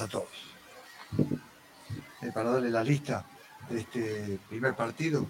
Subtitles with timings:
[0.00, 0.28] a todos.
[2.22, 3.24] Eh, para darle la lista
[3.68, 5.26] de este primer partido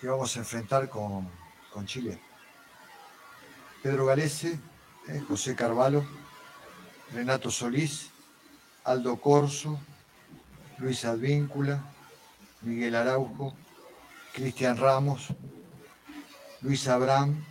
[0.00, 1.30] que vamos a enfrentar con,
[1.86, 2.18] Chile.
[3.82, 4.58] Pedro Galese,
[5.08, 6.04] eh, José Carvalho,
[7.12, 8.10] Renato Solís,
[8.84, 9.80] Aldo Corso,
[10.78, 11.82] Luis Advíncula,
[12.62, 13.54] Miguel Araujo,
[14.32, 15.28] Cristian Ramos,
[16.60, 17.44] Luis Abraham,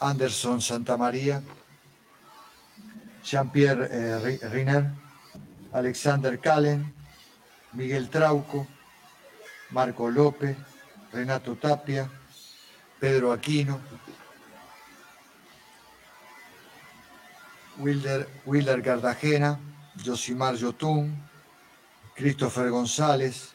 [0.00, 1.42] Anderson Santamaría,
[3.22, 5.01] Jean-Pierre eh, Riner,
[5.72, 6.92] Alexander Calen,
[7.72, 8.66] Miguel Trauco,
[9.70, 10.56] Marco López,
[11.12, 12.10] Renato Tapia,
[13.00, 13.80] Pedro Aquino,
[17.78, 19.58] Wilder, Wilder Cartagena,
[19.96, 21.16] Josimar Yotun,
[22.14, 23.54] Christopher González,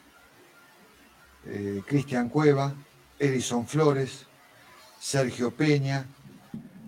[1.46, 2.74] eh, Cristian Cueva,
[3.19, 4.25] Edison Flores,
[5.00, 6.06] Sergio Peña,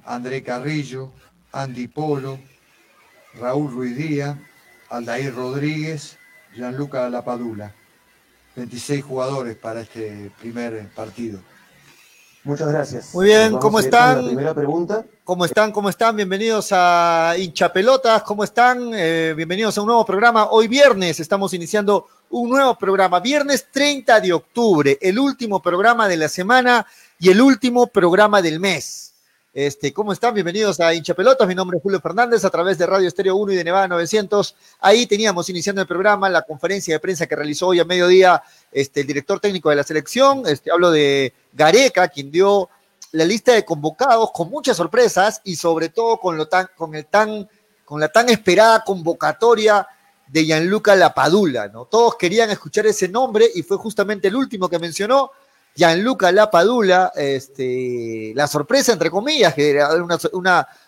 [0.05, 1.13] André Carrillo,
[1.51, 2.39] Andy Polo,
[3.35, 4.35] Raúl Ruiz Díaz,
[4.89, 6.17] Aldair Rodríguez,
[6.55, 7.73] Gianluca Lapadula.
[8.55, 11.39] 26 jugadores para este primer partido.
[12.43, 13.13] Muchas gracias.
[13.13, 14.21] Muy bien, ¿cómo están?
[14.21, 15.05] La primera pregunta.
[15.23, 15.71] ¿Cómo están?
[15.71, 16.15] ¿Cómo están?
[16.15, 18.23] Bienvenidos a Hinchapelotas.
[18.23, 18.91] ¿Cómo están?
[18.93, 20.49] Eh, bienvenidos a un nuevo programa.
[20.49, 23.19] Hoy viernes estamos iniciando un nuevo programa.
[23.19, 26.85] Viernes 30 de octubre, el último programa de la semana
[27.19, 29.08] y el último programa del mes.
[29.61, 30.33] Este, ¿Cómo están?
[30.33, 31.45] Bienvenidos a Hincha Pelotas.
[31.45, 34.55] Mi nombre es Julio Fernández a través de Radio Estéreo 1 y de Nevada 900.
[34.79, 39.01] Ahí teníamos iniciando el programa la conferencia de prensa que realizó hoy a mediodía este,
[39.01, 40.43] el director técnico de la selección.
[40.47, 42.69] Este, hablo de Gareca, quien dio
[43.11, 47.07] la lista de convocados con muchas sorpresas y sobre todo con, lo tan, con, el
[47.07, 47.49] tan,
[47.83, 49.85] con la tan esperada convocatoria
[50.25, 51.67] de Gianluca Lapadula.
[51.67, 51.83] ¿no?
[51.83, 55.31] Todos querían escuchar ese nombre y fue justamente el último que mencionó
[55.79, 59.87] Gianluca Lapadula, este, la sorpresa, entre comillas, que era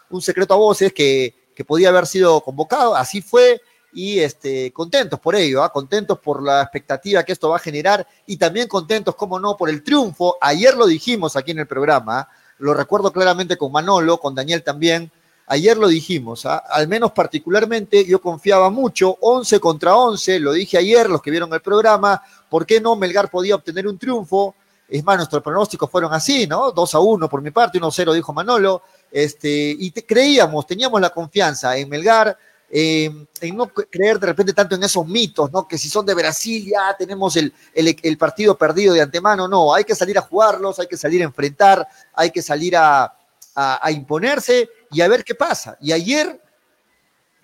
[0.09, 3.61] un secreto a voces que, podía haber sido convocado, así fue,
[3.93, 5.71] y este, contentos por ello, ¿ah?
[5.71, 9.69] contentos por la expectativa que esto va a generar y también contentos, como no, por
[9.69, 10.37] el triunfo.
[10.41, 12.29] Ayer lo dijimos aquí en el programa, ¿ah?
[12.57, 15.11] lo recuerdo claramente con Manolo, con Daniel también.
[15.45, 16.57] Ayer lo dijimos, ¿ah?
[16.57, 21.53] al menos particularmente yo confiaba mucho, 11 contra 11, lo dije ayer, los que vieron
[21.53, 24.55] el programa, ¿por qué no Melgar podía obtener un triunfo?
[24.91, 26.69] Es más, nuestros pronósticos fueron así, ¿no?
[26.69, 28.81] 2 a 1 por mi parte, 1 a 0 dijo Manolo.
[29.09, 32.37] Este, y creíamos, teníamos la confianza en Melgar,
[32.69, 35.65] en no creer de repente tanto en esos mitos, ¿no?
[35.65, 39.47] Que si son de Brasil ya tenemos el, el, partido perdido de antemano.
[39.47, 43.13] No, hay que salir a jugarlos, hay que salir a enfrentar, hay que salir a,
[43.55, 45.77] a imponerse y a ver qué pasa.
[45.79, 46.41] Y ayer,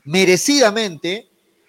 [0.03, 1.26] merecidamente,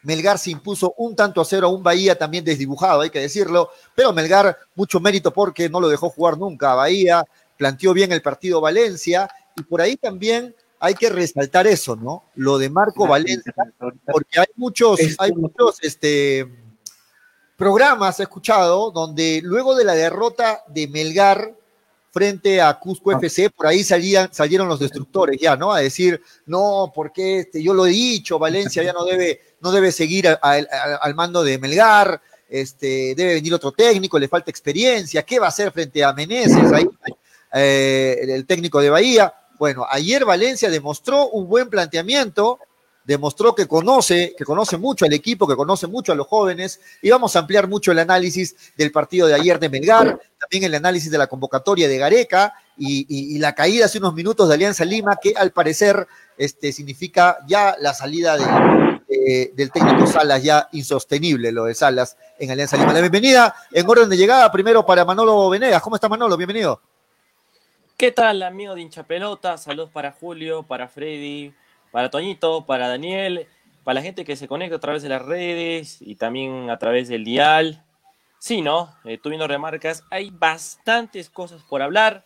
[0.08, 3.68] Melgar se impuso un tanto a cero a un Bahía también desdibujado, hay que decirlo,
[3.94, 7.24] pero Melgar mucho mérito porque no lo dejó jugar nunca a Bahía,
[7.58, 12.24] planteó bien el partido Valencia y por ahí también hay que resaltar eso, ¿no?
[12.36, 13.52] Lo de Marco Valencia,
[14.06, 16.48] porque hay muchos, hay muchos este,
[17.58, 21.54] programas, he escuchado, donde luego de la derrota de Melgar,
[22.10, 23.18] frente a Cusco ah.
[23.20, 25.70] FC, por ahí salían, salieron los destructores ya, ¿no?
[25.70, 29.92] A decir, no, porque este, yo lo he dicho, Valencia ya no debe, no debe
[29.92, 35.46] seguir al mando de Melgar, este, debe venir otro técnico, le falta experiencia, ¿qué va
[35.46, 36.88] a hacer frente a Meneses, ahí,
[37.52, 39.32] eh, el técnico de Bahía?
[39.58, 42.58] Bueno, ayer Valencia demostró un buen planteamiento,
[43.04, 47.10] demostró que conoce, que conoce mucho al equipo, que conoce mucho a los jóvenes, y
[47.10, 51.10] vamos a ampliar mucho el análisis del partido de ayer de Melgar, también el análisis
[51.10, 55.34] de la convocatoria de Gareca y, la caída hace unos minutos de Alianza Lima, que
[55.36, 56.06] al parecer
[56.36, 58.36] este, significa ya la salida
[59.08, 62.92] del técnico Salas, ya insostenible lo de Salas en Alianza Lima.
[62.92, 65.80] La bienvenida en orden de llegada, primero para Manolo Venegas.
[65.82, 66.36] ¿Cómo está Manolo?
[66.36, 66.80] Bienvenido.
[67.96, 69.58] ¿Qué tal, amigo de hincha pelota?
[69.58, 71.52] Saludos para Julio, para Freddy,
[71.90, 73.48] para Toñito, para Daniel,
[73.82, 77.08] para la gente que se conecta a través de las redes y también a través
[77.08, 77.84] del dial.
[78.38, 78.94] Sí, ¿no?
[79.04, 82.24] Eh, tú viendo remarcas, hay bastantes cosas por hablar.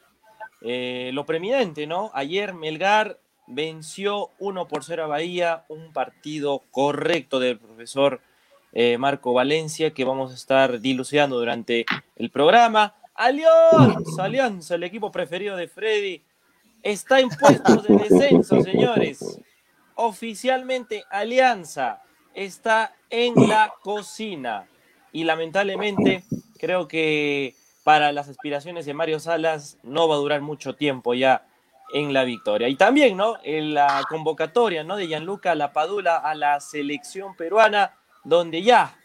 [0.61, 2.11] Eh, lo preeminente, ¿no?
[2.12, 3.19] Ayer Melgar
[3.54, 8.20] venció 1 por 0 a Bahía, un partido correcto del profesor
[8.72, 11.84] eh, Marco Valencia que vamos a estar dilucidando durante
[12.16, 12.94] el programa.
[13.14, 16.22] Alianza, Alianza, el equipo preferido de Freddy,
[16.82, 19.40] está en puestos de descenso, señores
[19.94, 22.02] oficialmente Alianza
[22.34, 24.66] está en la cocina
[25.12, 26.25] y lamentablemente
[26.58, 31.46] creo que para las aspiraciones de Mario Salas no va a durar mucho tiempo ya
[31.92, 32.68] en la victoria.
[32.68, 33.36] Y también, ¿no?
[33.42, 34.96] En la convocatoria, ¿no?
[34.96, 38.96] De Gianluca Lapadula a la selección peruana, donde ya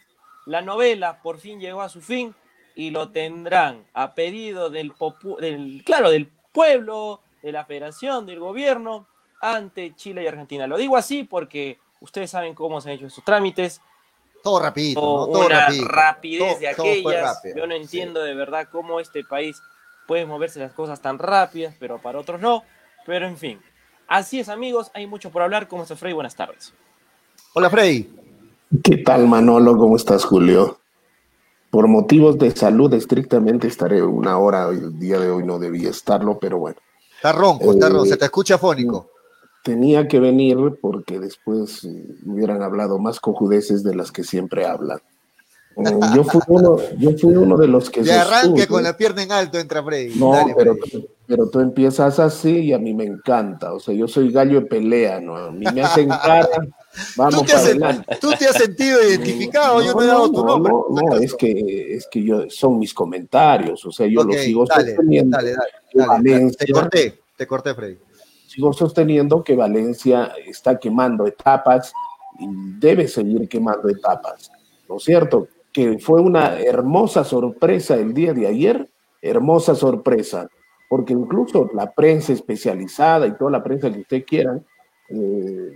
[0.45, 2.33] la novela por fin llegó a su fin
[2.75, 4.93] y lo tendrán a pedido del,
[5.39, 9.07] del claro, del pueblo, de la federación, del gobierno,
[9.41, 10.67] ante Chile y Argentina.
[10.67, 13.81] Lo digo así porque Ustedes saben cómo se han hecho esos trámites.
[14.43, 15.25] Todo rapidito, ¿no?
[15.33, 15.87] Todo una rapidito.
[15.87, 17.41] rapidez Todo- de aquellas.
[17.55, 17.81] Yo no sí.
[17.81, 19.59] entiendo de verdad cómo este país
[20.05, 22.63] puede moverse las cosas tan rápidas, pero para otros no.
[23.07, 23.59] Pero en fin,
[24.07, 25.67] así es amigos, hay mucho por hablar.
[25.67, 26.13] ¿Cómo está Freddy?
[26.13, 26.73] Buenas tardes.
[27.55, 28.07] Hola, Freddy.
[28.83, 29.75] ¿Qué tal, Manolo?
[29.77, 30.77] ¿Cómo estás, Julio?
[31.71, 36.37] Por motivos de salud estrictamente estaré una hora, el día de hoy no debía estarlo,
[36.37, 36.77] pero bueno,
[37.15, 38.05] Está ronco, está Eh, ronco.
[38.05, 39.09] Se te escucha fónico.
[39.63, 44.99] tenía que venir porque después eh, hubieran hablado más cojudeces de las que siempre hablan.
[45.79, 48.01] Eh, yo, fui uno, yo fui uno de los que...
[48.01, 50.15] De arranque con la pierna en alto entra Freddy.
[50.19, 51.07] No, Dale, pero, Freddy.
[51.27, 53.73] pero tú empiezas así y a mí me encanta.
[53.73, 55.35] O sea, yo soy gallo de pelea, ¿no?
[55.35, 56.47] A mí me hacen cara,
[57.15, 60.45] vamos ¿Tú te, has, tú te has sentido identificado, yo no, he dado tu no,
[60.47, 60.71] nombre.
[60.71, 64.33] No, no, es que, es que yo, son mis comentarios, o sea, yo Ok, lo
[64.33, 65.37] sigo dale, sosteniendo.
[65.37, 66.31] dale, dale, que dale, dale.
[66.33, 67.97] Valencia- Te corté, te corté, Freddy.
[68.47, 71.93] Sigo sosteniendo que Valencia está quemando etapas
[72.39, 72.47] y
[72.79, 74.49] debe seguir quemando etapas,
[74.89, 75.47] ¿no es cierto?
[75.77, 78.89] Que fue una hermosa sorpresa el día de ayer,
[79.21, 80.49] hermosa sorpresa,
[80.89, 84.59] porque incluso la prensa especializada y toda la prensa que usted quiera,
[85.11, 85.69] eh,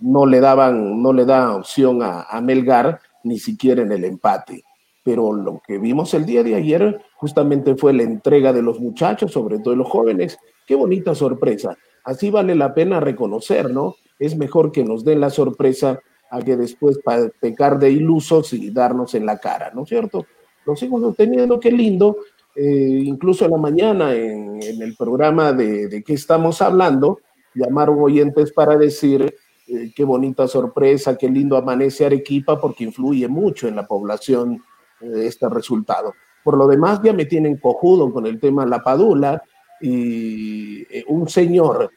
[0.00, 4.64] no le daban, no le da opción a, a Melgar ni siquiera en el empate.
[5.04, 9.32] Pero lo que vimos el día de ayer justamente fue la entrega de los muchachos,
[9.32, 10.38] sobre todo de los jóvenes.
[10.66, 11.76] Qué bonita sorpresa.
[12.04, 13.96] Así vale la pena reconocer, ¿no?
[14.18, 16.00] Es mejor que nos den la sorpresa
[16.32, 20.24] a que después pa- pecar de ilusos y darnos en la cara, ¿no es cierto?
[20.64, 22.16] Lo sigo sosteniendo, qué lindo.
[22.56, 27.20] Eh, incluso en la mañana en, el programa de, de qué estamos hablando,
[27.54, 29.34] llamaron oyentes para decir
[29.68, 34.62] eh, qué bonita sorpresa, qué lindo amanece Arequipa, porque influye mucho en la población
[35.00, 36.14] eh, este resultado.
[36.42, 39.42] Por lo demás, ya me tienen cojudo con el tema La Padula
[39.80, 41.90] y un señor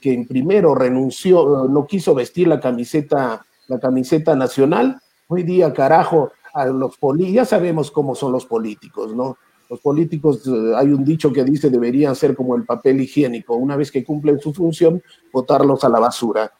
[0.00, 5.00] que primero renunció, no quiso vestir la camiseta, la camiseta nacional.
[5.28, 9.36] Hoy día, carajo, a los poli ya sabemos cómo son los políticos, ¿no?
[9.70, 13.54] Los políticos, eh, hay un dicho que dice, deberían ser como el papel higiénico.
[13.54, 16.50] Una vez que cumplen su función, botarlos a la basura.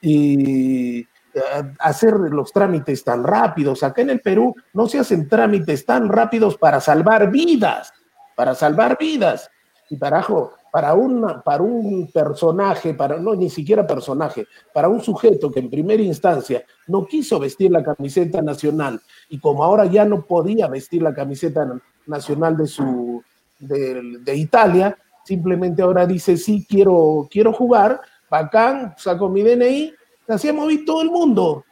[0.00, 3.82] Y eh, hacer los trámites tan rápidos.
[3.82, 7.92] Acá en el Perú no se hacen trámites tan rápidos para salvar vidas,
[8.34, 9.50] para salvar vidas.
[9.90, 15.48] Y carajo, para, una, para un personaje, para no ni siquiera personaje, para un sujeto
[15.48, 20.22] que en primera instancia no quiso vestir la camiseta nacional y como ahora ya no
[20.26, 23.22] podía vestir la camiseta na- nacional de su
[23.60, 29.94] de, de Italia, simplemente ahora dice sí quiero quiero jugar, bacán, saco mi DNI,
[30.26, 31.64] así ha movido todo el mundo.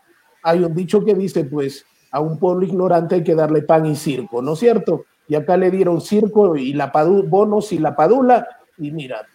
[0.44, 3.96] Hay un dicho que dice pues a un pueblo ignorante hay que darle pan y
[3.96, 5.06] circo, ¿no es cierto?
[5.26, 6.92] Y acá le dieron circo y la
[7.26, 8.46] bonos y la padula
[8.78, 9.26] y mira,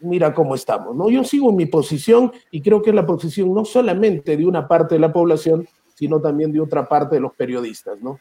[0.00, 1.08] mira cómo estamos, ¿no?
[1.10, 4.66] Yo sigo en mi posición y creo que es la posición no solamente de una
[4.68, 8.18] parte de la población, sino también de otra parte de los periodistas, ¿no?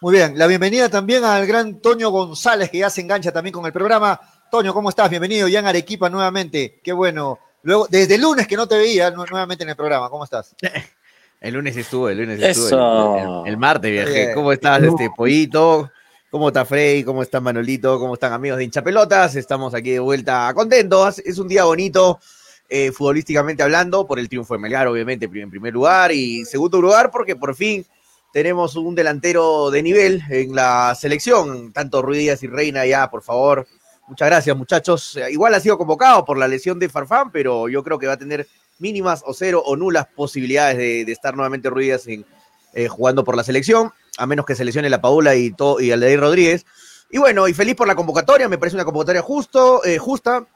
[0.00, 3.66] Muy bien, la bienvenida también al gran Toño González, que ya se engancha también con
[3.66, 4.20] el programa.
[4.50, 5.10] Toño, ¿cómo estás?
[5.10, 6.80] Bienvenido ya en Arequipa nuevamente.
[6.84, 7.38] Qué bueno.
[7.62, 10.08] Luego, desde el lunes que no te veía nu- nuevamente en el programa.
[10.08, 10.54] ¿Cómo estás?
[11.40, 12.64] El lunes estuve, el lunes Eso.
[12.64, 13.20] estuve.
[13.22, 14.34] El, el- el martes viajé.
[14.34, 15.88] ¿Cómo estás, este pollito?
[16.30, 17.04] ¿Cómo está Frey?
[17.04, 17.98] ¿Cómo está Manolito?
[17.98, 19.34] ¿Cómo están amigos de hinchapelotas?
[19.34, 21.20] Estamos aquí de vuelta contentos.
[21.20, 22.20] Es un día bonito,
[22.68, 26.12] eh, futbolísticamente hablando, por el triunfo de Melgar, obviamente, en primer lugar.
[26.12, 27.86] Y segundo lugar, porque por fin
[28.30, 31.72] tenemos un delantero de nivel en la selección.
[31.72, 33.66] Tanto Ruiz Díaz y Reina ya, por favor.
[34.06, 35.16] Muchas gracias, muchachos.
[35.16, 38.12] Eh, Igual ha sido convocado por la lesión de Farfán, pero yo creo que va
[38.12, 38.46] a tener
[38.78, 42.26] mínimas o cero o nulas posibilidades de, estar nuevamente Ruiz Díaz en,
[42.74, 45.90] eh, jugando por la selección, a menos que se lesione la Paula y, to- y
[45.92, 46.66] Aldair Rodríguez.
[47.10, 50.46] Y bueno, y feliz por la convocatoria, me parece una convocatoria justo, eh, justa.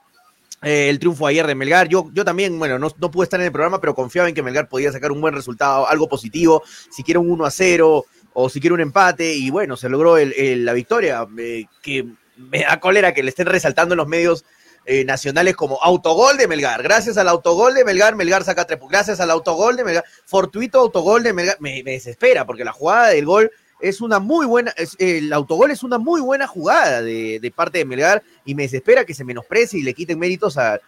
[0.61, 3.47] Eh, el triunfo ayer de Melgar, yo, yo también, bueno, no, no pude estar en
[3.47, 7.19] el programa, pero confiaba en que Melgar podía sacar un buen resultado, algo positivo, siquiera
[7.19, 11.65] un 1 a 0 o siquiera un empate, y bueno, se logró la victoria, eh,
[11.81, 12.05] que
[12.37, 14.45] me da cólera que le estén resaltando en los medios
[14.85, 16.83] eh, nacionales como autogol de Melgar.
[16.83, 18.79] Gracias al autogol de Melgar, Melgar saca tres.
[18.89, 21.57] Gracias al autogol de Melgar, fortuito autogol de Melgar.
[21.59, 25.83] Me, desespera porque la jugada del gol es una muy buena, es- el autogol es
[25.83, 29.83] una muy buena jugada de, parte de Melgar y me desespera que se menosprecie y
[29.83, 30.79] le quiten méritos a,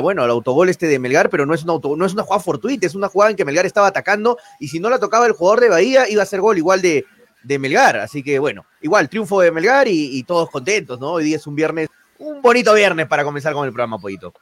[0.00, 2.86] bueno, al autogol este de Melgar, pero no es, una no es una jugada fortuita,
[2.86, 5.60] es una jugada en que Melgar estaba atacando y si no la tocaba el jugador
[5.60, 7.04] de Bahía iba a ser gol igual de,
[7.42, 7.96] de Melgar.
[7.98, 11.12] Así que bueno, igual, triunfo de Melgar y, y todos contentos, ¿no?
[11.12, 11.88] Hoy día es un viernes,
[12.20, 14.32] un bonito viernes para comenzar con el programa, Pollito.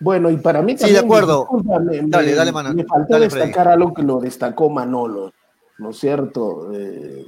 [0.00, 1.48] Bueno, y para mí Sí, también, de acuerdo.
[1.52, 2.76] me, Dale, me- dale, Manuel.
[2.76, 3.46] me faltó Dale, Freddy.
[3.46, 5.32] destacar algo que lo destacó Manolo,
[5.78, 6.70] ¿no es cierto?
[6.72, 7.24] Eh,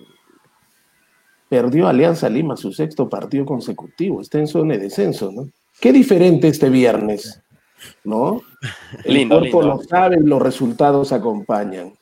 [1.48, 5.48] perdió Alianza Lima su sexto partido consecutivo, está en zona de descenso, ¿no?
[5.80, 7.42] Qué diferente este viernes.
[8.04, 8.42] ¿no?
[9.04, 9.76] El Lindo, cuerpo lindo.
[9.76, 11.94] lo sabe y los resultados acompañan.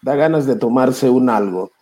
[0.00, 1.72] Da ganas de tomarse un algo.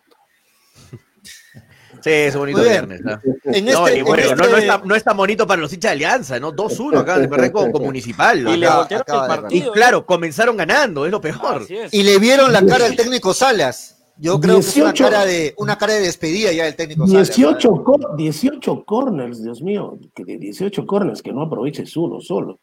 [2.05, 3.01] Sí, es un bonito viernes.
[3.01, 3.19] ¿no?
[3.45, 5.73] En No, este, y bueno, en no, no, este- está, no está bonito para los
[5.73, 6.51] hinchas de Alianza, ¿no?
[6.53, 8.47] 2-1 acaban de perder con, con Municipal.
[8.47, 11.65] Y le Acaba- voltearon acaba el de Y claro, comenzaron ganando, es lo peor.
[11.67, 11.91] Es.
[11.91, 13.93] y le vieron la cara al técnico Salas.
[14.17, 15.03] Yo creo que es una 18.
[15.03, 17.27] cara de una cara de despedida ya del técnico Salas.
[17.35, 22.59] 18, cor- 18 corners, Dios mío, que de 18 corners que no aproveches uno solo.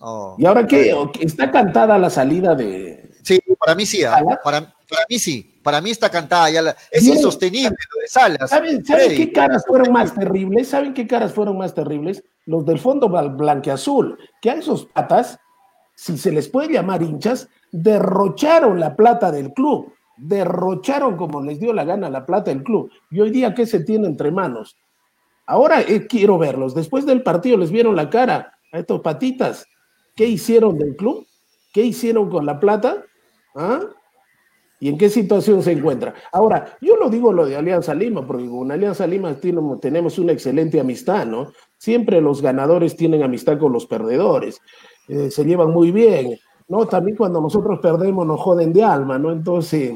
[0.00, 0.34] Oh.
[0.36, 0.92] ¿Y ahora qué?
[1.20, 3.08] ¿Está cantada la salida de...
[3.22, 4.18] Sí, para mí sí, ¿ah?
[4.42, 4.60] Para
[5.08, 5.49] mí sí.
[5.62, 6.62] Para mí está cantada ya.
[6.62, 8.50] la- es insostenible lo de Salas.
[8.50, 9.16] ¿Saben, ¿saben Freddy.
[9.26, 10.68] qué caras fueron más terribles?
[10.68, 12.24] ¿Saben qué caras fueron más terribles?
[12.46, 15.38] Los del fondo blanqueazul, que a esos patas,
[15.94, 21.72] si se les puede llamar hinchas, derrocharon la plata del club, derrocharon como les dio
[21.72, 22.90] la gana la plata del club.
[23.10, 24.76] Y hoy día, ¿qué se tiene entre manos?
[25.46, 26.74] Ahora eh, quiero verlos.
[26.74, 29.66] Después del partido les vieron la cara a estos patitas.
[30.16, 31.26] ¿Qué hicieron del club?
[31.72, 33.04] ¿Qué hicieron con la plata?
[33.54, 33.80] ¿Ah?
[34.82, 36.14] ¿Y en qué situación se encuentra?
[36.32, 39.34] Ahora, yo lo digo lo de Alianza Lima, porque con Alianza Lima
[39.80, 41.52] tenemos una excelente amistad, ¿no?
[41.76, 44.58] Siempre los ganadores tienen amistad con los perdedores,
[45.08, 46.86] eh, se llevan muy bien, ¿no?
[46.86, 49.30] También cuando nosotros perdemos nos joden de alma, ¿no?
[49.32, 49.92] Entonces,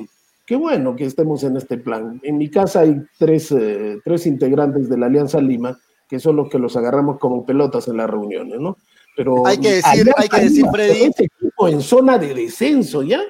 [0.46, 2.20] qué bueno que estemos en este plan.
[2.22, 6.50] En mi casa hay tres, eh, tres integrantes de la Alianza Lima, que son los
[6.50, 8.76] que los agarramos como pelotas en las reuniones, ¿no?
[9.16, 13.22] Pero Hay que decir- hay que decir, Freddy- Este equipo en zona de descenso, ¿ya?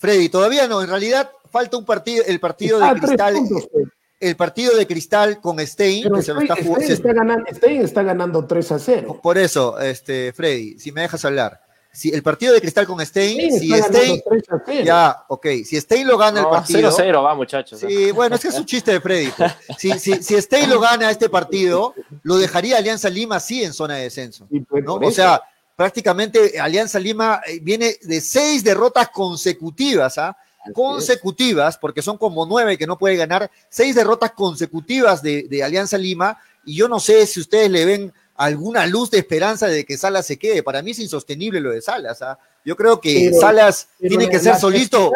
[0.00, 0.80] Freddy, todavía no.
[0.82, 3.86] En realidad falta un partido, el partido Está de Cristal, puntos, pues.
[4.18, 6.86] el partido de Cristal con Stein, Pero que se lo Stein, está jugando.
[6.86, 9.20] Stein está ganando, Stein está ganando 3 a 0.
[9.22, 11.60] Por eso, este, Freddy, si me dejas hablar.
[11.92, 14.84] Si el partido de Cristal con Stein, Stein si Stein, 3 a 0.
[14.84, 16.88] ya, ok, si Stein lo gana el No, partido.
[16.90, 17.80] 0-0 va, muchachos.
[17.80, 19.30] Sí, bueno, es que es un chiste de Freddy.
[19.36, 19.52] pues.
[19.76, 21.92] Si, si, si Stein lo gana este partido,
[22.22, 24.46] lo dejaría Alianza Lima sí en zona de descenso.
[24.68, 24.94] Pues, ¿no?
[24.94, 25.10] O eso.
[25.10, 25.42] sea,
[25.80, 30.36] prácticamente Alianza Lima eh, viene de seis derrotas consecutivas, ¿ah?
[30.74, 35.96] Consecutivas, porque son como nueve que no puede ganar, seis derrotas consecutivas de, de Alianza
[35.96, 39.96] Lima, y yo no sé si ustedes le ven alguna luz de esperanza de que
[39.96, 40.62] Salas se quede.
[40.62, 42.38] Para mí es insostenible lo de Salas, ¿ah?
[42.62, 45.12] Yo creo que Pero- Salas pero tiene que ser solito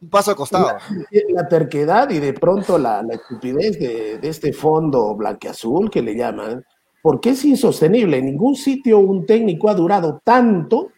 [0.00, 0.66] un paso al costado.
[0.68, 0.80] la,
[1.42, 6.14] la terquedad y de pronto la, la estupidez de, de este fondo blanqueazul que le
[6.14, 6.64] llaman,
[7.02, 8.18] porque es insostenible.
[8.18, 10.90] En ningún sitio un técnico ha durado tanto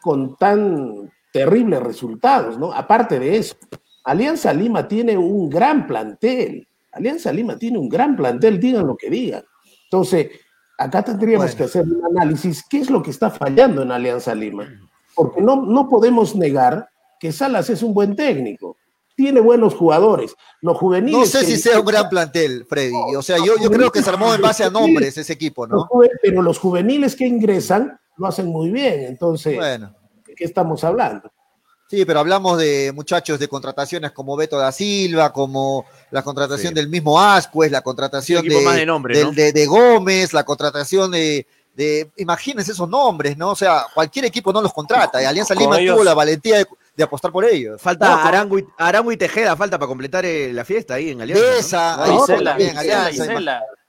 [0.00, 2.72] con tan terribles resultados, ¿no?
[2.72, 3.56] Aparte de eso,
[4.04, 6.66] Alianza Lima tiene un gran plantel.
[6.92, 9.42] Alianza Lima tiene un gran plantel, digan lo que digan.
[9.84, 10.28] Entonces,
[10.78, 11.56] acá tendríamos Bueno.
[11.56, 14.68] que hacer un análisis, ¿qué es lo que está fallando en Alianza Lima?
[15.14, 16.88] Porque no, no podemos negar
[17.18, 18.76] que Salas es un buen técnico,
[19.14, 20.34] tiene buenos jugadores.
[20.60, 21.18] Los juveniles.
[21.20, 22.92] No sé que- si sea un gran plantel, Freddy.
[23.16, 25.88] O sea, yo, yo creo que se armó en base a nombres ese equipo, ¿no?
[26.22, 29.04] Pero los juveniles que ingresan lo hacen muy bien.
[29.04, 29.94] Entonces, Bueno.
[30.26, 31.30] ¿de qué estamos hablando?
[31.88, 36.74] Sí, pero hablamos de muchachos de contrataciones como Beto da Silva, como la contratación Sí.
[36.74, 39.32] del mismo Ascuez, la contratación de, más de nombre, del- ¿no?
[39.32, 43.50] de, de Gómez, la contratación de, de- imagínense esos nombres, ¿no?
[43.50, 45.22] O sea, cualquier equipo no los contrata.
[45.22, 47.80] Y Alianza Lima ellos- tuvo la valentía de, de apostar por ellos.
[47.80, 51.20] Falta No, Arango, y, Arango y Tejeda, falta para completar eh, la fiesta ahí en
[51.22, 51.44] Alianza.
[51.44, 51.56] ¿no?
[51.56, 53.24] Besa, No, Isela, también, Isela, Alianza.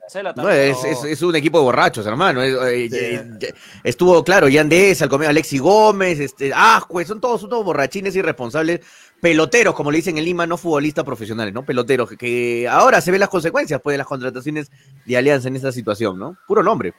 [0.07, 2.41] Isela, No, es, es- es un equipo de borrachos, hermano.
[2.41, 3.45] Es- eh, Sí.
[3.47, 8.15] eh, estuvo, claro, Yandés, al comienzo Alexi Gómez, este, Ascue, son todos, son todos borrachines
[8.15, 8.81] irresponsables,
[9.21, 11.65] peloteros, como le dicen en Lima, no futbolistas profesionales, ¿no?
[11.65, 14.69] Peloteros, que, que ahora se ven las consecuencias pues, de las contrataciones
[15.05, 16.37] de Alianza en esta situación, ¿no?
[16.47, 16.93] Puro nombre.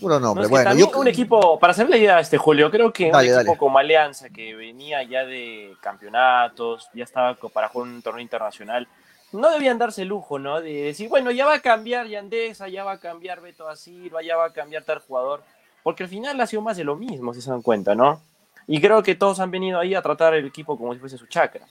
[0.00, 0.42] Puro No, nombre.
[0.44, 3.10] es que bueno, también yo, un equipo, para hacer la idea, este Julio, creo que
[3.10, 3.58] Dale, un equipo dale.
[3.58, 8.88] como Alianza, que venía ya de campeonatos, ya estaba para jugar un torneo internacional,
[9.32, 10.60] no debían darse el lujo, ¿no?
[10.60, 14.22] De decir, bueno, ya va a cambiar Yandesa, ya va a cambiar Beto da Silva,
[14.22, 15.42] ya va a cambiar tal jugador,
[15.82, 18.20] porque al final ha sido más de lo mismo, si se dan cuenta, ¿no?
[18.66, 21.26] Y creo que todos han venido ahí a tratar el equipo como si fuese su
[21.26, 21.66] chakra.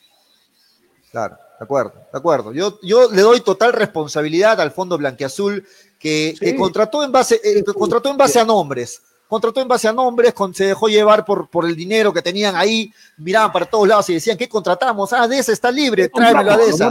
[1.14, 2.54] Claro, de acuerdo, de acuerdo.
[2.54, 5.64] Yo, yo le doy total responsabilidad al Fondo Blanquiazul
[6.00, 9.00] que, contrató en base, eh, que contrató en base a nombres.
[9.28, 12.56] Contrató en base a nombres, con- se dejó llevar por, por el dinero que tenían
[12.56, 15.14] ahí, miraban para todos lados y decían, ¿qué contratamos?
[15.14, 16.90] Ah, Deza está libre, tráemelo a Deza.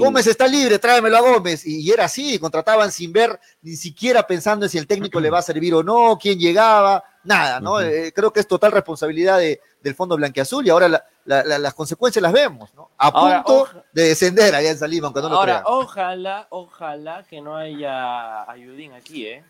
[0.00, 1.64] Gómez está libre, tráemelo a Gómez.
[1.64, 5.30] Y, y era así, contrataban sin ver, ni siquiera pensando en si el técnico le
[5.30, 7.80] va a servir o no, quién llegaba, nada, ¿no?
[7.80, 11.58] Eh, creo que es total responsabilidad de- del Fondo Blanquiazul y ahora la- la- la-
[11.58, 12.90] las consecuencias las vemos, ¿no?
[12.98, 15.64] A Ahora, punto oja- de descender allá en Salima, aunque no lo Ahora, crean.
[15.66, 19.44] ojalá, ojalá que no haya ayudín aquí, ¿eh?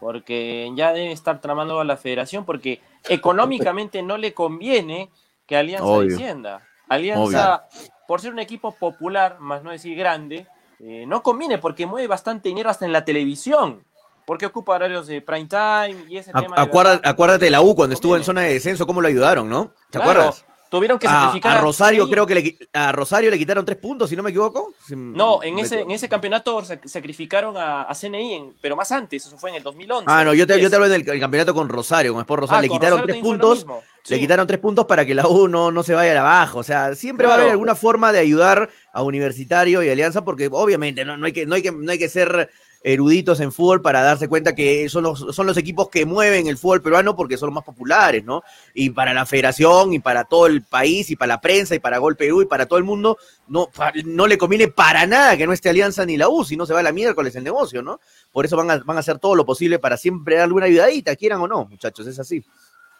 [0.00, 5.10] Porque ya deben estar tramando a la federación, porque económicamente no le conviene
[5.46, 6.10] que Alianza Obvio.
[6.10, 6.62] descienda.
[6.88, 7.64] Alianza,
[8.06, 10.46] por ser un equipo popular, más no decir grande,
[10.80, 13.84] eh, no conviene porque mueve bastante dinero hasta en la televisión.
[14.26, 16.56] Porque ocupa horarios de prime time y ese tema.
[16.56, 19.08] de acuérdate, verdad, acuérdate de la U cuando estuvo en zona de descenso, cómo lo
[19.08, 19.72] ayudaron, ¿no?
[19.90, 20.44] ¿Te Claro, acuerdas?
[20.70, 22.10] Tuvieron que A, sacrificar a Rosario sí.
[22.10, 24.74] creo que le, a Rosario le quitaron tres puntos, si no me equivoco.
[24.88, 28.90] No, en me- ese, en ese campeonato sac- sacrificaron a, a CNI, en- pero más
[28.90, 30.06] antes, eso fue en el 2011.
[30.08, 30.74] Ah, no, yo te, yo te 2010.
[30.74, 32.58] hablo del el campeonato con Rosario, con Sport Rosario.
[32.58, 33.66] Ah, le quitaron Rosario tres puntos.
[34.08, 36.58] Le quitaron tres puntos para que la U no, no se vaya abajo.
[36.58, 40.48] O sea, siempre va a haber alguna forma de ayudar a Universitario y Alianza, porque
[40.50, 42.50] obviamente no, no, hay, que, no, hay, que, no hay que ser
[42.86, 46.58] eruditos en fútbol para darse cuenta que son los, son los equipos que mueven el
[46.58, 48.42] fútbol peruano porque son los más populares, ¿no?
[48.74, 51.96] Y para la federación y para todo el país y para la prensa y para
[51.96, 53.16] Gol Perú y para todo el mundo,
[53.48, 53.70] no,
[54.04, 56.74] no le conviene para nada que no esté Alianza ni la U, si no se
[56.74, 58.00] va la miércoles el negocio, ¿no?
[58.30, 61.16] Por eso van a, van a hacer todo lo posible para siempre darle una ayudadita,
[61.16, 62.44] quieran o no, muchachos, es así.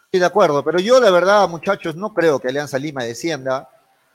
[0.05, 3.69] Estoy de acuerdo, pero yo la verdad, muchachos, no creo que Alianza Lima descienda,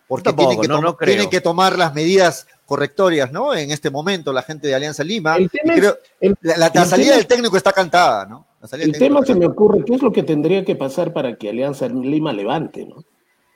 [0.09, 1.07] porque Tampoco, tienen, que no, tom- no creo.
[1.15, 3.53] tienen que tomar las medidas correctorias, ¿no?
[3.53, 5.35] En este momento, la gente de Alianza Lima.
[5.35, 8.47] El tema es- el- la, la- la el salida tema- del técnico está cantada, ¿no?
[8.73, 11.89] El tema que me ocurre, ¿qué es lo que tendría que pasar para que Alianza
[11.89, 12.87] Lima levante?
[12.87, 13.03] ¿no?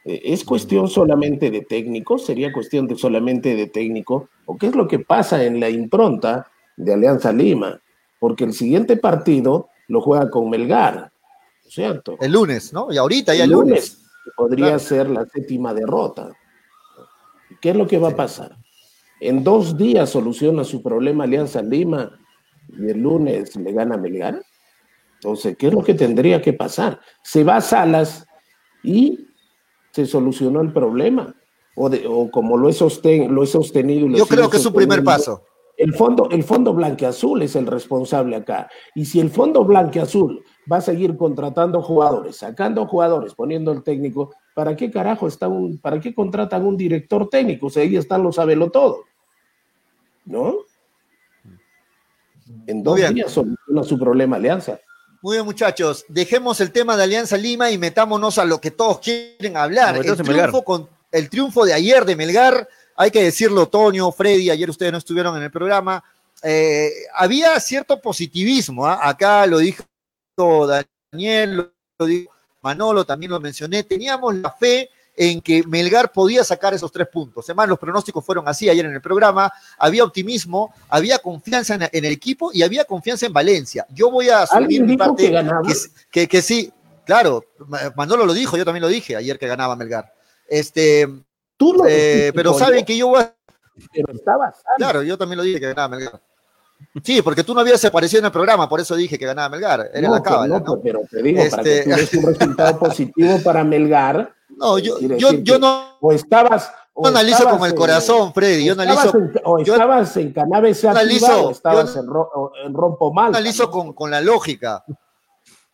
[0.04, 2.18] Eh, ¿Es cuestión solamente de técnico?
[2.18, 4.30] ¿Sería cuestión de solamente de técnico?
[4.46, 7.80] ¿O qué es lo que pasa en la impronta de Alianza Lima?
[8.18, 11.08] Porque el siguiente partido lo juega con Melgar, ¿no
[11.68, 12.16] es ¿cierto?
[12.20, 12.92] El lunes, ¿no?
[12.92, 14.00] Y ahorita ya El el lunes.
[14.36, 14.78] podría Claro.
[14.80, 16.30] ser la séptima derrota.
[17.60, 18.56] ¿Qué es lo que va a pasar?
[19.24, 22.10] En dos días soluciona su problema Alianza Lima
[22.78, 24.42] y el lunes le gana Melgar.
[25.14, 27.00] Entonces, ¿qué es lo que tendría que pasar?
[27.22, 28.26] Se va a Salas
[28.82, 29.26] y
[29.92, 31.34] se solucionó el problema.
[31.76, 34.06] O, de- o como lo he, sosten- lo he sostenido.
[34.08, 35.42] Yo creo que es su primer paso.
[35.76, 38.68] el fondo, el fondo blanqueazul es el responsable acá.
[38.94, 44.32] Y si el fondo blanqueazul va a seguir contratando jugadores, sacando jugadores, poniendo el técnico,
[44.54, 47.66] ¿para qué carajo está un, para qué contratan un director técnico?
[47.66, 49.02] O sea, ahí están los sabelo todo.
[50.24, 50.56] ¿No?
[52.66, 54.78] En dos días soluciona su problema Alianza.
[55.22, 58.98] Muy bien, muchachos, dejemos el tema de Alianza Lima y metámonos a lo que todos
[58.98, 59.96] quieren hablar.
[59.96, 64.68] El triunfo, con, el triunfo de ayer de Melgar, hay que decirlo, Toño, Freddy, ayer
[64.68, 66.04] ustedes no estuvieron en el programa.
[66.42, 69.08] eh, había cierto positivismo, ¿ah?
[69.08, 69.84] acá lo dijo
[71.12, 73.82] Daniel, lo dijo Manolo, también lo mencioné.
[73.82, 77.44] Teníamos la fe en que Melgar podía sacar esos tres puntos.
[77.48, 79.52] Además, los pronósticos fueron así ayer en el programa.
[79.78, 83.86] Había optimismo, había confianza en, en el equipo y había confianza en Valencia.
[83.90, 85.62] Yo voy a asumir ¿Alguien mi parte que ganaba?
[86.10, 86.72] que, que, sí,
[87.04, 90.12] claro, Ma- Manolo lo dijo, yo también lo dije ayer que ganaba Melgar.
[90.48, 91.08] Este,
[91.56, 93.32] Tú lo eh, pero saben que yo voy a-
[93.92, 96.20] pero estaba claro, yo también lo dije que ganaba Melgar.
[97.02, 99.90] Sí, porque tú no habías aparecido en el programa, por eso dije que ganaba Melgar.
[99.94, 100.80] Era No, la cábala, no, ¿no?
[100.82, 105.32] Pero te digo, para que Este- un resultado positivo para Melgar, No, yo, quiere yo,
[105.32, 106.70] yo que no o estabas.
[106.92, 108.64] o analizo estabas con el en- corazón, Freddy.
[108.64, 112.06] Yo o estabas analizo, en- o yo- estabas en Cannabis analizo- o estabas yo- en,
[112.06, 113.28] ro, en Rompo Mal.
[113.28, 114.84] analizo con, con la lógica.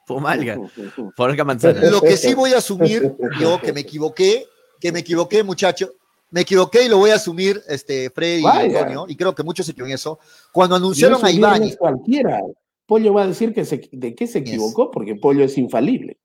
[0.06, 0.56] Pomalga,
[1.16, 1.80] Forja Manzana.
[1.88, 4.46] Lo que sí voy a asumir, yo que me equivoqué,
[4.80, 5.90] que me equivoqué, muchacho,
[6.30, 8.46] me equivoqué y lo voy a asumir, este, Freddy y.
[8.76, 10.18] Antonio, y creo que muchos se en eso.
[10.52, 12.40] Cuando anunciaron a Ibáñez, cualquiera.
[12.86, 16.18] Pollo va a decir que se, de qué se equivocó, porque Pollo es infalible.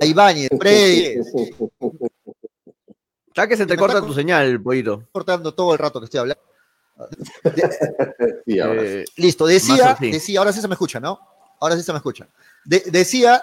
[0.00, 1.20] A, Ibáñez, Freddy,
[3.34, 5.04] Ya que se te Me corta tu señal, pollito.
[5.12, 6.42] cortando todo el rato que estoy hablando.
[8.44, 8.88] Sí, ahora sí.
[8.88, 11.18] Eh, Listo, decía, decía, ahora sí se me escucha, ¿no?
[11.60, 12.26] Ahora sí se me escucha.
[12.64, 13.42] De- decía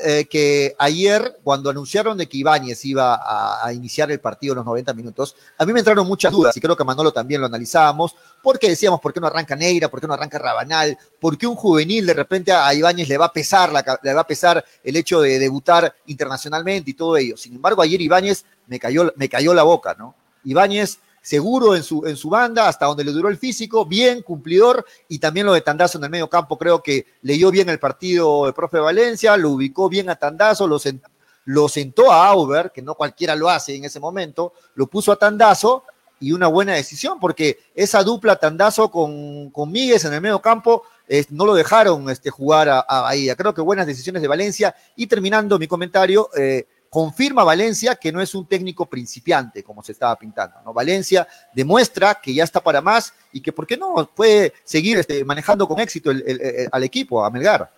[0.00, 3.20] eh, que ayer, cuando anunciaron de que Ibáñez iba
[3.64, 6.60] a, iniciar el partido en los 90 minutos, a mí me entraron muchas dudas, y
[6.60, 9.88] creo que Manolo también lo analizábamos, porque decíamos, ¿por qué no arranca Neira?
[9.88, 10.96] ¿Por qué no arranca Rabanal?
[11.20, 14.20] ¿Por qué un juvenil de repente a Ibáñez le va a pesar, la le va
[14.20, 17.36] a pesar el hecho de debutar internacionalmente y todo ello?
[17.36, 20.14] Sin embargo, ayer Ibáñez me cayó, me cayó la boca, ¿no?
[20.44, 24.84] Ibáñez seguro en su, en su banda, hasta donde le duró el físico, bien, cumplidor,
[25.08, 28.46] y también lo de Tandazo en el medio campo, creo que leyó bien el partido
[28.46, 31.02] el profe Valencia, lo ubicó bien a Tandazo, lo, sen-
[31.44, 35.16] lo sentó a Auber, que no cualquiera lo hace en ese momento, lo puso a
[35.16, 35.84] Tandazo,
[36.20, 40.82] y una buena decisión, porque esa dupla Tandazo con, con Míguez en el medio campo,
[41.30, 43.36] no lo dejaron este, jugar a, a Bahía.
[43.36, 48.20] Creo que buenas decisiones de Valencia, y terminando mi comentario, eh, confirma Valencia que no
[48.20, 50.56] es un técnico principiante, como se estaba pintando.
[50.64, 50.72] ¿no?
[50.72, 54.10] Valencia demuestra que ya está para más y que, ¿por qué no?
[54.14, 57.70] Puede seguir este, manejando con éxito el- el- el- al equipo, a Melgar.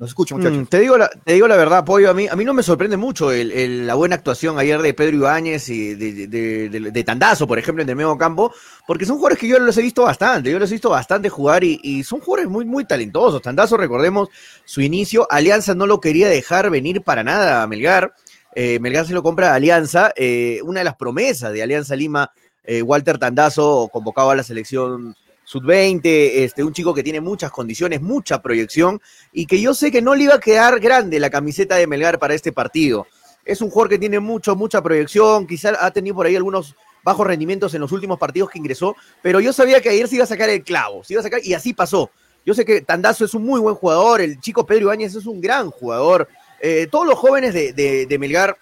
[0.00, 0.58] Nos escucho, muchachos.
[0.58, 2.62] Mm, te, digo la, te digo la verdad, Pollo, a mí, a mí no me
[2.62, 7.48] sorprende mucho la buena actuación ayer de Pedro Ibáñez y de, de- de- de Tandazo,
[7.48, 8.52] por ejemplo, en el medio campo,
[8.86, 11.64] porque son jugadores que yo los he visto bastante, yo los he visto bastante jugar
[11.64, 13.42] y, y son jugadores muy, muy talentosos.
[13.42, 14.28] Tandazo, recordemos
[14.64, 18.14] su inicio, Alianza no lo quería dejar venir para nada a Melgar,
[18.54, 22.32] eh, Melgar se lo compra a Alianza, eh, una de las promesas de Alianza Lima,
[22.64, 28.02] eh, Walter Tandazo, convocado a la selección sub-20, este, un chico que tiene muchas condiciones,
[28.02, 29.00] mucha proyección,
[29.32, 32.18] y que yo sé que no le iba a quedar grande la camiseta de Melgar
[32.18, 33.06] para este partido.
[33.44, 37.26] Es un jugador que tiene mucho, mucha proyección, quizás ha tenido por ahí algunos bajos
[37.26, 40.28] rendimientos en los últimos partidos que ingresó, pero yo sabía que ayer se iba a
[40.28, 42.10] sacar el clavo, se iba a sacar, y así pasó.
[42.44, 45.40] Yo sé que Tandazo es un muy buen jugador, el chico Pedro Ibáñez es un
[45.40, 46.28] gran jugador.
[46.60, 48.56] Eh, todos los jóvenes de, de, Melgar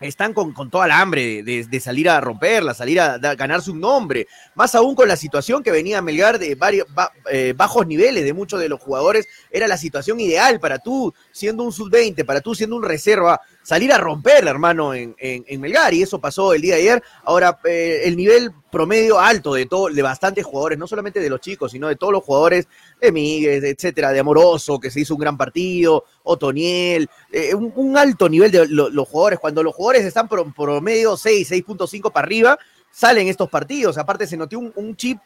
[0.00, 4.26] están con, con, toda la hambre de, salir a romperla, salir a, ganarse un nombre,
[4.54, 6.86] más aún con la situación que venía Melgar de varios,
[7.30, 11.62] eh, bajos niveles de muchos de los jugadores, era la situación ideal para tú, siendo
[11.62, 15.92] un sub-20, para tú siendo un reserva, salir a romperla, hermano, en, en, en, Melgar,
[15.94, 17.02] y eso pasó el día de ayer.
[17.24, 21.40] Ahora, eh, el nivel promedio alto de todo, de bastantes jugadores, no solamente de los
[21.40, 22.68] chicos, sino de todos los jugadores,
[23.00, 28.28] de Miguel, etcétera, de Amoroso, que se hizo un gran partido, Otoniel, eh, un, alto
[28.28, 29.38] nivel de lo, los jugadores.
[29.38, 32.58] Cuando los jugadores están por, promedio 6, 6.5 para arriba,
[32.90, 33.96] salen estos partidos.
[33.96, 35.18] Aparte, se notó un, un chip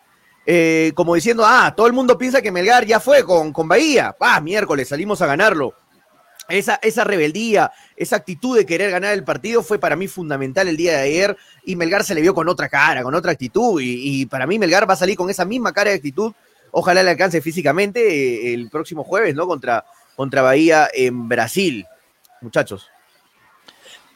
[0.51, 4.17] eh, como diciendo, ah, todo el mundo piensa que Melgar ya fue con, con Bahía.
[4.19, 5.75] Ah, miércoles, salimos a ganarlo.
[6.49, 10.79] Esa, esa, rebeldía, esa actitud de querer ganar el partido fue para mí fundamental el
[10.79, 14.23] día de ayer y Melgar se le vio con otra cara, con otra actitud y,
[14.23, 16.33] y para mí Melgar va a salir con esa misma cara de actitud,
[16.71, 19.47] ojalá le alcance físicamente eh, el próximo jueves, ¿no?
[19.47, 19.85] Contra,
[20.17, 21.87] contra Bahía en Brasil,
[22.41, 22.89] muchachos.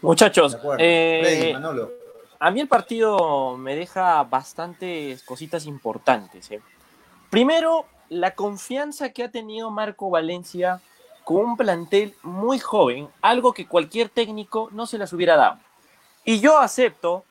[0.01, 1.55] Muchachos, eh,
[2.41, 6.51] a mí el partido me deja bastantes cositas importantes.
[6.51, 6.61] ¿eh?
[7.31, 10.81] Primero, la confianza que ha tenido Marco Valencia
[11.25, 15.59] con un plantel muy joven, algo que cualquier técnico no se las hubiera dado.
[16.25, 17.25] Y yo acepto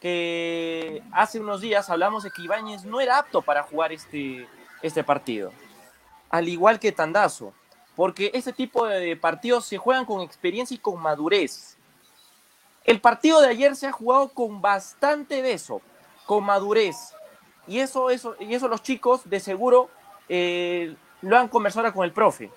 [0.00, 4.48] que hace unos días hablamos de que Ibáñez no era apto para jugar este,
[4.82, 5.52] este partido,
[6.28, 7.52] al igual que Tandazo,
[7.94, 11.76] porque este tipo de partidos se juegan con experiencia y con madurez.
[12.84, 15.80] El partido de ayer se ha jugado con bastante beso,
[16.26, 17.14] con madurez,
[17.68, 19.88] y eso, eso, y eso los chicos de seguro
[20.28, 22.50] eh, lo han conversado con el profe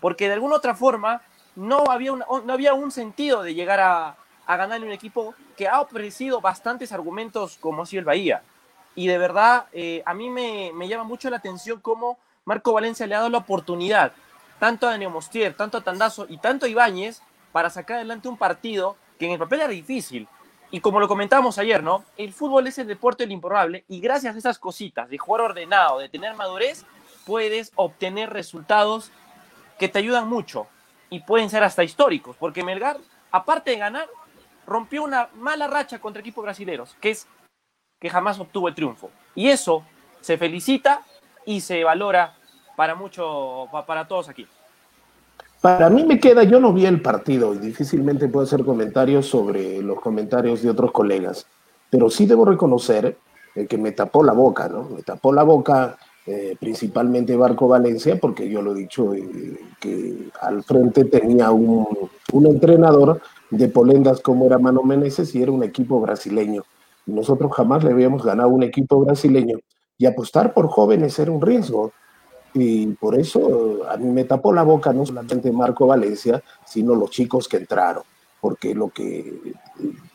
[0.00, 1.22] porque de alguna otra forma
[1.54, 5.80] no había, no había un sentido de llegar a, a ganarle un equipo que ha
[5.80, 8.42] ofrecido bastantes argumentos como ha sido el Bahía.
[8.94, 13.06] Y de verdad, eh, a mí me, me, llama mucho la atención cómo Marco Valencia
[13.06, 14.12] le ha dado la oportunidad,
[14.58, 17.20] tanto a Neomostier, tanto a Tandazo y tanto a Ibáñez,
[17.52, 20.28] para sacar adelante un partido que en el papel era difícil.
[20.70, 22.04] Y como lo comentamos ayer, ¿no?
[22.16, 25.98] El fútbol es el deporte del improbable y gracias a esas cositas de jugar ordenado,
[25.98, 26.84] de tener madurez,
[27.24, 29.10] puedes obtener resultados
[29.78, 30.66] que te ayudan mucho
[31.10, 32.98] y pueden ser hasta históricos, porque Melgar,
[33.30, 34.08] aparte de ganar,
[34.66, 37.26] rompió una mala racha contra equipos brasileños, que es
[38.00, 39.10] que jamás obtuvo el triunfo.
[39.34, 39.84] Y eso
[40.20, 41.02] se felicita
[41.44, 42.34] y se valora
[42.76, 44.46] para mucho, para todos aquí.
[45.60, 49.80] Para mí me queda, yo no vi el partido y difícilmente puedo hacer comentarios sobre
[49.82, 51.46] los comentarios de otros colegas,
[51.90, 53.16] pero sí debo reconocer
[53.54, 54.84] eh, que me tapó la boca, ¿no?
[54.84, 60.28] Me tapó la boca eh, principalmente Barco Valencia, porque yo lo he dicho, eh, que
[60.40, 61.86] al frente tenía un,
[62.32, 66.64] un, entrenador de polendas como era Mano Meneses y era un equipo brasileño.
[67.06, 69.58] Nosotros jamás le habíamos ganado un equipo brasileño
[69.98, 71.92] y apostar por jóvenes era un riesgo.
[72.54, 77.10] Y por eso a mí me tapó la boca no solamente Marco Valencia, sino los
[77.10, 78.02] chicos que entraron,
[78.40, 79.54] porque lo que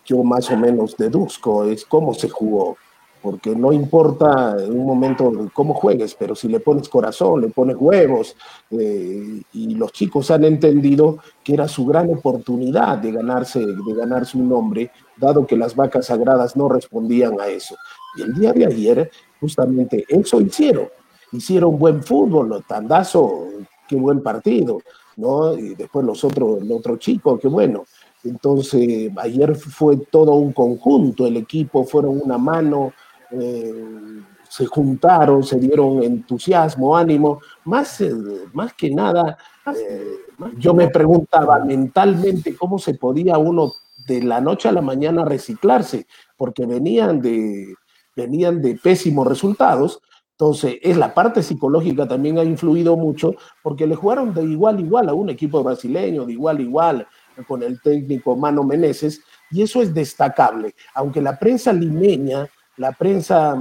[0.05, 2.75] yo más o menos deduzco es cómo se jugó
[3.21, 7.75] porque no importa en un momento cómo juegues, pero si le pones corazón, le pones
[7.79, 8.35] huevos,
[8.71, 14.37] eh, y los chicos han entendido que era su gran oportunidad de ganarse, de ganarse
[14.37, 17.75] un nombre, dado que las vacas sagradas no respondían a eso.
[18.17, 20.87] Y el día de ayer, justamente eso hicieron.
[21.31, 23.47] Hicieron buen fútbol, Tandazo,
[23.87, 24.79] qué buen partido,
[25.15, 25.53] ¿no?
[25.57, 27.85] Y después los otros, el otro chico, qué bueno.
[28.23, 32.93] Entonces, ayer fue todo un conjunto, el equipo fueron una mano,
[33.31, 33.73] eh,
[34.49, 38.13] se juntaron, se dieron entusiasmo, ánimo, más, eh,
[38.51, 39.37] más que nada,
[39.73, 40.05] eh,
[40.57, 43.71] yo me preguntaba mentalmente cómo se podía uno
[44.07, 47.75] de la noche a la mañana reciclarse, porque venían de,
[48.15, 50.01] venían de pésimos resultados.
[50.31, 54.81] Entonces, es la parte psicológica también ha influido mucho, porque le jugaron de igual a
[54.81, 57.07] igual a un equipo brasileño, de igual a igual
[57.47, 60.75] con el técnico Mano Meneses, y eso es destacable.
[60.93, 62.49] Aunque la prensa limeña
[62.81, 63.55] la prensa,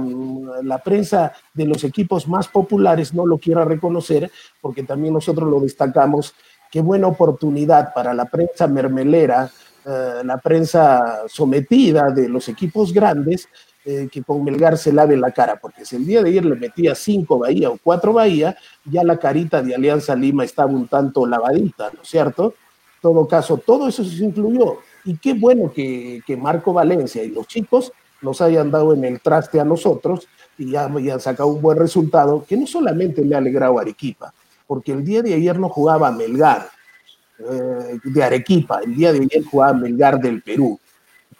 [0.63, 5.59] la prensa de los equipos más populares no lo quiera reconocer, porque también nosotros lo
[5.59, 6.33] destacamos.
[6.71, 9.51] Qué buena oportunidad para la prensa mermelera,
[9.85, 13.47] eh, la prensa sometida de los equipos grandes,
[13.85, 16.55] eh, que con Melgar se lave la cara, porque si el día de ayer le
[16.55, 18.55] metía cinco Bahía o cuatro Bahía,
[18.85, 22.55] ya la carita de Alianza Lima estaba un tanto lavadita, ¿no es cierto?
[22.95, 24.77] En todo caso, todo eso se incluyó.
[25.05, 29.19] Y qué bueno que, que Marco Valencia y los chicos nos hayan dado en el
[29.19, 33.39] traste a nosotros y, ya, han sacado un buen resultado que no solamente le ha
[33.39, 34.33] alegrado a Arequipa,
[34.67, 36.69] porque el día de ayer no jugaba Melgar
[37.39, 40.79] eh, de Arequipa, el día de ayer jugaba Melgar del Perú.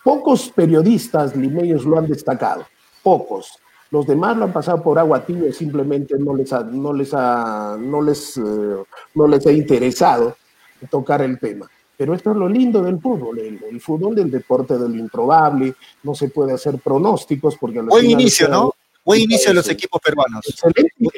[0.04, 2.66] Pocos periodistas limeños lo han destacado,
[3.04, 3.58] pocos.
[3.92, 7.78] Los demás lo han pasado por agua tibia, simplemente no les ha, no les ha,
[7.78, 10.38] no les, eh, no les ha interesado
[10.90, 11.70] tocar el tema.
[12.02, 16.30] Pero esto es lo lindo del fútbol, el, fútbol del deporte del improbable, no se
[16.30, 17.80] puede hacer pronósticos porque...
[17.80, 18.74] Buen inicio, ¿no?
[19.06, 20.44] Buen inicio de los equipos peruanos.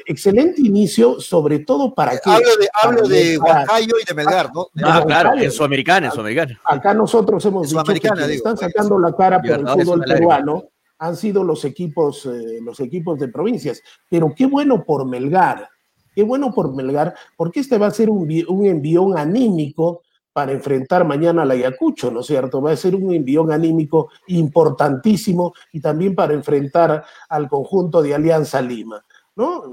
[0.05, 2.29] Excelente, inicio, sobre todo para que...
[2.29, 4.67] Hablo de, hablo de Huancayo y de Melgar, ¿no?
[4.83, 6.59] Ah, claro, en Sudamericana, en Sudamericana.
[6.65, 10.65] Acá nosotros hemos dicho que están sacando la cara por el fútbol peruano
[10.99, 13.81] han sido los equipos, eh, los equipos de provincias.
[14.09, 15.69] Pero qué bueno por Melgar,
[16.13, 20.01] qué bueno por Melgar, porque este va a ser un, un envión anímico
[20.33, 22.59] para enfrentar mañana a la Ayacucho, ¿no es cierto?
[22.61, 28.59] Va a ser un envión anímico importantísimo y también para enfrentar al conjunto de Alianza
[28.59, 29.63] Lima, ¿no?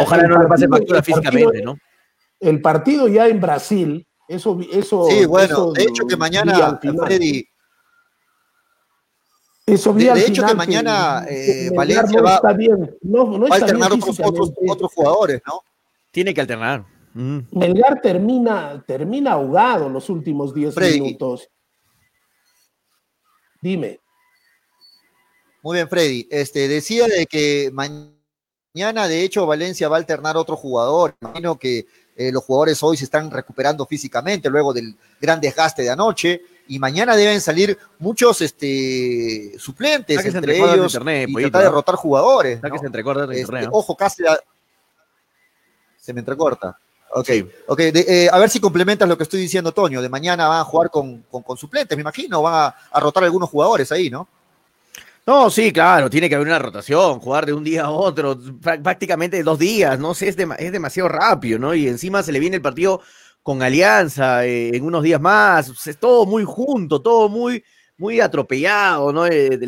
[0.00, 1.76] Ojalá no le pase factura físicamente, ¿no?
[2.40, 4.58] El partido ya en Brasil, eso...
[4.72, 7.46] eso sí, bueno, de hecho que mañana, Freddy...
[9.66, 12.96] Eso de, de hecho que mañana eh, Valencia va, está bien.
[13.02, 15.60] No, no va a alternar otros, otros, otros jugadores, ¿no?
[16.10, 16.86] Tiene que alternar.
[17.14, 21.48] Melgar termina, termina ahogado los últimos 10 minutos.
[23.60, 24.00] Dime.
[25.62, 26.28] Muy bien, Freddy.
[26.30, 31.16] Este, decía de que mañana, de hecho, Valencia va a alternar otro jugador.
[31.20, 35.90] Imagino que eh, los jugadores hoy se están recuperando físicamente luego del gran desgaste de
[35.90, 36.42] anoche.
[36.68, 42.62] Y mañana deben salir muchos este, suplentes, entre ellos, internet, y tratar de rotar jugadores.
[42.62, 42.70] ¿no?
[42.70, 44.22] Que se entrecorta el este, ojo, casi
[45.96, 46.78] se me entrecorta.
[47.10, 47.30] Ok,
[47.66, 47.80] ok.
[47.80, 50.02] Eh, a ver si complementas lo que estoy diciendo, Toño.
[50.02, 52.42] De mañana van a jugar con, con, suplentes, me imagino.
[52.42, 54.28] Van a, rotar algunos jugadores ahí, ¿no?
[55.26, 59.42] No, sí, claro, tiene que haber una rotación, jugar de un día a otro, prácticamente
[59.42, 61.74] dos días, no sé, es, demasiado rápido, ¿no?
[61.74, 63.02] Y encima se le viene el partido
[63.42, 67.62] con Alianza eh, en unos días más, es todo muy junto, todo muy,
[67.98, 69.26] muy atropellado, ¿no?
[69.26, 69.60] Eh,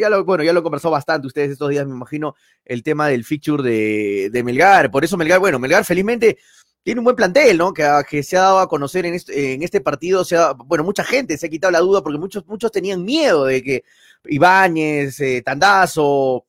[0.00, 3.24] ya lo, bueno, ya lo conversó bastante ustedes estos días, me imagino, el tema del
[3.24, 6.38] feature de, de Melgar, por eso Melgar, bueno, Melgar felizmente
[6.84, 7.72] tiene un buen plantel, ¿no?
[7.72, 10.22] Que, se ha dado a conocer en este, partido.
[10.24, 13.62] Se bueno, mucha gente se ha quitado la duda porque muchos, muchos tenían miedo de
[13.62, 13.84] que
[14.26, 16.44] Ibáñez, eh, Tandazo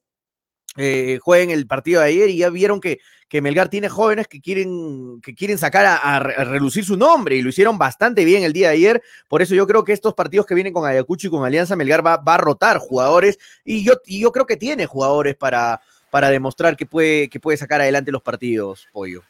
[0.76, 4.42] eh, jueguen el partido de ayer y ya vieron que, que Melgar tiene jóvenes que
[4.42, 8.68] quieren, que quieren sacar a, relucir su nombre y lo hicieron bastante bien el día
[8.68, 9.04] de ayer.
[9.30, 12.06] Por eso yo creo que estos partidos que vienen con Ayacucho y con Alianza, Melgar
[12.06, 15.80] va, va a rotar jugadores y yo, y yo creo que tiene jugadores para,
[16.12, 19.24] para demostrar que puede, que puede sacar adelante los partidos, Pollo.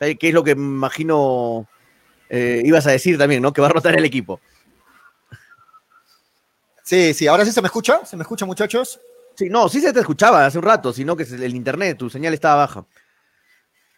[0.00, 1.68] ¿Qué es lo que imagino
[2.30, 3.52] eh, ibas a decir también, ¿no?
[3.52, 4.40] Que va a rotar el equipo.
[6.82, 8.98] Sí, sí, ahora sí se me escucha, ¿se me escucha, muchachos?
[9.34, 12.32] Sí, no, sí se te escuchaba hace un rato, sino que el internet, tu señal
[12.32, 12.84] estaba baja.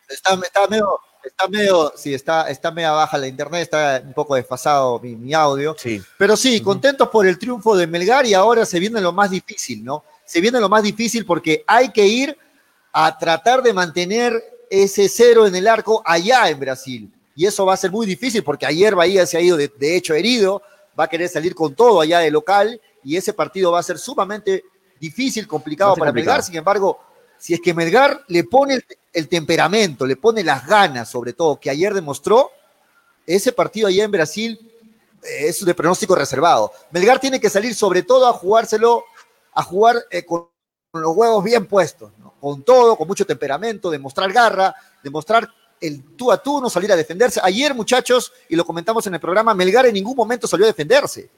[0.09, 0.37] Está,
[0.69, 5.33] medio, está medio, sí, está, está medio baja la internet, está un poco desfasado mi,
[5.33, 5.77] audio.
[5.79, 6.03] Sí.
[6.19, 9.85] Pero sí, contentos por el triunfo de Melgar y ahora se viene lo más difícil,
[9.85, 10.05] ¿no?
[10.25, 12.37] Se viene lo más difícil porque hay que ir
[12.93, 17.13] a tratar de mantener ese cero en el arco allá en Brasil.
[17.37, 20.15] Y eso va a ser muy difícil porque ayer Bahía se ha ido de, hecho
[20.15, 20.63] herido,
[20.99, 23.99] va a querer salir con todo allá de local y ese partido va a ser
[23.99, 24.65] sumamente
[24.99, 26.43] difícil, complicado para Melgar.
[26.43, 26.99] Sin embargo,
[27.37, 28.83] si es que Melgar le pone
[29.13, 32.51] el, temperamento, le pone las ganas, sobre todo, que ayer demostró,
[33.27, 34.73] ese partido allá en Brasil
[35.23, 36.73] es de pronóstico reservado.
[36.93, 39.05] Melgar tiene que salir sobre todo a jugárselo,
[39.53, 40.49] a jugar eh, con
[40.95, 42.11] los huevos bien puestos
[42.43, 45.49] con todo, con mucho temperamento, demostrar garra, demostrar
[45.81, 47.39] el tú a tú, no salir a defenderse.
[47.41, 51.31] Ayer, muchachos, y lo comentamos en el programa, Melgar en ningún momento salió a defenderse.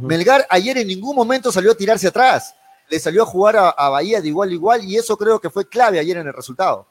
[0.00, 2.54] Melgar ayer en ningún momento salió a tirarse atrás.
[2.88, 5.68] Le salió a jugar a, Bahía de igual a igual y eso creo que fue
[5.68, 6.86] clave ayer en el resultado.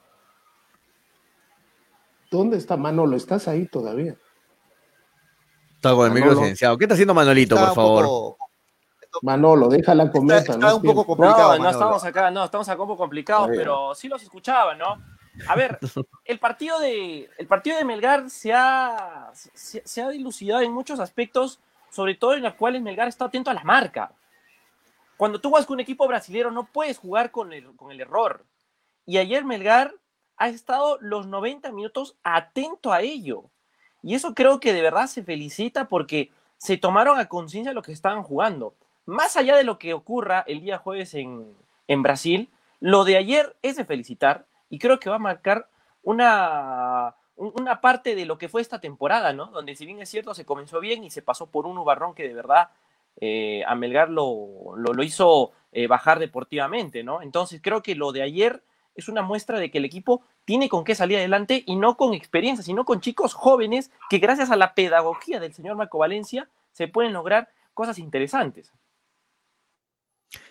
[2.30, 3.18] ¿Dónde está Manolo?
[3.18, 4.16] ¿Estás ahí todavía?
[5.78, 6.78] Está con el micro silenciado.
[6.78, 8.38] ¿Qué está haciendo Manolito, por favor?
[9.22, 10.54] Manolo, deja la cometa.
[10.54, 11.58] Está, un poco complicado.
[11.58, 14.98] No, no estamos acá, no, estamos acá un poco complicados, pero sí los escuchaba, ¿no?
[15.48, 15.78] A ver,
[16.26, 21.60] el partido de, el partido de Melgar se ha, se, ha dilucidado en muchos aspectos,
[21.92, 24.12] sobre todo en los cuales Melgar está atento a la marca.
[25.16, 28.46] Cuando tú vas con un equipo brasileño no puedes jugar con el, con el error.
[29.06, 29.94] Y ayer Melgar
[30.38, 33.50] ha estado los 90 minutos atento a ello.
[34.04, 37.92] Y eso creo que de verdad se felicita porque se tomaron a conciencia lo que
[37.92, 38.76] estaban jugando
[39.08, 41.56] más allá de lo que ocurra el día jueves en,
[42.04, 42.50] Brasil,
[42.82, 45.70] lo de ayer es de felicitar y creo que va a marcar
[46.04, 49.48] una, una parte de lo que fue esta temporada, ¿no?
[49.48, 52.28] Donde si bien es cierto, se comenzó bien y se pasó por un Ubarrón que
[52.28, 52.70] de verdad
[53.22, 57.22] eh, a Melgar lo, lo, hizo eh, bajar deportivamente, ¿no?
[57.22, 58.62] Entonces creo que lo de ayer
[58.94, 62.14] es una muestra de que el equipo tiene con qué salir adelante y no con
[62.14, 66.90] experiencia, sino con chicos jóvenes que gracias a la pedagogía del señor Marco Valencia se
[66.90, 68.74] pueden lograr cosas interesantes.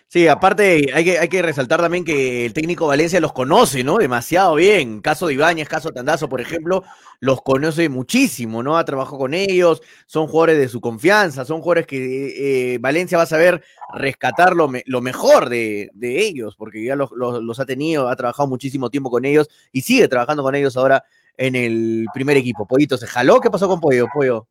[0.09, 3.97] Sí, aparte hay que, hay que resaltar también que el técnico Valencia los conoce, ¿no?
[3.97, 5.01] Demasiado bien.
[5.01, 6.85] Caso de Ibáñez, caso Tandazo, por ejemplo,
[7.19, 8.77] los conoce muchísimo, ¿no?
[8.77, 13.25] Ha trabajado con ellos, son jugadores de su confianza, son jugadores que eh, Valencia va
[13.25, 13.61] a saber
[13.93, 18.15] rescatar lo, lo mejor de, de, ellos, porque ya los, los, los, ha tenido, ha
[18.15, 21.03] trabajado muchísimo tiempo con ellos y sigue trabajando con ellos ahora
[21.35, 22.65] en el primer equipo.
[22.65, 23.41] Pollito, ¿se jaló?
[23.41, 24.07] ¿Qué pasó con Pollo?
[24.13, 24.47] Pollo.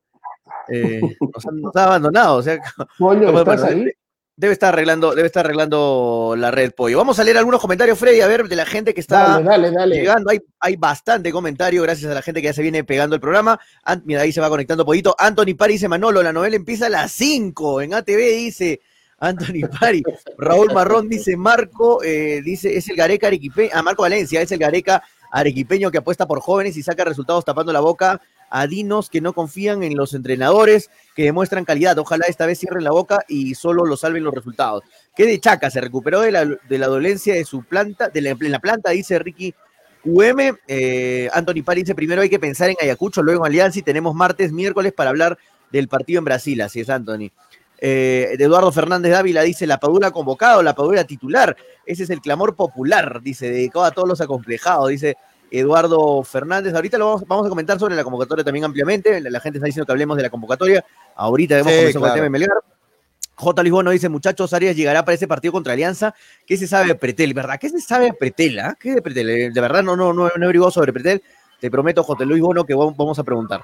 [0.68, 2.58] Eh, nos, han, nos ha abandonado, o sea,
[2.98, 3.86] Pollo, ¿estás ahí?
[4.38, 6.98] Debe estar arreglando, debe estar arreglando la red pollo.
[6.98, 9.70] Vamos a leer algunos comentarios, Freddy, a ver, de la gente que está dale, dale,
[9.70, 9.96] dale.
[9.96, 10.30] llegando.
[10.30, 13.58] Hay, hay bastante comentario, gracias a la gente que ya se viene pegando el programa.
[13.82, 15.16] Ant, mira, ahí se va conectando Pollito.
[15.18, 18.80] Anthony Pari dice Manolo, la novela empieza a las 5 en ATV, dice
[19.18, 20.02] Anthony Pari.
[20.36, 24.58] Raúl Marrón dice Marco, eh, dice, es el Gareca Arequipeño, ah, Marco Valencia, es el
[24.58, 29.20] Gareca Arequipeño que apuesta por jóvenes y saca resultados tapando la boca a dinos que
[29.20, 31.98] no confían en los entrenadores que demuestran calidad.
[31.98, 34.82] Ojalá esta vez cierren la boca y solo lo salven los resultados.
[35.16, 38.30] Que de Chaca se recuperó de la, de la dolencia de su planta, de la,
[38.30, 39.54] en la planta, dice Ricky
[40.04, 40.38] UM.
[41.32, 44.52] Anthony Pari dice: primero hay que pensar en Ayacucho, luego en Alianza y tenemos martes,
[44.52, 45.36] miércoles para hablar
[45.72, 46.60] del partido en Brasil.
[46.60, 47.30] Así es, Anthony.
[47.78, 51.56] Eh, Eduardo Fernández Dávila dice: La Padula convocado, la Padula titular.
[51.84, 54.88] Ese es el clamor popular, dice, dedicado a todos los acomplejados.
[54.90, 55.16] Dice
[55.50, 56.74] Eduardo Fernández.
[56.74, 59.20] Ahorita lo vamos, vamos, a comentar sobre la convocatoria también ampliamente.
[59.20, 60.84] La, la, gente está diciendo que hablemos de la convocatoria.
[61.14, 62.00] Ahorita vemos sí, claro.
[62.00, 62.58] con el tema de Melgar.
[63.38, 63.62] J.
[63.62, 66.14] Luis Bono dice, muchachos, Arias llegará para ese partido contra Alianza.
[66.46, 67.34] ¿Qué se sabe de Pretel?
[67.34, 67.58] ¿Verdad?
[67.60, 68.58] ¿Qué se sabe de Pretel?
[68.60, 68.76] ¿ah?
[68.80, 69.52] ¿Qué de Pretel?
[69.52, 71.22] De verdad no, no, no, no he averiguado sobre Pretel.
[71.60, 72.24] Te prometo, J.
[72.24, 73.62] Luis Bono, que vamos a preguntar.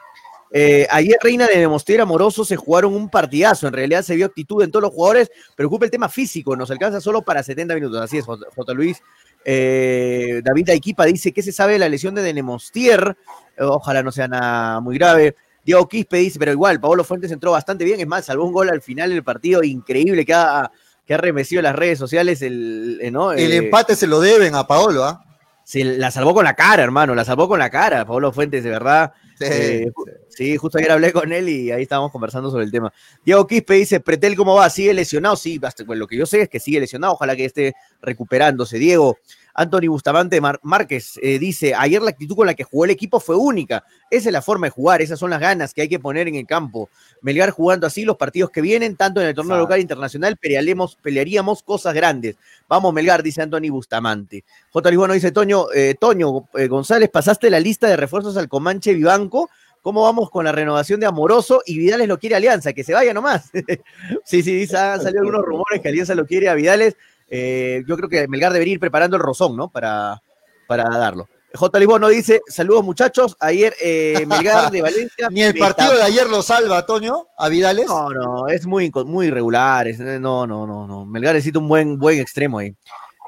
[0.54, 3.66] Eh, ayer Reina de Demostier Amoroso se jugaron un partidazo.
[3.66, 5.30] En realidad se vio actitud en todos los jugadores.
[5.56, 6.56] Preocupa el tema físico.
[6.56, 8.00] Nos alcanza solo para 70 minutos.
[8.00, 8.74] Así es, J.
[8.74, 9.02] Luis.
[9.44, 13.16] Eh, David Aiquipa dice, ¿qué se sabe de la lesión de Demostier?
[13.58, 15.34] Ojalá no sea nada muy grave.
[15.64, 18.68] Diego Quispe dice, pero igual, Paolo Fuentes entró bastante bien, es más, salvó un gol
[18.68, 20.72] al final del partido increíble que ha,
[21.06, 22.42] que ha remecido las redes sociales.
[22.42, 23.32] El, ¿no?
[23.32, 25.22] el eh, empate se lo deben a Paolo, ¿ah?
[25.24, 25.28] ¿eh?
[25.64, 28.70] Se la salvó con la cara, hermano, la salvó con la cara, Paolo Fuentes, de
[28.70, 29.12] verdad.
[29.38, 29.92] Sí, eh,
[30.34, 32.92] sí, justo ayer hablé con él y ahí estábamos conversando sobre el tema.
[33.24, 34.68] Diego Quispe dice, Pretel, ¿cómo va?
[34.70, 35.36] ¿Sigue lesionado?
[35.36, 38.78] Sí, hasta, bueno, lo que yo sé es que sigue lesionado, ojalá que esté recuperándose.
[38.78, 39.18] Diego,
[39.54, 43.20] Anthony Bustamante Mar Márquez eh, dice, ayer la actitud con la que jugó el equipo
[43.20, 43.84] fue única.
[44.10, 46.36] Esa es la forma de jugar, esas son las ganas que hay que poner en
[46.36, 46.88] el campo.
[47.20, 50.96] Melgar jugando así los partidos que vienen, tanto en el torneo local e internacional, pelearemos,
[50.96, 52.36] pelearíamos cosas grandes.
[52.68, 54.44] Vamos, Melgar, dice Anthony Bustamante.
[54.70, 54.90] J.
[54.90, 59.50] Lisbono dice, Toño, eh, Toño eh, González, pasaste la lista de refuerzos al Comanche Vivanco.
[59.82, 61.60] ¿Cómo vamos con la renovación de Amoroso?
[61.66, 63.50] Y Vidales lo quiere Alianza, que se vaya nomás.
[64.24, 66.96] sí, sí, han salido algunos rumores que Alianza lo quiere a Vidales.
[67.28, 69.68] Eh, yo creo que Melgar debería ir preparando el rozón, ¿no?
[69.70, 70.22] Para,
[70.68, 71.28] para darlo.
[71.54, 71.78] J.
[71.80, 75.28] Lisbono dice, saludos muchachos, ayer eh, Melgar de Valencia.
[75.30, 77.86] Ni el partido de ayer lo salva, Toño, a Vidales.
[77.88, 81.04] No, no, es muy, muy irregular, es, no, no, no, no.
[81.04, 82.74] Melgar necesita un buen, buen extremo ahí.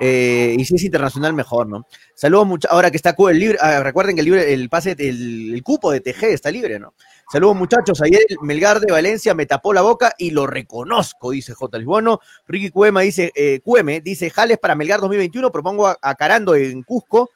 [0.01, 1.87] Eh, y si es internacional, mejor, ¿no?
[2.15, 5.61] Saludos mucho, ahora que está el libre, ah, recuerden que el libre, el pase, el,
[5.63, 6.95] cupo de TG está libre, ¿no?
[7.31, 11.79] Saludos muchachos, ayer Melgar de Valencia me tapó la boca y lo reconozco, dice J.
[11.79, 12.21] Lisbono.
[12.47, 16.83] Ricky Cuema dice, eh, Cueme, dice, Jales para Melgar 2021, propongo a, a Carando en
[16.83, 17.31] Cusco,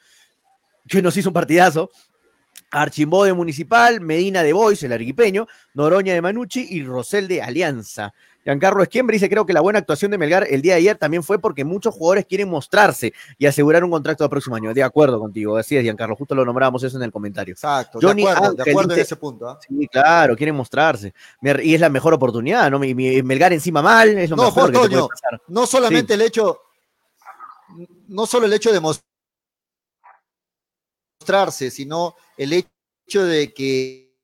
[0.88, 1.90] que nos hizo un partidazo.
[2.70, 8.12] Archimbó de Municipal, Medina de Boys, el arequipeño, Noroña de Manucci y Rosel de Alianza.
[8.44, 11.22] Giancarlo Esquiembre dice, creo que la buena actuación de Melgar el día de ayer también
[11.22, 14.72] fue porque muchos jugadores quieren mostrarse y asegurar un contrato el próximo año.
[14.72, 17.52] De acuerdo contigo, así es, Giancarlo, justo lo nombramos eso en el comentario.
[17.52, 19.50] Exacto, Johnny de acuerdo, Ángel de acuerdo en ese punto.
[19.50, 19.54] ¿eh?
[19.68, 21.12] Sí, claro, quieren mostrarse.
[21.62, 22.78] Y es la mejor oportunidad, ¿no?
[22.78, 25.08] Melgar encima mal, es lo no, mejor que Toño,
[25.48, 26.20] No solamente sí.
[26.20, 26.58] el hecho,
[28.08, 28.80] no solo el hecho de
[31.28, 34.14] mostrarse, sino el hecho de que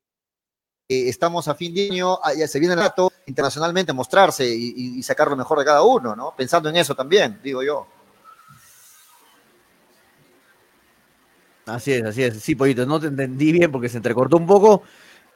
[0.89, 4.47] eh, estamos a fin de año, ah, ya se viene el rato internacionalmente a mostrarse
[4.47, 6.35] y, y, sacar lo mejor de cada uno, ¿no?
[6.35, 7.87] Pensando en eso también, digo yo.
[11.67, 12.41] Así es, así es.
[12.43, 14.83] Sí, Pollito, no te entendí bien porque se entrecortó un poco.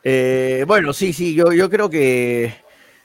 [0.02, 2.54] Eh, bueno, sí, sí, yo, yo creo que.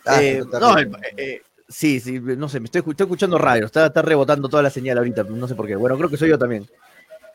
[0.06, 0.78] Ah, eh, no,
[1.18, 4.70] eh, sí, sí, no sé, me estoy, estoy escuchando radio, está, está, rebotando toda la
[4.70, 5.76] señal ahorita, no sé por qué.
[5.76, 6.68] Bueno, creo que soy yo también.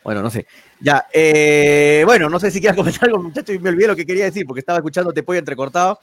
[0.09, 0.47] Bueno, no sé.
[0.81, 4.07] Ya, eh, bueno, no sé si quieras comentar algo, muchachos, y me olvidé lo que
[4.07, 6.01] quería decir porque estaba escuchando Te Pollo entrecortado.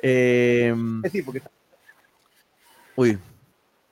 [0.00, 0.74] Eh,
[1.12, 1.42] sí, porque...
[2.96, 3.18] Uy,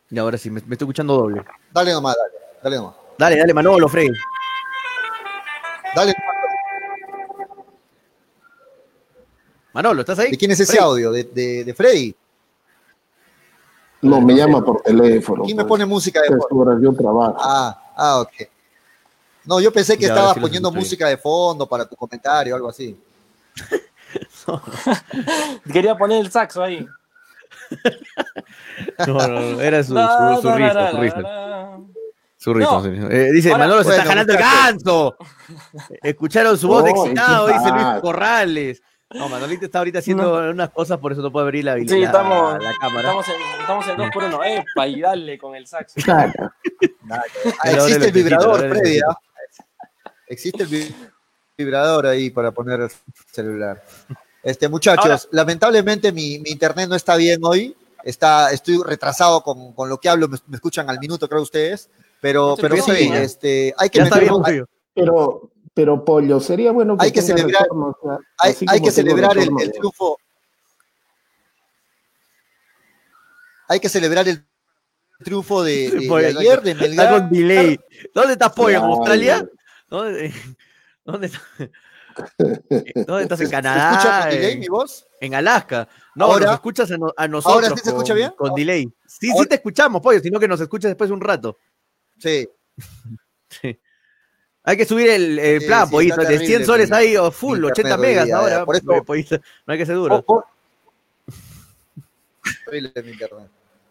[0.09, 1.45] y ahora sí, me, me, estoy escuchando doble.
[1.71, 2.33] Dale nomás, dale,
[2.63, 2.95] dale nomás.
[3.19, 4.09] Dale, dale, Manolo, Frey.
[5.95, 6.15] Dale.
[9.75, 10.31] Manolo, ¿estás ahí?
[10.31, 10.83] ¿De quién es ese Freddy?
[10.83, 11.13] audio?
[11.13, 12.17] ¿De, de, de Freddy?
[14.01, 15.45] No, me llama por teléfono.
[15.45, 15.69] ¿Quién me pues.
[15.69, 16.31] pone música de
[16.83, 17.37] yo trabajo.
[17.39, 18.49] Ah, ah, ok.
[19.45, 22.69] No, yo pensé que Ya, estabas poniendo música de fondo para tu comentario o algo
[22.69, 22.97] así.
[25.73, 26.87] Quería poner el saxo ahí.
[29.07, 31.23] No, no, no, era su, su, su da, risa, da, su da, risa.
[31.23, 31.79] da.
[32.39, 32.83] Su risa, No.
[32.83, 33.07] su risa.
[33.11, 35.17] Eh, dice, Ahora, Manolo se está jalando el ganso.
[36.03, 37.85] Escucharon su voz de No, excitado, ¿qué dice Luis?
[38.01, 38.83] Corrales.
[39.11, 42.07] No, Manolito está ahorita haciendo unas cosas, por eso no puede abrir la, Sí, la-
[42.07, 43.01] estamos, la cámara.
[43.03, 46.01] estamos en, estamos en 2 por 1 Epa, y dale con el saxo.
[46.03, 46.33] Claro.
[47.11, 47.23] Ah,
[47.65, 49.01] existe el vibrador, necesito, ahora lo Freddy.
[49.01, 49.19] ¿ah?
[50.33, 50.95] Existe el vi-
[51.59, 52.91] vibrador ahí para poner el
[53.31, 53.85] celular.
[54.43, 57.77] Este, muchachos, Ahora- lamentablemente mi, mi internet no está bien hoy.
[58.03, 61.91] Está, estoy retrasado con, con lo que hablo, me, me escuchan al minuto, creo ustedes.
[62.23, 64.63] Pero, pero sí, este, hay que está meter- hay-.
[64.95, 69.33] Pero, pero Pollo, sería bueno que Hay que celebrar- retorno, o sea, hay, que celebrar
[69.33, 70.19] el, retorno el de- triunfo.
[73.69, 74.45] Hay que celebrar el
[75.23, 77.21] triunfo de, de- de Pollo, ayer de Está Melgar.
[77.21, 77.81] con delay.
[78.15, 78.79] ¿Dónde estás, pollo?
[78.79, 78.85] ¿En.
[78.85, 79.49] Australia?
[79.93, 80.33] ¿Dónde,
[81.05, 81.43] dónde, está-
[82.39, 83.41] ¿Dónde estás?
[83.41, 84.21] ¿En ¿Se escucha Canadá?
[84.23, 85.07] con delay ¿En- mi voz?
[85.21, 85.87] En Alaska.
[86.15, 87.55] No, Ahora- nos escuchas a, no- a nosotros.
[87.65, 88.31] ¿Ahora sí se con- escucha bien?
[88.37, 88.91] Con delay.
[89.07, 91.59] Sí, sí te escuchamos, pollo, sino que nos escuchas después de un rato.
[92.19, 92.49] Sí.
[94.65, 96.17] Hay que subir el, el Sí, plan, sí, pollito.
[96.23, 98.65] De 100 terrible soles mi- ahí, o full, 80 internet hoy megas día, ahora.
[98.65, 99.37] por eso- pollito,
[99.67, 100.25] no hay que ser duro.
[100.27, 100.45] Oh, oh.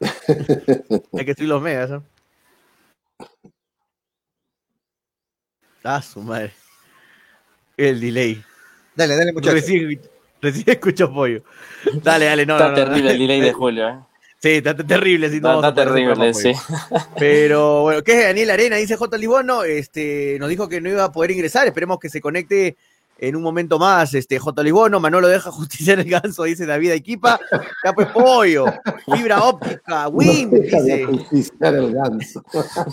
[1.18, 2.04] Hay que subir los megas, ¿no?
[5.84, 6.52] Ah, su madre.
[7.78, 8.44] El delay.
[8.96, 9.62] Dale, dale, muchachos.
[9.62, 10.02] Recién,
[10.42, 11.44] recién escucho pollo.
[12.04, 12.54] Dale, dale, no.
[12.56, 13.10] Está no, no, terrible no.
[13.10, 13.96] el delay de Julio, ¿eh?
[14.42, 15.30] Sí, está está terrible.
[15.30, 16.52] Sí, no Está, terrible, sí.
[17.20, 18.76] Pero bueno, ¿qué es Daniel Arena?
[18.76, 19.18] Dice J.
[19.18, 21.68] Libono, este, nos dijo que no iba a poder ingresar.
[21.68, 22.76] Esperemos que se conecte
[23.22, 24.14] en un momento más.
[24.14, 24.64] Este, J.
[24.64, 27.40] Libono, Manolo deja justiciar el ganso, dice David Equipa.
[27.86, 28.66] Ya pues pollo,
[29.14, 31.06] fibra óptica, Win, No deja de dice.
[31.06, 32.44] justiciar el ganso.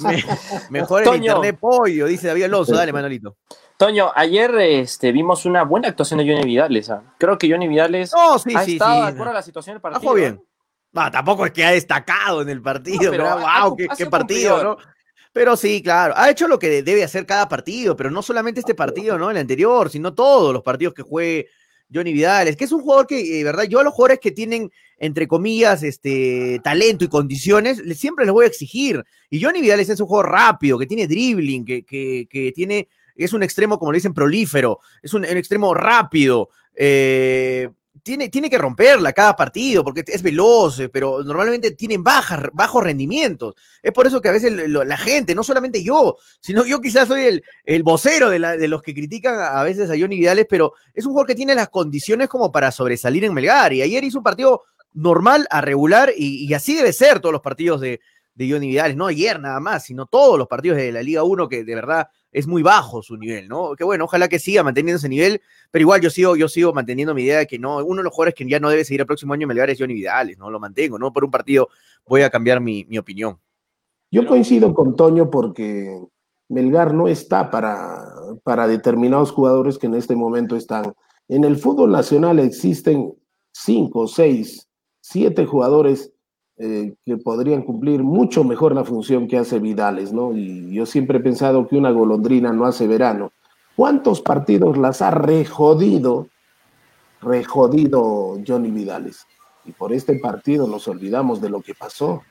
[0.03, 0.24] Me-
[0.70, 2.76] mejor el internet pollo, dice David Alonso.
[2.76, 3.37] Dale, Manolito.
[3.76, 6.91] Toño, ayer este, vimos una buena actuación de Johnny Vidales.
[6.91, 7.03] ¿ah?
[7.18, 9.14] Creo que Johnny Vidales No, sí, ha sí, estado de sí.
[9.14, 10.01] acuerdo a la situación del partido.
[10.01, 10.35] jugó bien.
[10.35, 10.45] ¿eh?
[10.93, 13.76] No, tampoco es que ha destacado en el partido, No, pero pero ha- wow, ha-
[13.76, 14.79] qué, ha qué sido partido, cumplidor.
[14.79, 14.93] ¿no?
[15.33, 18.74] Pero sí, claro, ha hecho lo que debe hacer cada partido, pero no solamente este
[18.74, 19.31] partido, ¿no?
[19.31, 21.49] El anterior, sino todos los partidos que juegue
[21.93, 22.49] Johnny Vidal.
[22.49, 25.29] Es que es un jugador que, de verdad, yo a los jugadores que tienen, entre
[25.29, 29.05] comillas, este talento y condiciones, siempre les voy a exigir.
[29.31, 33.33] Y Johnny Vidal es un jugador rápido, que tiene dribbling, que, que, que tiene, es
[33.33, 36.51] un extremo, como le dicen, prolífero, es un, un extremo rápido.
[36.74, 37.68] eh,
[38.09, 42.82] tiene, tiene que romperla cada partido porque es veloz, eh, pero normalmente tienen bajas, bajos
[42.82, 43.54] rendimientos.
[43.82, 47.22] Es por eso que a veces la gente, no solamente yo, sino yo quizás soy
[47.26, 50.72] el, el vocero de, la- de los que critican a, veces a Johnny Vidales, pero
[50.94, 53.72] es un jugador que tiene las condiciones como para sobresalir en Melgar.
[53.74, 54.62] Y ayer hizo un partido
[54.94, 58.00] normal a regular y, y así debe ser todos los partidos de,
[58.34, 61.48] de Johnny Vidales, no ayer nada más, sino todos los partidos de la Liga 1
[61.48, 63.74] que de verdad es muy bajo su nivel, ¿no?
[63.76, 67.14] Que bueno, ojalá que siga manteniendo ese nivel, pero igual yo sigo, yo sigo manteniendo
[67.14, 69.07] mi idea de que no, uno de los jugadores que ya no debe seguir el
[69.07, 70.51] próximo año en Melgar es Johnny Vidales, ¿no?
[70.51, 71.12] Lo mantengo, ¿no?
[71.12, 71.68] Por un partido
[72.07, 73.39] voy a cambiar mi, mi opinión.
[74.11, 76.01] Yo coincido con Toño porque
[76.49, 78.09] Melgar no está para,
[78.43, 80.95] para determinados jugadores que en este momento están.
[81.29, 83.14] En el fútbol nacional existen
[83.53, 84.68] cinco, seis,
[85.01, 86.12] siete jugadores
[86.61, 90.36] eh, que podrían cumplir mucho mejor la función que hace Vidales, ¿no?
[90.36, 93.30] Y yo siempre he pensado que una golondrina no hace verano.
[93.76, 96.26] ¿Cuántos partidos las ha rejodido,
[97.20, 99.24] rejodido Johnny Vidales?
[99.66, 102.22] Y por este partido nos olvidamos de lo que pasó.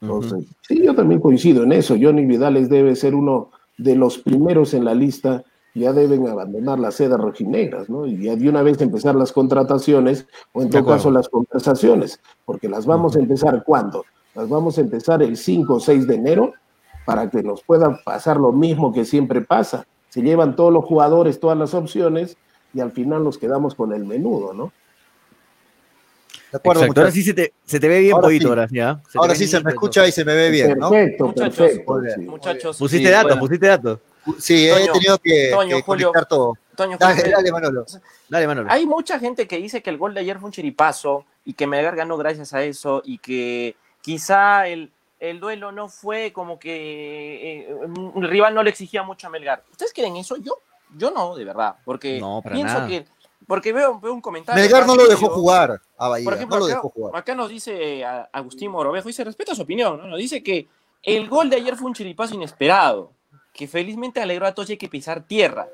[0.00, 1.96] Entonces, sí, yo también coincido en eso.
[2.00, 5.44] Johnny Vidales debe ser uno de los primeros en la lista.
[5.78, 8.06] Ya deben abandonar las sedas rojinegras, ¿no?
[8.06, 12.68] Y ya de una vez empezar las contrataciones o en todo caso las conversaciones, porque
[12.68, 14.04] las vamos a empezar ¿cuándo?
[14.34, 16.52] Las vamos a empezar el 5 o 6 de enero
[17.04, 19.86] para que nos pueda pasar lo mismo que siempre pasa.
[20.08, 22.36] Se llevan todos los jugadores, todas las opciones
[22.74, 24.72] y al final nos quedamos con el menudo, ¿no?
[26.50, 28.48] De acuerdo, Exacto, ahora sí se te, se te ve bien, Ahora poquito, sí.
[28.48, 29.02] ahora sí, ¿ah?
[29.16, 30.90] Ahora sí se me escucha y se me ve bien, ¿no?
[30.90, 32.00] Perfecto, Muchachos, perfecto.
[32.14, 32.20] sí.
[32.22, 33.40] Muchachos, Pusiste sí, datos, bueno.
[33.40, 33.98] pusiste datos.
[34.38, 36.08] Sí, he tenido que, Toño, que Julio.
[36.08, 36.54] conectar todo.
[36.76, 37.84] Toño, Dale, dale, Manolo.
[38.28, 38.70] Dale, Manolo.
[38.70, 41.66] Hay mucha gente que dice que el gol de ayer fue un chiripazo y que
[41.66, 47.68] Melgar ganó gracias a eso y que quizá el, el duelo no fue como que
[47.68, 49.64] eh, un rival no le exigía mucho a Melgar.
[49.70, 50.36] ¿Ustedes creen eso?
[50.36, 50.58] Yo,
[50.96, 52.86] yo no, de verdad, porque No, pienso nada.
[52.88, 53.06] que
[53.46, 54.62] porque veo, veo un comentario.
[54.62, 57.16] Melgar no lo dejó digo, jugar a Bahía, Por ejemplo, no lo acá, dejó jugar.
[57.16, 60.06] acá nos dice a- Agustín Morovejo y se respeta su opinión, ¿no?
[60.06, 60.68] Nos dice que
[61.02, 63.12] el gol de ayer fue un chiripazo inesperado,
[63.52, 65.68] que felizmente alegró a todos y hay que pisar tierra.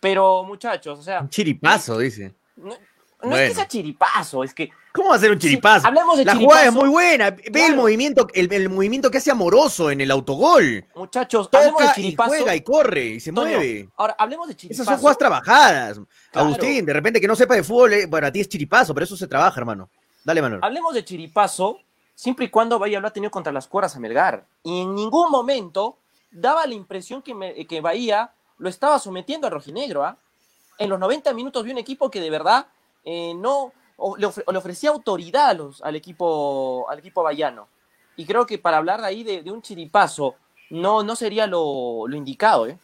[0.00, 2.34] Pero muchachos, o sea, Un chiripazo, dice.
[2.56, 2.76] no-
[3.22, 5.86] No es que sea chiripazo, es que ¿Cómo va a ser un chiripazo?
[5.86, 6.84] hablemos de la jugada es chiripazo.
[6.86, 7.30] muy buena.
[7.30, 10.84] Ve el movimiento, el, el movimiento que hace amoroso en el autogol.
[10.94, 12.28] muchachos, hablemos de Toca y chiripazo.
[12.28, 13.88] juega y corre y se mueve.
[13.96, 14.82] Ahora, hablemos de chiripazo.
[14.82, 16.00] Esas son jugadas trabajadas.
[16.30, 16.48] Claro.
[16.48, 19.04] Agustín, de repente que no sepa de fútbol, eh, bueno, a ti es chiripazo, pero
[19.04, 19.88] eso se trabaja, hermano.
[20.22, 20.60] Dale, Manuel.
[20.62, 21.78] Hablemos de chiripazo
[22.14, 24.46] siempre y cuando Bahía lo ha tenido contra las cuerdas a Melgar.
[24.62, 25.98] Y en ningún momento
[26.34, 30.04] daba la impresión que, me- que Bahía lo estaba sometiendo al rojinegro.
[30.04, 30.16] ¿ah?
[30.78, 32.66] En los 90 minutos vi un equipo que de verdad
[33.04, 37.68] eh, no o- le, ofre- le ofrecía autoridad a los- al equipo al equipo bahiano.
[38.16, 40.34] Y creo que para hablar ahí de, de un chiripazo
[40.70, 42.66] no, no sería lo, lo indicado.
[42.66, 42.78] ¿eh?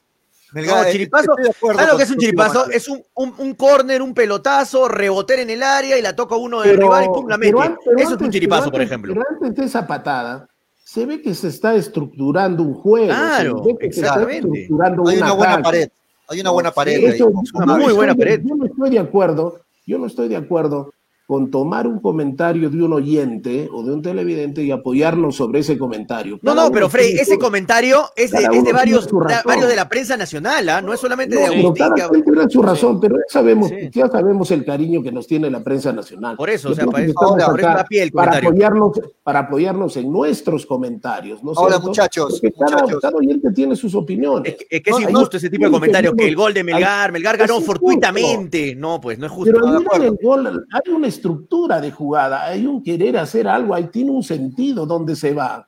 [0.53, 2.71] Melgar, No, eh, chiripazo, estoy de acuerdo ¿Sabes lo que es un chiripazo?
[2.71, 6.61] Es un, un, un córner, un pelotazo, reboter en el área y la toca uno
[6.61, 7.53] del rival y pum, la mete.
[7.97, 9.15] Eso es un chiripazo, por ejemplo.
[9.15, 10.49] Pero antes de esa patada,
[10.93, 13.07] se ve que se está estructurando un juego.
[13.07, 15.89] Claro, se ve que se está estructurando Hay un una buena pared.
[16.27, 16.97] Hay una buena pared.
[16.99, 17.13] Sí, ahí.
[17.13, 18.41] eso- una muy buena pared.
[18.45, 20.93] Yo no estoy de acuerdo, yo no estoy de acuerdo
[21.31, 25.79] con tomar un comentario de un oyente o de un televidente y apoyarnos sobre ese
[25.79, 26.41] comentario.
[26.43, 28.73] No, Cada no, uno pero Freddy, tiene ese su- comentario es de, cada es de
[28.73, 29.09] varios,
[29.45, 30.83] varios de la prensa nacional, ¿ah?
[30.83, 31.87] No es solamente No, de pero Agustín.
[31.87, 33.77] cada que- quien tiene su razón, pero ya sabemos, Sí.
[33.93, 36.37] ya sabemos el cariño que nos tiene la prensa nacional.
[36.37, 38.37] Por eso, Yo o sea, para eso- estamos por eso acá da pie el para
[38.39, 41.87] apoyarnos, para apoyarnos en nuestros comentarios, ¿no Ahora, cierto?
[41.87, 43.01] muchachos, cada, muchachos.
[43.03, 44.53] cada oyente tiene sus opiniones.
[44.53, 46.65] Es que, es que es No, injusto ese tipo de comentarios, que el gol de
[46.65, 48.75] Melgar, Melgar ganó fortuitamente.
[48.75, 49.53] No, pues no es justo.
[49.55, 54.87] Pero hay una estructura de jugada, hay un querer hacer algo, ahí tiene un sentido
[54.87, 55.67] donde se va.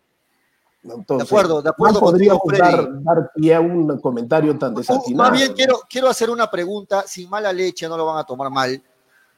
[0.82, 5.30] Entonces, De acuerdo, de acuerdo no contigo, dar, dar pie a un comentario tan desatinado.
[5.30, 8.50] Más bien quiero, quiero hacer una pregunta, sin mala leche, no lo van a tomar
[8.50, 8.82] mal,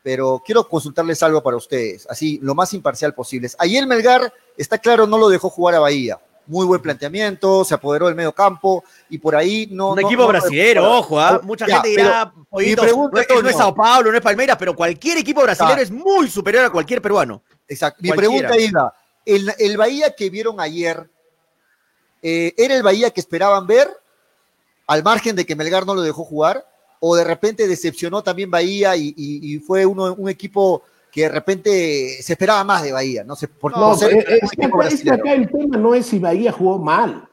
[0.03, 3.49] pero quiero consultarles algo para ustedes, así lo más imparcial posible.
[3.59, 6.19] Ayer Melgar, está claro, no lo dejó jugar a Bahía.
[6.47, 9.91] Muy buen planteamiento, se apoderó del medio campo y por ahí no.
[9.91, 11.41] un no- equipo no brasilero, ojo, ¿ah?
[11.43, 13.57] mucha Ya, gente dirá, "Pollito, pregunta, no, es, no es.
[13.57, 17.43] Sao Paulo, no es Palmeiras, pero cualquier equipo brasilero es muy superior a cualquier peruano.
[17.67, 18.01] Exacto.
[18.03, 18.49] Mi Cualquiera.
[18.49, 21.09] pregunta iba, ¿el, el Bahía que vieron ayer,
[22.23, 23.89] eh, ¿era el Bahía que esperaban ver
[24.87, 26.67] al margen de que Melgar no lo dejó jugar?
[27.01, 30.83] ¿O de repente decepcionó también Bahía y, y- y fue uno, un equipo
[31.15, 33.23] que de repente se esperaba más de Bahía?
[33.25, 35.17] No sé, por, No, ser es, que acá, es que brasilero.
[35.17, 37.29] acá el tema no es si Bahía jugó mal.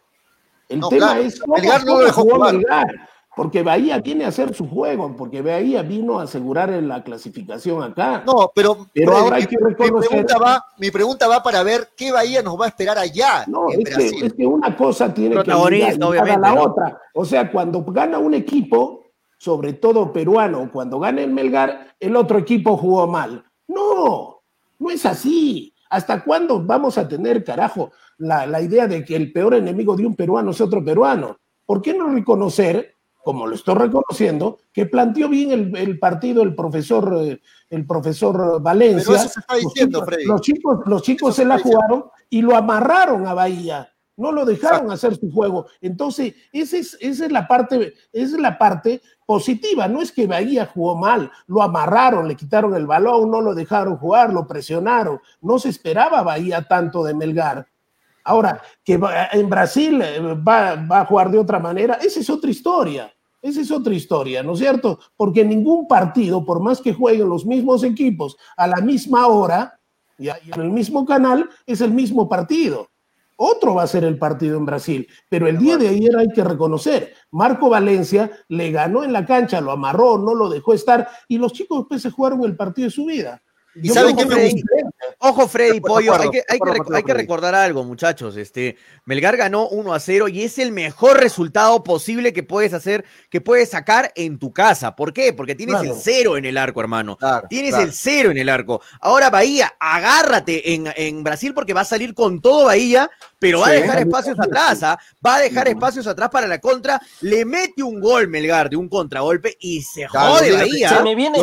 [0.69, 2.53] El No, tema claro, es cómo, Melgar no lo cómo dejó jugó jugar.
[2.53, 2.87] Melgar.
[3.35, 8.23] Porque Bahía viene a hacer su juego, porque Bahía vino a asegurar la clasificación acá.
[8.25, 11.63] No, pero, Pero ahora hay mi- que mi, reconocer- pregunta va, mi pregunta va para
[11.63, 14.25] ver qué Bahía nos va a esperar allá No, en es que, Brasil.
[14.25, 16.61] es que una cosa tiene que obviamente, a la ¿no?
[16.63, 17.01] otra.
[17.13, 19.05] O sea, cuando gana un equipo,
[19.37, 23.45] sobre todo peruano, cuando gana el Melgar, el otro equipo jugó mal.
[23.75, 24.41] No,
[24.79, 25.73] no es así.
[25.89, 30.05] ¿Hasta cuándo vamos a tener, carajo, la, la idea de que el peor enemigo de
[30.05, 31.37] un peruano es otro peruano?
[31.65, 36.55] ¿Por qué no reconocer, como lo estoy reconociendo, que planteó bien el, el partido el
[36.55, 39.03] profesor, eh, el profesor Valencia?
[39.05, 40.25] Pero eso se está Los diciendo, chicos- Freddy.
[40.25, 41.79] Los chicos, los chicos Eso se se la diciendo.
[41.81, 43.87] jugaron y lo amarraron a Bahía.
[44.17, 45.65] No lo dejaron hacer su juego.
[45.81, 49.01] Entonces, esa es, esa es la parte, esa es la parte
[49.31, 49.87] positiva.
[49.87, 53.95] No es que Bahía jugó mal, lo amarraron, le quitaron el balón, no lo dejaron
[53.95, 55.21] jugar, lo presionaron.
[55.41, 57.65] No se esperaba Bahía tanto de Melgar.
[58.25, 58.99] Ahora, que
[59.31, 63.09] en Brasil eh, va, va a jugar de otra manera, esa es otra historia.
[63.41, 64.99] Esa es otra historia, ¿no es cierto?
[65.15, 69.79] Porque ningún partido, por más que jueguen los mismos equipos a la misma hora
[70.19, 72.90] y en el mismo canal, es el mismo partido.
[73.43, 76.43] Otro va a ser el partido en Brasil, pero el día de ayer hay que
[76.43, 81.39] reconocer, Marco Valencia le ganó en la cancha, lo amarró, no lo dejó estar y
[81.39, 83.41] los chicos después se jugaron el partido de su vida.
[83.75, 84.67] ¿Y Yo saben creo qué me gusta?
[85.19, 86.59] Ojo, Freddy Pollo, hay que, hay
[86.93, 88.35] hay recordar algo, muchachos.
[88.35, 93.05] Este, Melgar ganó 1 a 0 y es el mejor resultado posible que puedes hacer,
[93.29, 94.95] que puedes sacar en tu casa.
[94.95, 95.31] ¿Por qué?
[95.33, 95.93] Porque tienes Claro.
[95.95, 97.17] el cero en el arco, hermano.
[97.17, 97.85] Claro, Tienes claro.
[97.85, 98.81] el cero en el arco.
[98.99, 103.09] Ahora, Bahía, agárrate en, en Brasil porque va a salir con todo Bahía,
[103.39, 104.99] pero va a dejar espacios atrás, ¿ah?
[105.25, 106.99] Va a dejar espacios atrás para la contra.
[107.21, 110.89] Le mete un gol Melgar de un contragolpe y se Claro, jode Bahía.
[110.89, 111.39] Se me viene,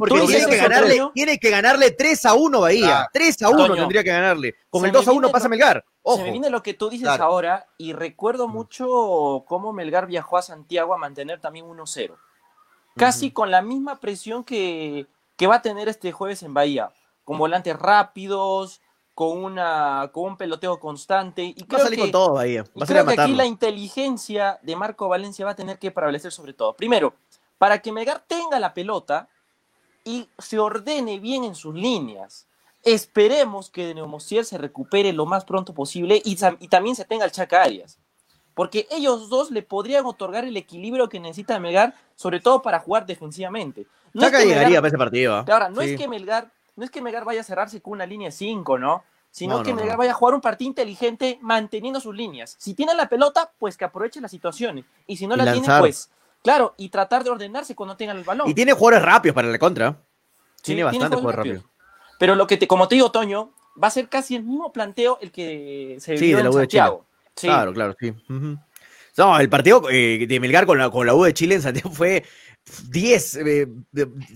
[0.00, 2.86] Porque tiene que, ganarle, tiene que ganarle 3 a 1 Bahía.
[2.86, 3.08] Claro.
[3.12, 3.74] 3 a 1 Toño.
[3.76, 4.54] tendría que ganarle.
[4.68, 5.84] Con el me 2 a 1 viene pasa lo- Melgar.
[6.02, 6.16] Ojo.
[6.16, 7.24] Se me viene lo que tú dices Claro.
[7.24, 12.16] ahora y recuerdo mucho cómo Melgar viajó a Santiago a mantener también 1-0.
[12.96, 16.90] Casi con la misma presión que, que va a tener este jueves en Bahía.
[17.24, 18.80] Con volantes rápidos,
[19.14, 21.44] con, una, con un peloteo constante.
[21.44, 22.64] Y Va a creo salir que, con todo Bahía.
[22.74, 25.56] y Va a salir a creo que aquí la inteligencia de Marco Valencia va a
[25.56, 26.74] tener que prevalecer sobre todo.
[26.74, 27.14] Primero,
[27.58, 29.28] para que Melgar tenga la pelota
[30.04, 32.46] y se ordene bien en sus líneas.
[32.82, 36.36] Esperemos que de Neumosier se recupere lo más pronto posible y,
[36.68, 37.98] también se tenga el Chaca Arias.
[38.54, 43.06] porque ellos dos le podrían otorgar el equilibrio que necesita Melgar, sobre todo para jugar
[43.06, 43.86] defensivamente.
[44.12, 45.34] No Chaca es que llegaría Melgar- para ese partido.
[45.36, 45.44] ¿ah?
[45.50, 45.90] Ahora, no Sí.
[45.92, 49.04] es que Melgar, no es que Melgar vaya a cerrarse con una línea 5, ¿no?
[49.30, 49.82] Sino No, que no, no.
[49.82, 52.56] Melgar vaya a jugar un partido inteligente manteniendo sus líneas.
[52.58, 54.84] Si tiene la pelota, pues que aproveche las situaciones.
[55.06, 56.10] Y si no la tiene, pues,
[56.42, 58.48] claro, y tratar de ordenarse cuando tengan el balón.
[58.48, 60.02] Y tiene jugadores rápidos para la contra.
[60.56, 62.16] Sí, tiene bastante jugadores jugadores rápidos.
[62.18, 65.18] Pero lo que te, como te digo, Toño, va a ser casi el mismo planteo
[65.22, 66.84] el que se Sí, vio de la en U de Chile.
[67.36, 67.46] Sí.
[67.46, 68.12] Claro, claro, sí.
[69.16, 71.90] No, el partido eh, de Melgar con la, con la U de Chile en Santiago
[71.90, 72.24] fue
[72.88, 73.66] 10, eh,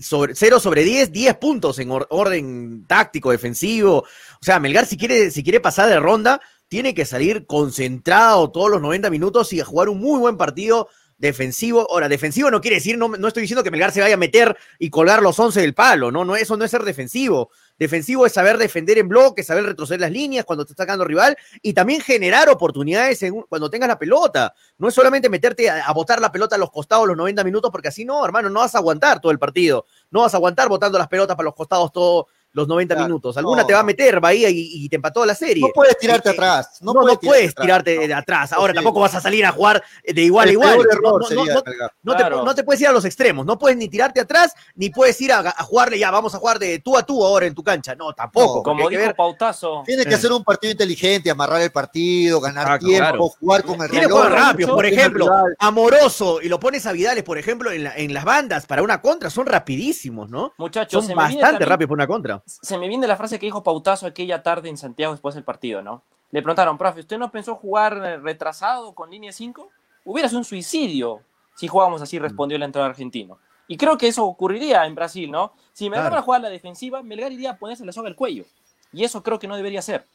[0.01, 3.99] sobre, 0 sobre 10, 10 puntos en or- orden táctico, defensivo.
[3.99, 4.05] O
[4.41, 8.81] sea, Melgar si quiere, si quiere pasar de ronda, tiene que salir concentrado todos los
[8.81, 11.87] 90 minutos y a jugar un muy buen partido defensivo.
[11.89, 14.55] Ahora, defensivo no quiere decir, no, no estoy diciendo que Melgar se vaya a meter
[14.79, 17.49] y colgar los 11 del palo, no, no, eso no es ser defensivo.
[17.77, 21.37] Defensivo es saber defender en bloque, saber retroceder las líneas cuando te está sacando rival
[21.61, 24.53] y también generar oportunidades en- cuando tengas la pelota.
[24.77, 27.71] No es solamente meterte a, a botar la pelota a los costados los 90 minutos,
[27.71, 29.85] porque así no, hermano, no vas a aguantar todo el partido.
[30.11, 32.25] No vas a aguantar botando las pelotas para los costados todos
[32.55, 33.37] los 90 Claro, minutos.
[33.37, 33.67] Alguna no.
[33.67, 35.61] te va a meter, Bahía, y, y te empató la serie.
[35.61, 36.77] No puedes tirarte atrás.
[36.81, 38.53] No, No, no, puedes puedes tirarte atrás, de atrás.
[38.53, 40.79] Ahora tampoco vas a salir a jugar de igual a igual.
[41.03, 41.71] No, sería te,
[42.03, 42.43] Claro.
[42.43, 45.31] no te puedes ir a los extremos, no puedes ni tirarte atrás, ni puedes ir
[45.33, 47.93] a, a jugarle, ya, vamos a jugar de tú a tú ahora en tu cancha.
[47.95, 48.63] No, tampoco.
[48.63, 52.79] Como dijo ver- Pautazo, Tienes que hacer un partido inteligente, amarrar el partido, ganar Ah,
[52.79, 53.29] tiempo, claro.
[53.39, 54.27] jugar con el Tiene reloj.
[54.29, 55.27] rápidos, por ejemplo,
[55.59, 59.01] amoroso, y lo pones a Vidales, por ejemplo, en, la- en las bandas para una
[59.01, 60.53] contra, son rapidísimos, ¿no?
[60.57, 62.43] muchachos, Son bastante rápidos para una contra.
[62.45, 65.81] Se me viene la frase que dijo Pautazo aquella tarde en Santiago después del partido,
[65.81, 66.03] ¿no?
[66.31, 69.69] Le preguntaron, profe, ¿usted no pensó jugar eh, retrasado con línea 5?
[70.05, 71.21] Hubiera sido un suicidio
[71.55, 73.37] si jugábamos así, respondió el entrenador argentino.
[73.67, 75.53] Y creo que eso ocurriría en Brasil, ¿no?
[75.73, 76.15] Si Melgar Claro.
[76.15, 78.43] va a jugar la defensiva, Melgar iría a ponerse la soga al cuello.
[78.91, 80.05] Y eso creo que no debería ser.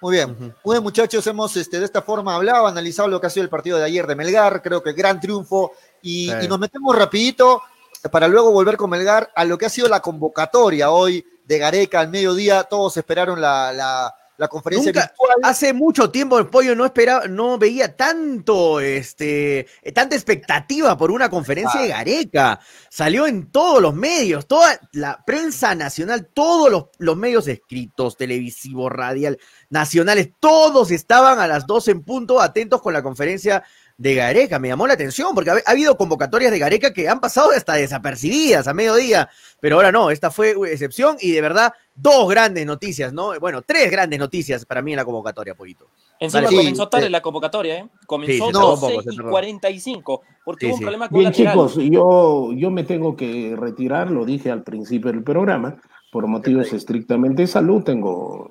[0.00, 0.36] Muy bien.
[0.64, 3.50] Muy bien, muchachos, hemos este, de esta forma hablado, analizado lo que ha sido el
[3.50, 6.36] partido de ayer de Melgar, creo que gran triunfo, y, Sí.
[6.44, 7.62] y nos metemos rapidito
[8.10, 12.00] para luego volver con Melgar a lo que ha sido la convocatoria hoy de Gareca
[12.00, 15.36] al mediodía, todos esperaron la, la- la conferencia Nunca- virtual.
[15.44, 21.30] Hace mucho tiempo el pollo no esperaba, no veía tanto, este, tanta expectativa por una
[21.30, 22.60] conferencia de Gareca.
[22.90, 28.92] Salió en todos los medios, toda la prensa nacional, todos los, los medios escritos, televisivos,
[28.92, 29.38] radial,
[29.70, 33.64] nacionales, todos estaban a las 12 en punto atentos con la conferencia
[33.98, 34.58] de Gareca.
[34.58, 37.74] Me llamó la atención porque ha, ha habido convocatorias de Gareca que han pasado hasta
[37.74, 39.28] desapercibidas a mediodía,
[39.60, 43.38] pero ahora no, esta fue excepción y de verdad dos grandes noticias, ¿no?
[43.40, 45.86] Bueno, tres grandes noticias para mí en la convocatoria, Pollito.
[46.20, 46.56] Encima Vale.
[46.56, 47.12] comenzó Sí, tarde sí.
[47.12, 47.88] la convocatoria, ¿eh?
[48.06, 49.30] Comenzó Sí, se tardó un 12 poco, y tardó.
[49.30, 51.52] 45, porque Sí, hubo un problema con Bien, lateral.
[51.54, 55.76] chicos, yo, yo me tengo que retirar, lo dije al principio del programa,
[56.12, 58.50] por motivos estrictamente de salud, tengo,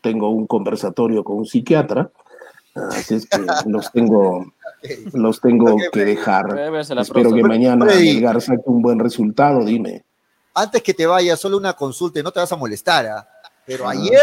[0.00, 2.10] tengo un conversatorio con un psiquiatra,
[2.74, 4.52] así es que los tengo,
[5.12, 6.46] los tengo que dejar.
[6.98, 8.14] Espero que mañana Freddy.
[8.14, 10.04] Melgar saque un buen resultado, dime.
[10.54, 13.28] Antes que te vayas, solo una consulta y no te vas a molestar, ¿ah?
[13.66, 13.92] pero Ah.
[13.92, 14.20] ayer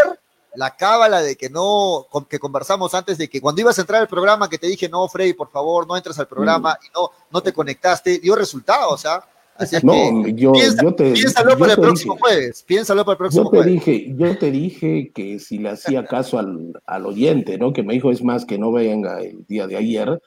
[0.54, 4.08] la cábala de que no, que conversamos antes de que cuando ibas a entrar al
[4.08, 7.40] programa, que te dije, no, Freddy, por favor, no entres al programa y no, no
[7.42, 9.24] te conectaste, dio resultados, ¿ah?
[9.56, 9.92] Así es No,
[10.24, 13.18] que yo, piensa- yo te, piénsalo yo para el próximo dije- jueves, piénsalo para el
[13.18, 13.72] próximo Yo te jueves.
[13.74, 17.72] dije, yo te dije que si le hacía caso al, al oyente, ¿no?
[17.72, 20.22] Que me dijo es más que no venga el día de ayer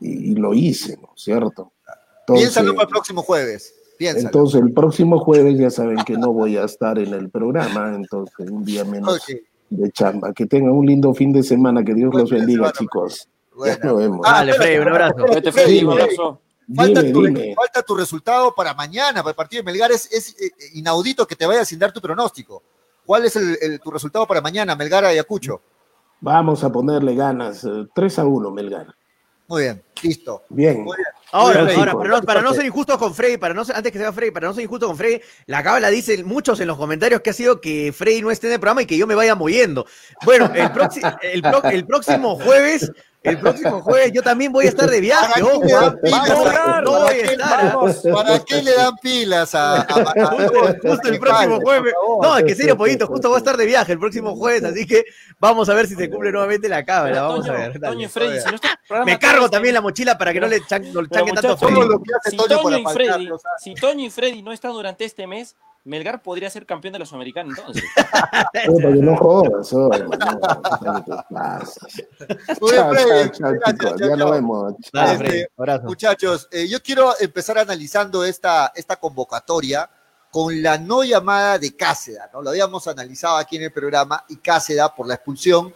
[0.00, 1.72] y, y lo hice, ¿no es cierto?
[2.26, 4.26] piénsalo para el próximo jueves, piénsalo.
[4.26, 8.50] entonces el próximo jueves ya saben que no voy a estar en el programa, entonces
[8.50, 9.24] un día menos
[9.70, 10.32] de chamba.
[10.32, 13.28] Que tengan un lindo fin de semana, que Dios Buen los bendiga, semana, chicos.
[13.54, 13.76] bueno.
[13.80, 14.20] Ya nos vemos.
[14.22, 15.16] Dale, Freddy, un abrazo.
[15.34, 16.40] Vete, Freddy, un abrazo.
[16.74, 17.54] Falta, dime, tu, dime.
[17.54, 19.92] falta tu resultado para mañana, para el partido de Melgar.
[19.92, 22.60] Es, es, eh, inaudito que te vayas sin dar tu pronóstico.
[23.04, 25.60] ¿Cuál es el, el- tu resultado para mañana, Melgar Ayacucho?
[26.20, 27.62] Vamos a ponerle ganas.
[27.64, 28.94] eh, 3 a 1, Melgar.
[29.48, 30.44] Muy bien, listo.
[30.48, 30.82] Bien.
[30.82, 31.08] Muy bien.
[31.32, 33.98] Ahora, bien, para no, para no ser injustos con Freddy, para no ser- antes que
[33.98, 37.20] sea Freddy, para no ser injusto con Freddy, la cábala dice muchos en los comentarios
[37.20, 39.34] que ha sido que Freddy no esté en el programa y que yo me vaya
[39.34, 39.86] moviendo.
[40.24, 42.90] Bueno, el, próximo el, pro- el próximo jueves,
[43.28, 46.00] el próximo jueves yo también voy a estar de viaje, ¿Para qué ojo, le dan
[46.00, 46.28] pilas?
[46.28, 47.74] no, ¿Para no voy a qué- estar.
[47.74, 47.96] Vamos.
[48.12, 49.84] ¿Para qué le dan pilas a, a- a-
[50.36, 51.94] Justo, justo el próximo jueves.
[52.22, 54.86] No, es que serio, Pollito, justo voy a estar de viaje el próximo jueves, así
[54.86, 55.04] que
[55.38, 57.22] vamos a ver si se cumple nuevamente la cábala.
[57.22, 57.80] Vamos a ver.
[57.80, 57.94] dale.
[57.94, 60.46] Toño y Freddy, si nuestro programa Me cargo también la este- mochila para que no
[60.46, 61.56] le chan- no le Pero, chanque tanto
[62.28, 63.38] Si Toño y Freddy, sabe.
[63.58, 65.56] si Toño y Freddy no están durante este mes,
[65.86, 67.82] Melgar podría ser campeón de la Sudamericana entonces.
[69.18, 69.72] Jodas,
[72.60, 72.76] oye,
[73.38, 74.74] no, Ya nos vemos.
[74.92, 75.48] Dale, Este.
[75.84, 79.88] Muchachos, eh, yo quiero empezar analizando esta, esta convocatoria
[80.30, 82.42] con la no llamada de Cáceda, ¿no?
[82.42, 85.72] Lo habíamos analizado aquí en el programa y Cáceda por la expulsión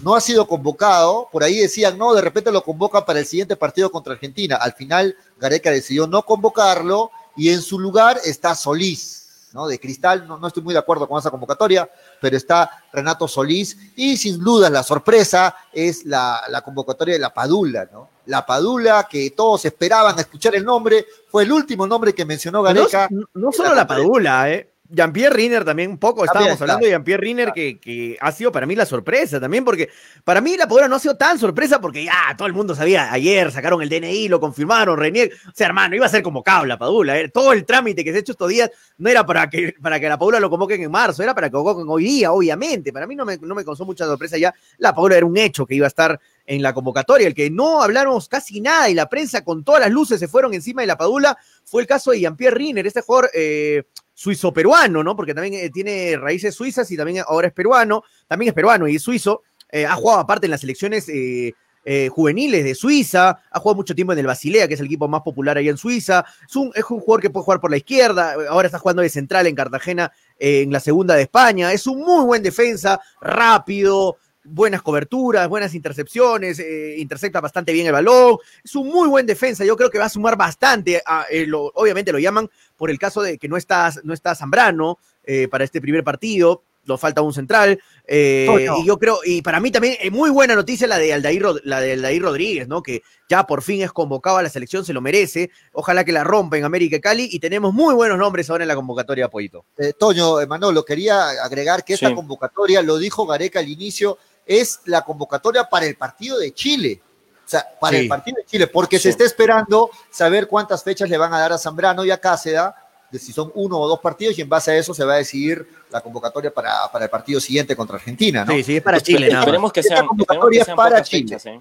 [0.00, 3.56] no ha sido convocado, por ahí decían, no, de repente lo convocan para el siguiente
[3.56, 4.56] partido contra Argentina.
[4.56, 9.21] Al final, Gareca decidió no convocarlo y en su lugar está Solís,
[9.52, 9.66] ¿no?
[9.66, 11.88] De Cristal, no, no estoy muy de acuerdo con esa convocatoria,
[12.20, 17.32] pero está Renato Solís y sin duda la sorpresa es la, la convocatoria de la
[17.32, 18.08] Padula, ¿no?
[18.26, 23.08] La Padula, que todos esperaban escuchar el nombre, fue el último nombre que mencionó Gareca.
[23.10, 24.71] No, no solo la Padula, ¿eh?
[24.94, 28.66] Jean-Pierre Riner también un poco, estábamos hablando de Jean-Pierre Riner que, que ha sido para
[28.66, 29.88] mí la sorpresa también, porque
[30.22, 33.10] para mí la Padula no ha sido tan sorpresa porque ya todo el mundo sabía,
[33.10, 36.78] ayer sacaron el DNI, lo confirmaron, Renier, o sea, hermano, iba a ser convocado la
[36.78, 37.30] Padula, ¿eh?
[37.30, 40.08] todo el trámite que se ha hecho estos días no era para que, para que
[40.10, 43.06] la Padula lo convoquen en marzo, era para que lo convoquen hoy día, obviamente, para
[43.06, 45.74] mí no me, no me causó mucha sorpresa ya, la Padula era un hecho que
[45.74, 49.42] iba a estar en la convocatoria, el que no hablamos casi nada y la prensa
[49.42, 52.56] con todas las luces se fueron encima de la Padula fue el caso de Jean-Pierre
[52.56, 53.30] Riner, este jugador...
[53.32, 53.84] Eh,
[54.14, 55.16] suizo-peruano, ¿no?
[55.16, 58.96] Porque también eh, tiene raíces suizas y también ahora es peruano, también es peruano y
[58.96, 63.76] es suizo, eh, ha jugado aparte en las selecciones eh, juveniles de Suiza, ha jugado
[63.76, 66.54] mucho tiempo en el Basilea, que es el equipo más popular allá en Suiza, es
[66.54, 69.46] un, es un jugador que puede jugar por la izquierda, ahora está jugando de central
[69.46, 75.48] en Cartagena, en la segunda de España, es un muy buen defensa, rápido, buenas coberturas,
[75.48, 79.90] buenas intercepciones, eh, intercepta bastante bien el balón, es un muy buen defensa, yo creo
[79.90, 83.38] que va a sumar bastante, a, eh, lo- obviamente lo llaman por el caso de
[83.38, 87.80] que no está, no está Zambrano eh, para este primer partido, nos falta un central,
[88.08, 88.48] eh,
[88.80, 91.80] y yo creo, y para mí también es muy buena noticia la de Aldair, la
[91.80, 92.82] de Aldair Rodríguez, ¿no?
[92.82, 96.24] Que ya por fin es convocado a la selección, se lo merece, ojalá que la
[96.24, 99.64] rompa en América y Cali, y tenemos muy buenos nombres ahora en la convocatoria, Pollito.
[99.78, 102.14] Eh, Toño, Manolo, quería agregar que esta Sí.
[102.16, 107.00] convocatoria, lo dijo Gareca al inicio, es la convocatoria para el partido de Chile.
[107.44, 108.02] O sea, para Sí.
[108.04, 109.04] el partido de Chile, porque Sí.
[109.04, 112.76] se está esperando saber cuántas fechas le van a dar a Zambrano y a Cáceda,
[113.10, 115.16] de si son uno o dos partidos, y en base a eso se va a
[115.18, 118.52] decidir la convocatoria para, para el partido siguiente contra Argentina, ¿no?
[118.54, 119.28] Sí, sí, es para Chile.
[119.28, 121.22] Esperemos que Esta sean, convocatoria esperemos que sean para Chile.
[121.28, 121.60] fechas, ¿eh?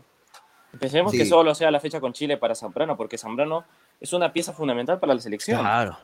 [1.12, 1.18] Sí.
[1.18, 3.66] que solo sea la fecha con Chile para Zambrano, porque Zambrano
[4.00, 5.60] es una pieza fundamental para la selección.
[5.60, 5.98] Claro.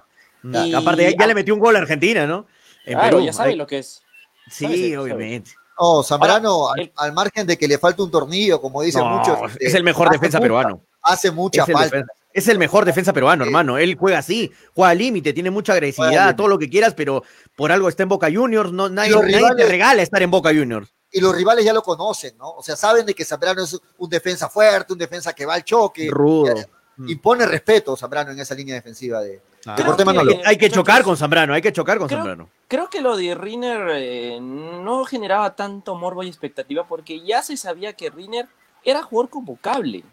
[0.43, 2.45] Y- Aparte, ya, ya le metió un gol a Argentina, ¿no?
[2.85, 3.25] En Claro, Perú.
[3.25, 4.01] ya sabe Ay, lo que es.
[4.49, 5.43] Sí, sabe.
[5.79, 9.01] No, Zambrano, Ahora, al, el- al margen de que le falta un tornillo, como dicen
[9.03, 9.55] No, muchos.
[9.59, 10.81] es eh, el mejor defensa mucha- peruano.
[11.01, 12.05] Hace mucha Es falta.
[12.33, 13.47] es el mejor defensa peruano, Sí.
[13.49, 13.77] hermano.
[13.77, 17.23] Él juega así, juega al límite, tiene mucha agresividad, todo lo que quieras, pero
[17.55, 18.71] por algo está en Boca Juniors.
[18.71, 20.93] No, nadie, los nadie te rivales- regala estar en Boca Juniors.
[21.09, 22.49] y los rivales ya lo conocen, ¿no?
[22.49, 25.63] O sea, saben de que Zambrano es un defensa fuerte, un defensa que va al
[25.63, 26.09] choque.
[26.11, 26.53] Rudo.
[26.55, 26.67] Ya-
[27.07, 29.39] Impone respeto Zambrano en esa línea defensiva de.
[29.65, 30.31] Corté, que- Manolo.
[30.31, 32.49] Hay que, hay que chocar con Zambrano, hay que chocar con Creo- Zambrano.
[32.67, 37.57] Creo que lo de Riner eh, no generaba tanto morbo y expectativa porque ya se
[37.57, 38.47] sabía que Riner
[38.83, 40.03] era jugador convocable.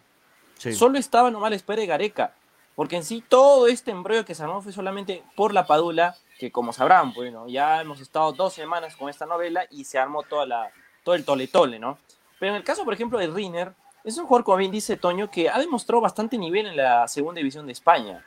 [0.57, 0.73] Sí.
[0.73, 2.33] Solo estaba nomás a la espera de Gareca.
[2.75, 6.51] Porque en sí todo este embrollo que se armó fue solamente por la Padula, que
[6.51, 10.45] como sabrán, bueno, ya hemos estado dos semanas con esta novela y se armó toda
[10.45, 10.69] la,
[11.05, 11.97] todo el tole tole, ¿no?
[12.37, 13.71] Pero en el caso, por ejemplo, de Riner,
[14.03, 17.39] es un jugador, como bien dice Toño, que ha demostrado bastante nivel en la segunda
[17.39, 18.25] división de España.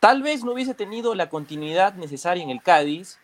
[0.00, 3.18] Tal vez no hubiese tenido la continuidad necesaria en el Cádiz,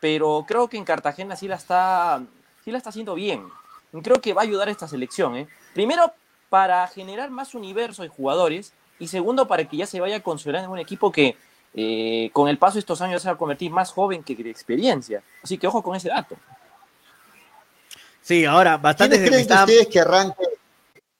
[0.00, 2.22] pero creo que en Cartagena sí la está,
[2.64, 3.46] sí la está haciendo bien.
[4.02, 5.36] Creo que va a ayudar a esta selección.
[5.36, 5.46] ¿eh?
[5.74, 6.12] Primero,
[6.48, 10.72] para generar más universo de jugadores, y segundo, para que ya se vaya consolidando en
[10.72, 11.36] un equipo que
[11.74, 14.50] eh, con el paso de estos años se va a convertir más joven que de
[14.50, 15.22] experiencia.
[15.42, 16.36] Así que ojo con ese dato.
[18.22, 20.45] Sí, ahora, bastante ¿Quiénes me creen ustedes que arranque?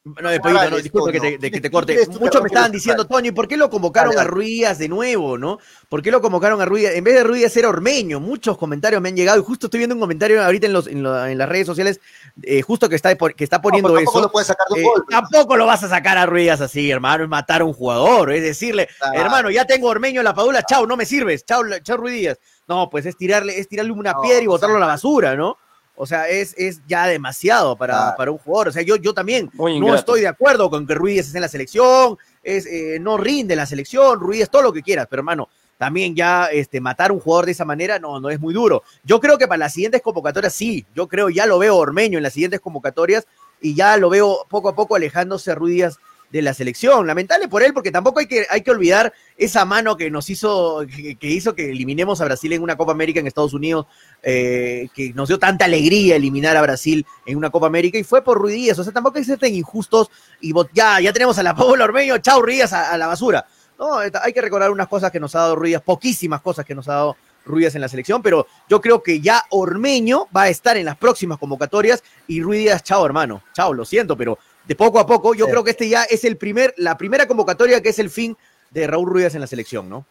[0.07, 2.07] No, de no, disculpa que te, de que te ¿Quién corte.
[2.20, 3.07] Muchos me estaban diciendo?
[3.09, 4.22] Toño, ¿y por qué lo convocaron a.
[4.22, 5.59] Ruiz de nuevo, no?
[5.88, 6.90] ¿Por qué lo convocaron a Ruiz?
[6.90, 8.20] En vez de Ruiz era Ormeño.
[8.20, 11.02] Muchos comentarios me han llegado y justo estoy viendo un comentario ahorita en, los, en,
[11.02, 12.00] lo- en las redes sociales,
[12.42, 14.26] eh, justo que está, que está poniendo No, tampoco eso.
[14.26, 17.28] lo puedes sacar de Eh, tampoco lo vas a sacar a Ruiz así, hermano, es
[17.30, 19.20] matar a un jugador, es decirle, Claro.
[19.20, 22.38] hermano, ya tengo Ormeño en la padula, chao, no me sirves, chao, chao Ruiz Díaz.
[22.68, 25.34] No, pues es tirarle, es tirarle una No, piedra y o botarlo a la basura,
[25.34, 25.57] ¿no?
[25.97, 28.16] O sea, es, es ya demasiado para, Claro.
[28.16, 28.68] para un jugador.
[28.68, 31.42] O sea, yo, yo también Muy no estoy de acuerdo con que Ruiz esté en
[31.42, 35.20] la selección, es, eh, no rinde en la selección, Ruiz todo lo que quieras, pero
[35.20, 38.55] hermano, también ya este, matar a un jugador de esa manera no, no es muy
[38.55, 38.82] duro.
[39.05, 42.22] Yo creo que para las siguientes convocatorias sí, yo creo, ya lo veo Ormeño en
[42.22, 43.26] las siguientes convocatorias
[43.61, 45.99] y ya lo veo poco a poco alejándose a Ruiz
[46.37, 47.07] de la selección.
[47.07, 50.84] Lamentable por él, porque tampoco hay que, hay que olvidar esa mano que nos hizo,
[50.87, 53.87] que, hizo que eliminemos a Brasil en una Copa América en Estados Unidos,
[54.22, 58.22] eh, que nos dio tanta alegría eliminar a Brasil en una Copa América y fue
[58.22, 58.78] por Ruiz.
[58.78, 60.11] O sea, tampoco hay que ser tan injustos
[60.41, 63.47] y ya, ya tenemos a la Paula Ormeño, chao Ruiz a, la basura.
[63.78, 66.89] No, hay que recordar unas cosas que nos ha dado Ruiz poquísimas cosas que nos
[66.89, 67.16] ha dado
[67.47, 70.97] Ruiz en la selección, pero yo creo que ya Ormeño va a estar en las
[70.97, 75.34] próximas convocatorias y Ruiz Díaz, chao hermano, chao, lo siento, pero de poco a poco
[75.34, 75.50] yo Sí.
[75.50, 78.36] creo que este ya es el primer, la primera convocatoria que es el fin
[78.70, 80.04] de Raúl Ruiz en la selección, ¿no?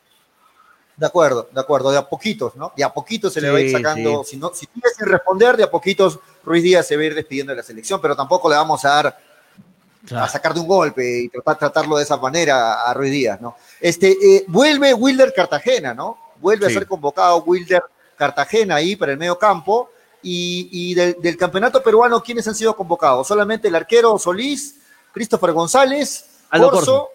[0.98, 2.72] De acuerdo, de acuerdo, de a poquitos, ¿no?
[2.76, 5.08] De a poquitos se le va a ir Sí, sacando, si no, si sigue sin
[5.08, 8.16] responder, de a poquitos Ruiz Díaz se va a ir despidiendo de la selección, pero
[8.16, 9.20] tampoco le vamos a dar
[10.16, 13.58] a sacar de un golpe y tratar tratarlo de esa manera a Ruiz Díaz, ¿no?
[13.82, 16.18] Este, eh, vuelve Wilder Cartagena, ¿no?
[16.40, 17.84] Vuelve a ser convocado Wilder
[18.16, 19.90] Cartagena ahí para el medio campo.
[20.28, 23.28] Y, y del, del campeonato peruano, ¿quiénes han sido convocados?
[23.28, 24.76] Solamente el arquero Solís,
[25.14, 27.10] Christopher González, Aldo Corso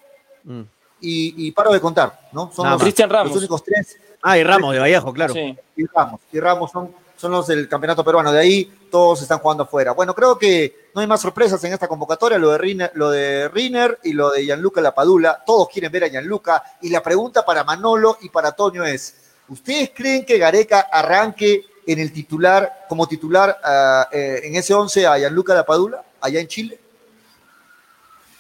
[0.45, 0.61] Mm.
[1.01, 2.51] y, y paro de contar, ¿no?
[2.55, 2.81] Son los.
[2.81, 3.29] Cristian Ramos.
[3.33, 5.35] los únicos tres Ah, y Ramos de Vallejo, claro.
[5.35, 5.57] Sí.
[5.77, 6.21] y Ramos.
[6.33, 8.31] Y Ramos son, son los del campeonato peruano.
[8.33, 9.93] De ahí todos están jugando afuera.
[9.93, 12.39] Bueno, creo que no hay más sorpresas en esta convocatoria.
[12.39, 15.43] Lo de Riner, lo de Riner y lo de Gianluca Lapadula.
[15.45, 16.63] Todos quieren ver a Gianluca.
[16.81, 19.15] Y la pregunta para Manolo y para Toño es:
[19.49, 25.07] ¿Ustedes creen que Gareca arranque en el titular, como titular ah, eh, en ese 11
[25.07, 26.79] a Gianluca Lapadula, allá en Chile?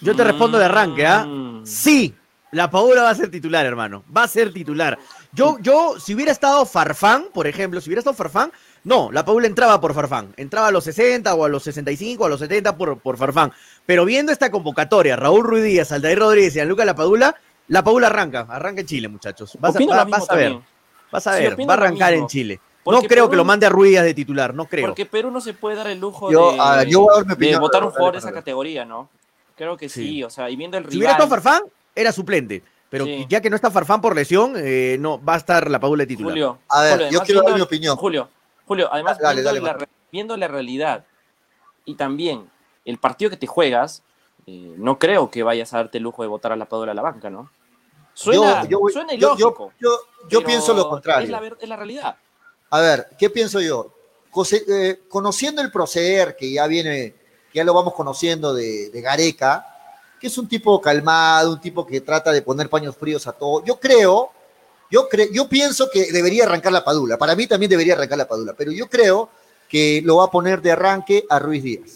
[0.01, 1.24] Yo te respondo de arranque, ¿ah?
[1.26, 1.66] Mm.
[1.66, 2.14] Sí,
[2.53, 4.03] la Paula va a ser titular, hermano.
[4.14, 4.99] Va a ser titular.
[5.32, 8.51] Yo, yo, si hubiera estado Farfán, por ejemplo, si hubiera estado Farfán,
[8.82, 10.32] no, la Paula entraba por Farfán.
[10.36, 13.53] Entraba a los 60 o a los 65 o a los 70 por, por Farfán.
[13.84, 17.36] Pero viendo esta convocatoria, Raúl Ruiz Díaz, Aldair Rodríguez y Luca La Padula,
[17.68, 18.47] la Paula arranca.
[18.49, 19.57] Arranca en Chile, muchachos.
[19.61, 20.59] Vas a, va- vas ver.
[21.12, 21.61] Vas a ver.
[21.61, 22.61] Va a arrancar en Chile.
[22.91, 24.86] Porque no creo Perú- que lo mande a Ruiz de titular, no creo.
[24.86, 27.16] Porque Perú no se puede dar el lujo Yo, de, a ver, yo voy a
[27.16, 27.61] dar mi de opinión.
[27.61, 29.09] votar un jugador de esa categoría, ¿no?
[29.57, 30.24] Creo que sí, Sí.
[30.24, 31.62] o sea, y viendo el Si hubiera estado Farfán,
[31.95, 32.62] era suplente.
[32.88, 33.24] Pero Sí.
[33.28, 36.07] ya que no está Farfán por lesión, eh, no, va a estar la Paula de
[36.09, 36.32] titular.
[36.32, 37.97] Julio, A ver, Julio, yo además quiero dar viendo- mi opinión.
[37.97, 38.28] Julio,
[38.66, 41.05] Julio, además Dale, viendo, dale, la, viendo realidad
[41.84, 42.51] y también
[42.84, 44.03] el partido que te juegas,
[44.47, 46.95] eh, no creo que vayas a darte el lujo de votar a la Padula a
[46.95, 47.51] la banca, ¿no?
[48.14, 49.72] Suena, Yo- yo voy- suena yo- yo- ilógico.
[50.28, 51.24] yo- pienso lo contrario.
[51.24, 52.16] Es la, es la realidad.
[52.71, 53.93] A ver, ¿qué pienso yo?
[54.53, 57.14] Eh, conociendo el proceder que ya viene,
[57.53, 59.66] que ya lo vamos conociendo de, Gareca,
[60.21, 63.64] que es un tipo calmado, un tipo que trata de poner paños fríos a todo.
[63.64, 64.31] Yo creo,
[64.89, 67.18] yo yo pienso que debería arrancar la Padula.
[67.18, 69.31] Para mí también debería arrancar la Padula, pero yo creo
[69.68, 71.91] que lo va a poner de arranque a Ruiz Díaz.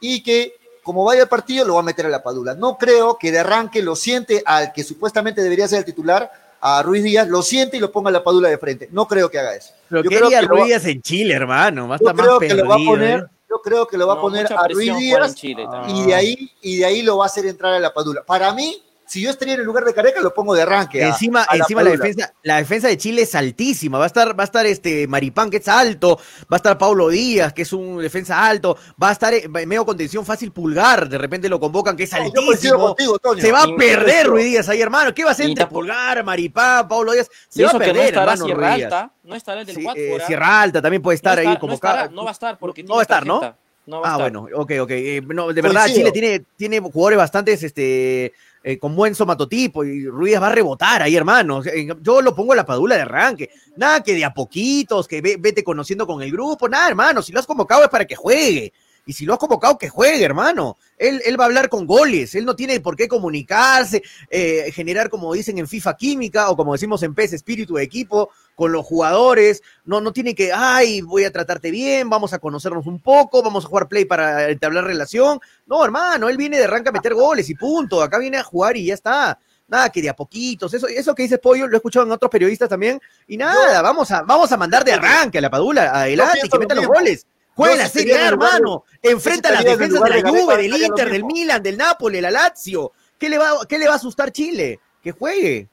[0.00, 2.54] Y que como vaya el partido lo va a meter a la Padula.
[2.54, 6.82] No creo que de arranque lo siente al que supuestamente debería ser el titular, a
[6.82, 8.88] Ruiz Díaz, lo siente y lo ponga a la Padula de frente.
[8.90, 9.72] No creo que haga eso.
[9.90, 11.88] Pero Yo ¿qué creo haría que lo va- Ruiz Díaz en Chile, hermano?
[11.88, 13.24] Va a yo estar más creo que lo va a perdido, poner, ¿eh?
[13.50, 15.86] yo creo que lo va a No, poner mucha a Ruiz Díaz Chile Ah.
[15.88, 18.22] y de ahí y de ahí lo va a hacer entrar a la Padula.
[18.24, 18.80] Para mí,
[19.10, 21.02] si yo estaría en el lugar de Careca, lo pongo de arranque.
[21.02, 23.98] Encima, a encima la, defensa, la defensa de Chile es altísima.
[23.98, 27.08] Va a estar, va a estar este Maripán, que es alto, va a estar Paulo
[27.08, 31.18] Díaz, que es un defensa alto, va a estar en medio contención fácil pulgar, de
[31.18, 32.78] repente lo convocan, que es No, altísimo.
[32.78, 33.42] contigo, Toño.
[33.42, 35.12] Se va a perder Ruiz Díaz ahí, hermano.
[35.12, 37.28] ¿Qué va a hacer entre Pulgar, Maripán, Paulo Díaz?
[37.48, 38.84] Se va a no perder, estará hermano, Sierra Ruiz.
[38.84, 40.02] Alta, no estará el del Sí, Watford.
[40.20, 40.22] eh.
[40.26, 42.58] Sierra Alta también puede estar no ahí está- como no, estará, no va a estar
[42.58, 43.40] porque no va a estar, ¿no?
[43.40, 43.58] tarjeta.
[43.86, 44.30] No va a Ah, estar.
[44.30, 44.90] bueno, ok, ok.
[44.92, 46.10] Eh, no, de verdad, Coincido.
[46.10, 48.32] Chile tiene, tiene jugadores bastantes este,
[48.62, 51.62] eh, con buen somatotipo y Ruiz va a rebotar ahí, hermano.
[52.00, 53.50] Yo lo pongo a la padula de arranque.
[53.76, 56.68] Nada que de a poquitos, que ve- vete conociendo con el grupo.
[56.68, 57.22] Nada, hermano.
[57.22, 58.72] Si lo has convocado es para que juegue.
[59.06, 60.76] Y si lo has convocado, que juegue, hermano.
[60.98, 62.34] Él, él va a hablar con goles.
[62.34, 66.74] Él no tiene por qué comunicarse, eh, generar, como dicen en FIFA, química o como
[66.74, 68.30] decimos en PES, espíritu de equipo
[68.60, 69.62] con los jugadores.
[69.86, 73.64] No, no tiene que, ay, voy a tratarte bien, vamos a conocernos un poco, vamos
[73.64, 75.40] a jugar play para entablar relación.
[75.64, 78.02] No, hermano, él viene de arranca a meter goles y punto.
[78.02, 79.38] Acá viene a jugar y ya está.
[79.66, 80.74] Nada que de a poquitos.
[80.74, 83.00] Eso, eso que dice Pollo lo he escuchado en otros periodistas también.
[83.26, 86.58] Y nada, vamos, a, vamos a mandar de arranque a la Padula adelante que lo
[86.58, 87.26] metan los goles.
[87.54, 88.84] Juega la sí Serie estaría A, en el lugar de- hermano.
[89.00, 91.24] Enfrenta las defensas de la Juve, del Inter, del.
[91.24, 92.92] Milan, del Napoli, del Lazio.
[93.18, 94.80] ¿Qué le, va, ¿Qué le va a asustar Chile?
[95.02, 95.66] Que juegue.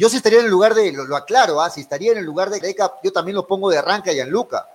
[0.00, 1.68] Yo sí estaría en el lugar de, lo, lo aclaro, ¿ah?
[1.68, 4.66] si estaría en el lugar de Gareca, yo también lo pongo de arranque a Gianluca.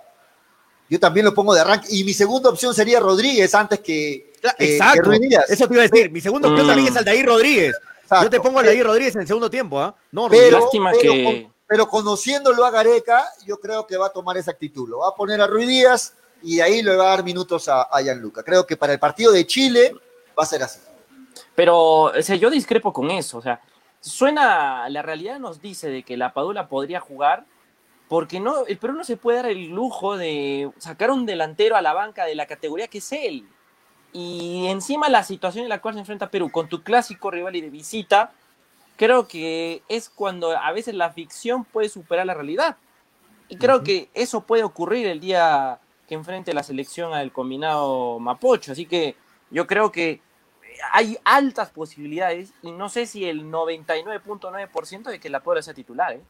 [0.88, 1.88] Yo también lo pongo de arranque.
[1.90, 5.02] Y mi segunda opción sería Rodríguez antes que, Exacto.
[5.02, 5.50] Ruiz Díaz.
[5.50, 6.12] Eso te iba a decir.
[6.12, 6.68] Mi segundo opción Mm.
[6.70, 7.74] también es Aldair Rodríguez.
[8.22, 9.92] Yo te pongo a Aldair Rodríguez en el segundo tiempo, ¿ah?
[10.12, 10.60] No, Pero.
[10.60, 14.52] Lástima pero, que- con- pero conociéndolo a Gareca, yo creo que va a tomar esa
[14.52, 14.88] actitud.
[14.88, 17.68] Lo va a poner a Ruiz Díaz y de ahí le va a dar minutos
[17.68, 18.44] a, a Gianluca.
[18.44, 19.92] Creo que para el partido de Chile
[20.38, 20.78] va a ser así.
[21.56, 23.38] Pero, o sea, yo discrepo con eso.
[23.38, 23.60] O sea,
[24.06, 27.44] suena, la realidad nos dice de que la Padula podría jugar,
[28.08, 31.82] porque no, el Perú no se puede dar el lujo de sacar un delantero a
[31.82, 33.48] la banca de la categoría que es él.
[34.12, 37.60] Y encima la situación en la cual se enfrenta Perú con tu clásico rival y
[37.60, 38.32] de visita,
[38.96, 42.76] creo que es cuando a veces la ficción puede superar la realidad.
[43.48, 48.72] Y creo que eso puede ocurrir el día que enfrente la selección al combinado Mapocho.
[48.72, 49.16] Así que
[49.50, 50.20] yo creo que
[50.92, 56.12] hay altas posibilidades y no sé si el 99.9% de que la Puebla sea titular.
[56.12, 56.20] ¿eh?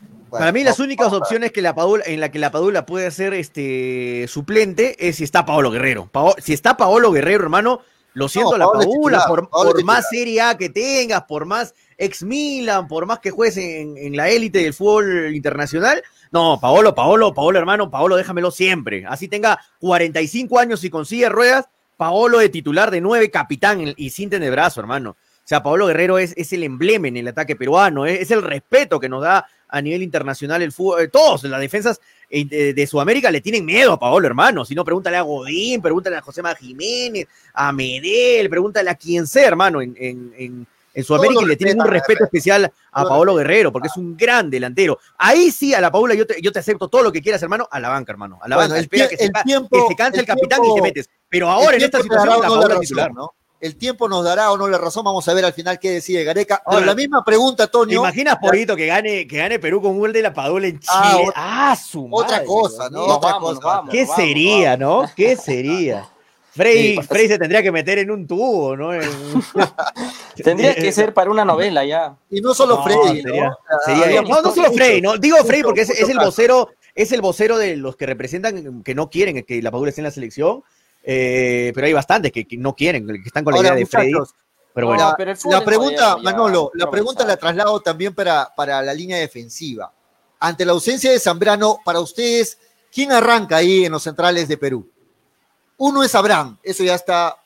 [0.00, 3.10] Bueno, Para mí las únicas opciones que la Padula, en la que la Padula puede
[3.10, 6.10] ser este suplente es si está Paolo Guerrero.
[6.38, 7.80] Si está Paolo Guerrero, hermano,
[8.14, 10.08] Lo siento, No, la titular, por, más.
[10.08, 14.28] Serie A que tengas, por más ex Milan, por más que juegues en, en la
[14.28, 16.02] élite del fútbol internacional.
[16.30, 19.04] No, Paolo, Paolo, Paolo, hermano, Paolo, déjamelo siempre.
[19.06, 21.68] Así tenga 45 años y consigue ruedas,
[21.98, 25.10] Paolo de titular de nueve, capitán y sin tener brazo, hermano.
[25.10, 29.00] O sea, Paolo Guerrero es, es el emblema en el ataque peruano, es, el respeto
[29.00, 31.02] que nos da a nivel internacional el fútbol.
[31.02, 34.64] eh, Todos, las defensas eh, de, de Sudamérica le tienen miedo a Paolo, hermano.
[34.64, 39.48] Si no, pregúntale a Godín, pregúntale a José Jiménez, a Medel, pregúntale a quien sea,
[39.48, 40.66] hermano, en,
[40.98, 43.34] en Sudamérica y le tienen un respeto especial a Paolo.
[43.36, 44.98] Guerrero, porque es un gran delantero.
[45.16, 47.68] Ahí sí, a la Paula, yo te, yo te acepto todo lo que quieras, hermano,
[47.70, 48.38] a la banca, hermano.
[48.42, 48.78] A la Bueno, banca.
[48.78, 50.82] el Espera que, se, el ca- tiempo- que se canse el, el capitán y te
[50.82, 51.08] metes.
[51.28, 53.12] Pero ahora, en esta te situación, la Paula razón, titular.
[53.12, 53.32] ¿no?
[53.60, 55.04] El tiempo nos dará o no la razón.
[55.04, 56.62] Vamos a ver al final qué decide Gareca.
[56.64, 57.98] Pero Ahora, la misma pregunta, ¿Te Toño.
[58.00, 60.92] imaginas, Porito, que gane, que gane Perú con un gol de la Padula en Chile?
[61.34, 63.14] Ah, Ah, su Otra madre, cosa, Dios ¿no?
[63.16, 63.66] Otra vamos, cosa.
[63.66, 63.90] vamos.
[63.92, 65.04] ¿Qué sería, no?
[65.16, 66.08] ¿Qué sería?
[66.58, 68.92] Frey, Frey se tendría que meter en un tubo, ¿no?
[68.92, 69.00] En-
[70.42, 72.16] Tendría que ser para una novela ya.
[72.30, 74.42] Y no solo No, sería- ¿no?
[74.42, 77.96] No, solo Frey, no, digo Frey porque es, el vocero, es el vocero de los
[77.96, 80.62] que representan que no quieren que la Padula esté en la selección,
[81.04, 83.84] eh, pero hay bastantes que, que no quieren, que están con la Ahora, idea de
[83.84, 84.34] muchachos,
[84.74, 88.82] Pero No, bueno, la, pero pregunta, ya, Manolo, la pregunta la traslado también para, para
[88.82, 89.92] la línea defensiva.
[90.40, 92.58] Ante la ausencia de Zambrano, para ustedes,
[92.92, 94.88] ¿quién arranca ahí en los centrales de Perú?
[95.78, 97.36] Uno es Abraham, eso ya está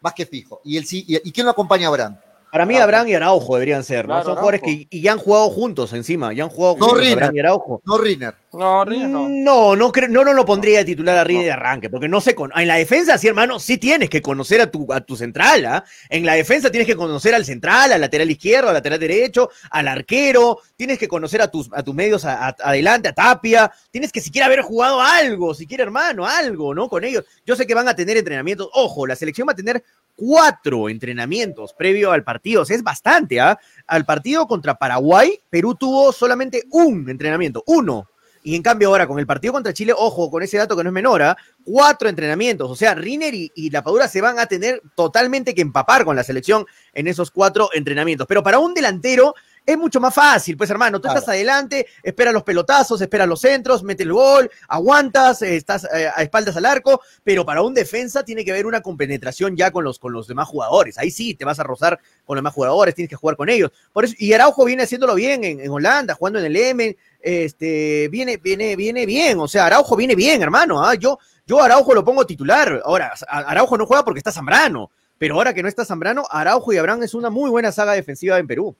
[0.00, 0.60] más que fijo.
[0.64, 2.18] ¿Y, el, sí- y, y quién lo acompaña a Abraham?
[2.50, 4.14] Para mí Abraham y Araujo deberían ser, ¿no?
[4.14, 7.12] Claro, Son jugadores que y ya han jugado juntos encima, ya han jugado No, juntos.
[7.12, 7.80] Abraham y Araujo.
[7.84, 8.34] No Riner.
[8.52, 9.28] No, Ríos no.
[9.28, 12.22] No, no, creo, no, no lo pondría de titular a Rini de arranque, porque no
[12.22, 15.14] sé, con, en la defensa, sí, hermano, sí tienes que conocer a tu, a tu
[15.14, 15.84] central, ¿ah?
[16.08, 19.88] En la defensa tienes que conocer al central, al lateral izquierdo, al lateral derecho, al
[19.88, 24.10] arquero, tienes que conocer a tus, a tus medios a- a- adelante, a Tapia, tienes
[24.10, 26.88] que siquiera haber jugado algo, siquiera, hermano, algo, ¿no?
[26.88, 27.24] Con ellos.
[27.44, 29.84] Yo sé que van a tener entrenamientos, ojo, la selección va a tener
[30.16, 33.58] cuatro entrenamientos previo al partido, o sea, es bastante, ¿ah?
[33.86, 38.08] Al partido contra Paraguay, Perú tuvo solamente un entrenamiento, uno.
[38.42, 40.90] Y en cambio ahora con el partido contra Chile, ojo, con ese dato que no
[40.90, 41.36] es menor, ¿ah?
[41.64, 42.70] cuatro entrenamientos.
[42.70, 46.14] O sea, Riner y, y La Padura se van a tener totalmente que empapar con
[46.14, 46.64] la selección
[46.94, 48.28] en esos cuatro entrenamientos.
[48.28, 49.34] Pero para un delantero
[49.66, 51.18] es mucho más fácil, pues hermano, tú Claro.
[51.18, 56.08] estás adelante, esperas los pelotazos, esperas los centros, metes el gol, aguantas, eh, estás eh,
[56.14, 59.82] a espaldas al arco, pero para un defensa tiene que haber una compenetración ya con
[59.84, 60.98] los, con los demás jugadores.
[60.98, 63.72] Ahí sí te vas a rozar con los demás jugadores, tienes que jugar con ellos.
[63.92, 68.08] Por eso, y Araujo viene haciéndolo bien en, en Holanda, jugando en el Emen, este,
[68.08, 70.84] viene, viene, viene bien, o sea, Araujo viene bien, hermano.
[70.84, 70.94] ¿ah?
[70.94, 72.80] Yo, yo Araujo lo pongo titular.
[72.84, 76.78] Ahora, Araujo no juega porque está Zambrano, pero ahora que no está Zambrano, Araujo y
[76.78, 78.76] Abraham es una muy buena saga defensiva en Perú.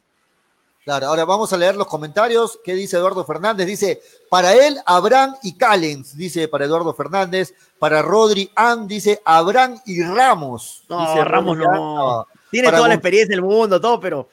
[0.86, 2.60] Claro, ahora vamos a leer los comentarios.
[2.64, 3.66] ¿Qué dice Eduardo Fernández?
[3.66, 7.52] Dice, para él, Abraham y Callens, dice para Eduardo Fernández.
[7.80, 10.84] Para Rodri Am, dice Abraham y Ramos.
[10.88, 12.26] No, Dice Ramos Rodri no.
[12.52, 14.28] Tiene Para toda la experiencia del mundo, todo, pero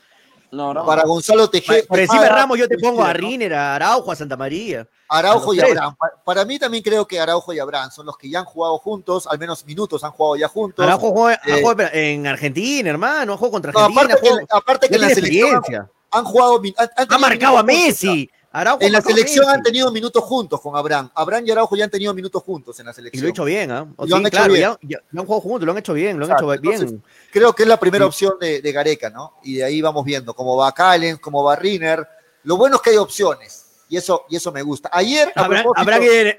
[0.51, 0.85] No, no.
[0.85, 1.87] Para Gonzalo Tejeda.
[1.87, 4.87] por encima de Ramos yo te pongo a Riner, a Araujo, a Santa María.
[5.09, 5.59] Araujo y.
[5.59, 5.95] Abraham.
[5.97, 8.77] Pa- Para mí también creo que Araujo y Abraham son los que ya han jugado
[8.77, 10.85] juntos, al menos minutos han jugado ya juntos.
[10.85, 14.03] Araujo juega, eh, juega en Argentina, hermano, juega contra No, Argentina.
[14.05, 15.91] aparte, que, juega- aparte que ya en la selección experiencia.
[16.13, 16.61] Han jugado.
[16.77, 17.63] han- han Ha marcado a.
[17.63, 18.29] Messi.
[18.55, 19.55] Araujo En la selección Messi.
[19.57, 21.09] han tenido minutos juntos con Abraham.
[21.15, 23.23] Abraham y Araujo ya han tenido minutos juntos en la Y selección.
[23.23, 23.87] lo han hecho bien, ¿ah?
[23.97, 24.61] Lo han sí, hecho claro, bien.
[24.61, 26.73] Ya, ya- ya han jugado juntos, lo han hecho bien, lo han Exacto, hecho bien.
[26.75, 26.99] entonces,
[27.31, 28.07] Creo que es la primera Sí.
[28.09, 29.33] opción de, de Gareca, ¿no?
[29.43, 32.07] Y de ahí vamos viendo cómo va Callens, cómo va Riner.
[32.43, 33.62] Lo bueno es que hay opciones.
[33.93, 34.89] Y eso, y eso me gusta.
[34.91, 35.31] Ayer,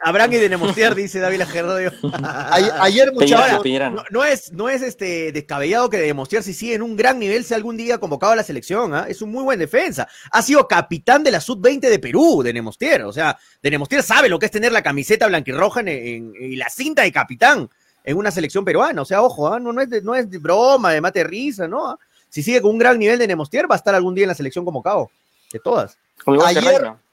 [0.03, 1.93] Abraham y de Nemostier, dice David Ajerdodio.
[2.15, 2.53] a-
[2.83, 3.63] ayer, muchachos.
[3.95, 7.17] No, no es, no es este descabellado que de Demostier si sigue en un gran
[7.21, 9.07] nivel sea algún día convocado a la selección, ¿ah?
[9.09, 10.09] es un muy buen defensa.
[10.33, 13.03] Ha sido capitán de la sub-20 de Perú, de Nemostier.
[13.03, 16.57] O sea, de Nemostier sabe lo que es tener la camiseta blanquirroja en, en- y
[16.57, 17.71] la cinta de capitán
[18.03, 19.01] en una selección peruana.
[19.01, 19.61] O sea, ojo, ¿ah?
[19.61, 22.01] no, no, es de, no es de broma, de mate de risa, ¿no?
[22.29, 24.35] Si sigue con un gran nivel de Nemostier, va a estar algún día en la
[24.35, 25.09] selección convocado.
[25.53, 25.97] De todas.
[26.25, 26.53] Como igual
[26.93, 27.04] que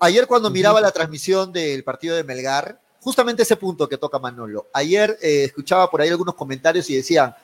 [0.00, 4.68] Ayer- cuando miraba la transmisión del partido de Melgar, justamente ese punto que toca Manolo,
[4.72, 7.34] ayer eh, escuchaba por ahí algunos comentarios y decían,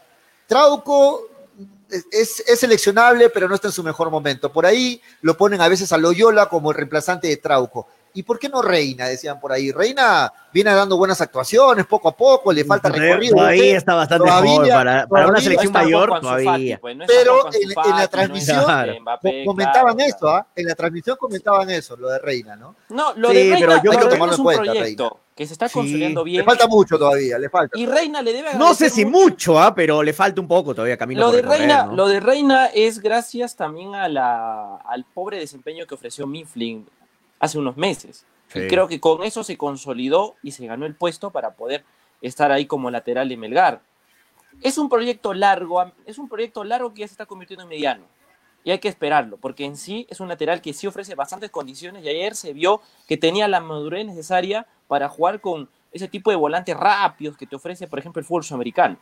[0.46, 1.28] Trauco
[1.90, 4.52] es, es- es seleccionable, pero no está en su mejor momento.
[4.52, 7.88] Por ahí lo ponen a veces a Loyola como el reemplazante de Trauco.
[8.16, 9.06] ¿Y por qué no Reina?
[9.08, 9.70] Decían por ahí.
[9.70, 13.36] Reina viene dando buenas actuaciones poco a poco, le falta Todavía- recorrido.
[13.36, 16.08] Todavía está bastante todavía- joven para, para una selección mayor.
[16.10, 16.78] Fati, Todavía.
[16.80, 18.64] pues, no Pero en- la no transmisión,
[19.02, 20.46] Mbappé, comentaban claro, eso, ¿ah?
[20.56, 22.74] En la transmisión comentaban eso, lo de Reina, ¿no?
[22.88, 24.62] No, lo Sí, de Reina, pero yo de que Reina tomarlo es en un cuenta,
[24.72, 25.74] proyecto que se está Sí.
[25.74, 26.44] construyendo Le bien.
[26.46, 27.78] falta mucho todavía, le falta.
[27.78, 29.18] Y Reina le debe No sé si mucho.
[29.52, 29.74] mucho, ¿ah?
[29.74, 31.92] pero le falta un poco todavía camino Lo de, recorrer, Reina, ¿no?
[31.94, 36.88] lo de Reina es gracias también a la, al pobre desempeño que ofreció Mifflin
[37.38, 38.26] hace unos meses.
[38.48, 38.60] Sí.
[38.60, 41.84] Y creo que con eso se consolidó y se ganó el puesto para poder
[42.22, 43.80] estar ahí como lateral de Melgar.
[44.62, 48.04] Es un proyecto largo, es un proyecto largo que ya se está convirtiendo en mediano.
[48.64, 52.04] Y hay que esperarlo, porque en sí es un lateral que sí ofrece bastantes condiciones
[52.04, 56.36] y ayer se vio que tenía la madurez necesaria para jugar con ese tipo de
[56.36, 58.96] volantes rápidos que te ofrece, por ejemplo, el fútbol sudamericano.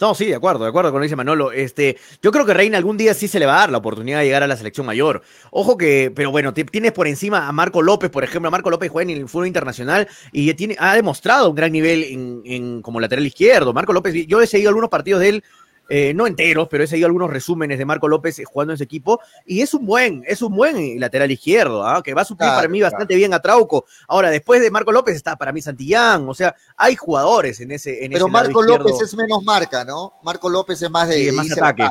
[0.00, 1.50] No, sí, de acuerdo, de acuerdo con lo dice Manolo.
[1.50, 4.20] Este, yo creo que Reina algún día sí se le va a dar la oportunidad
[4.20, 5.22] de llegar a la selección mayor.
[5.50, 8.50] Ojo que, pero bueno, tienes por encima a Marco López, por ejemplo.
[8.50, 12.42] Marco López juega en el fútbol internacional y tiene, ha demostrado un gran nivel en,
[12.44, 13.72] en, como lateral izquierdo.
[13.72, 15.44] Marco López, yo he seguido algunos partidos de él
[15.88, 18.84] eh, no enteros, pero he seguido algunos resúmenes de Marco López eh, jugando en ese
[18.84, 22.02] equipo, y es un buen, es un buen eh, lateral izquierdo, ¿ah?
[22.02, 23.86] que va a suplir para mí bastante bien a Trauco.
[24.06, 28.04] Ahora, después de Marco López está para mí Santillán, o sea, hay jugadores en ese
[28.04, 30.14] en Pero Marco López es menos marca, ¿no?
[30.22, 31.86] Marco López es más de, más ataque.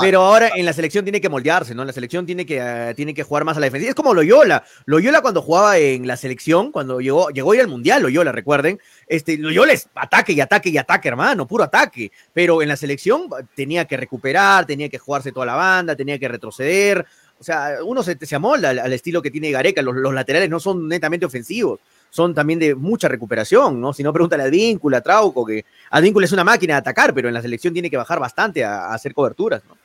[0.00, 1.82] Pero ahora en la selección tiene que moldearse, ¿no?
[1.82, 3.88] En la selección tiene que, tiene que jugar más a la defensa.
[3.88, 4.64] Es como Loyola.
[4.86, 8.80] Loyola cuando jugaba en la selección, cuando llegó, llegó a ir al Mundial, Loyola, recuerden,
[9.06, 12.10] este, Loyola es ataque y ataque y ataque, hermano, puro ataque.
[12.32, 16.28] Pero en la selección tenía que recuperar, tenía que jugarse toda la banda, tenía que
[16.28, 17.06] retroceder.
[17.40, 19.82] O sea, uno se, se amolda al, estilo que tiene Gareca.
[19.82, 23.92] Los, laterales no son netamente ofensivos, son también de mucha recuperación, ¿no?
[23.92, 27.28] Si no, pregúntale a Advíncula, a Trauco, que Advíncula es una máquina de atacar, pero
[27.28, 29.76] en la selección tiene que bajar bastante a, hacer coberturas, ¿no?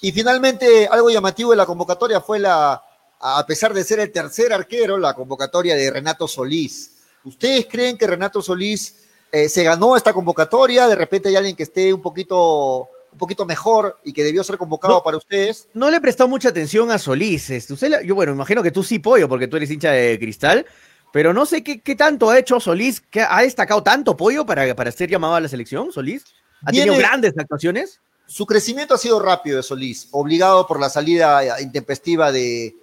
[0.00, 2.80] Y finalmente, algo llamativo de la convocatoria fue la,
[3.20, 6.92] a pesar de ser el tercer arquero, la convocatoria de Renato Solís.
[7.24, 8.94] ¿Ustedes creen que Renato Solís
[9.32, 10.86] eh, se ganó esta convocatoria?
[10.86, 14.56] De repente hay alguien que esté un poquito, un poquito mejor y que debió ser
[14.56, 15.66] convocado para ustedes.
[15.74, 17.50] No le he prestado mucha atención a Solís.
[17.50, 20.64] Este, usted, yo, bueno, imagino que tú sí, Pollo, porque tú eres hincha de cristal.
[21.12, 24.74] Pero no sé qué, qué tanto ha hecho Solís, que ha destacado tanto Pollo para,
[24.74, 26.24] para ser llamado a la selección, Solís.
[26.64, 28.00] ¿Ha tenido grandes actuaciones?
[28.26, 32.74] Su crecimiento ha sido rápido de Solís, obligado por la salida intempestiva de,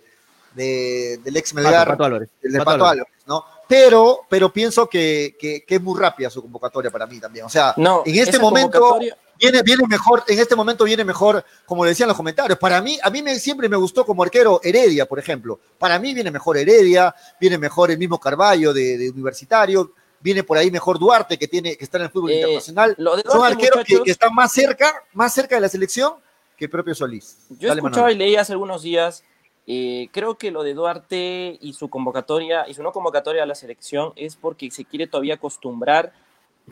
[0.55, 2.29] del ex Melgar, Pato, Álvarez.
[2.41, 3.45] de Pato, Álvarez, ¿no?
[3.67, 7.45] Pero, pero pienso que, que, es muy rápida su convocatoria para mí también.
[7.45, 8.99] O sea, en este momento
[9.39, 12.57] viene, viene mejor, en este momento viene mejor, como le decían los comentarios.
[12.59, 15.59] Para mí, a mí me, siempre me gustó como arquero Heredia, por ejemplo.
[15.77, 20.71] Para mí viene mejor Heredia, viene mejor el mismo Carballo de, Universitario, viene por ahí
[20.71, 22.97] mejor Duarte, que tiene, que está en el fútbol eh, internacional.
[23.25, 26.13] Son arqueros que, están más cerca, más cerca de la selección
[26.57, 27.37] que el propio Solís.
[27.59, 29.23] Yo escuchaba y leí hace algunos días
[29.67, 33.55] eh, creo que lo de Duarte y su convocatoria, y su no convocatoria a la
[33.55, 36.13] selección es porque se quiere todavía acostumbrar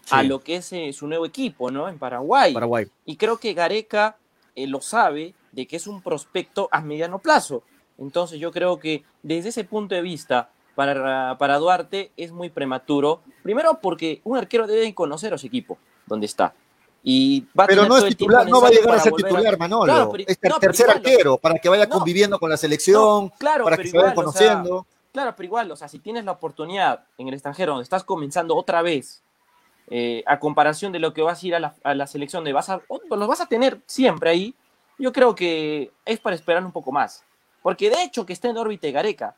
[0.09, 1.87] a lo que es eh, su nuevo equipo, ¿no?
[1.87, 2.53] En Paraguay.
[2.53, 2.87] Paraguay.
[3.05, 4.17] Y creo que Gareca
[4.55, 7.63] eh, lo sabe de que es un prospecto a mediano plazo.
[7.97, 13.21] Entonces yo creo que desde ese punto de vista, para, para Duarte es muy prematuro.
[13.43, 16.53] Primero porque un arquero debe conocer a su equipo, donde está.
[17.05, 20.15] Y pero no es titular, no va a llegar a ser titular, Manolo.
[20.15, 23.97] es el tercer arquero, para que vaya conviviendo con la selección, claro, para que se
[23.97, 24.87] vayan conociendo.
[25.11, 28.55] claro, pero igual, o sea, si tienes la oportunidad en el extranjero donde estás comenzando
[28.55, 29.21] otra vez,
[29.89, 32.81] eh, a comparación de lo que vas a ir a la, selección, de vas a,
[33.09, 34.55] los vas a tener siempre ahí,
[34.97, 37.23] yo creo que es para esperar un poco más.
[37.61, 39.35] Porque de hecho que está en órbita Gareca,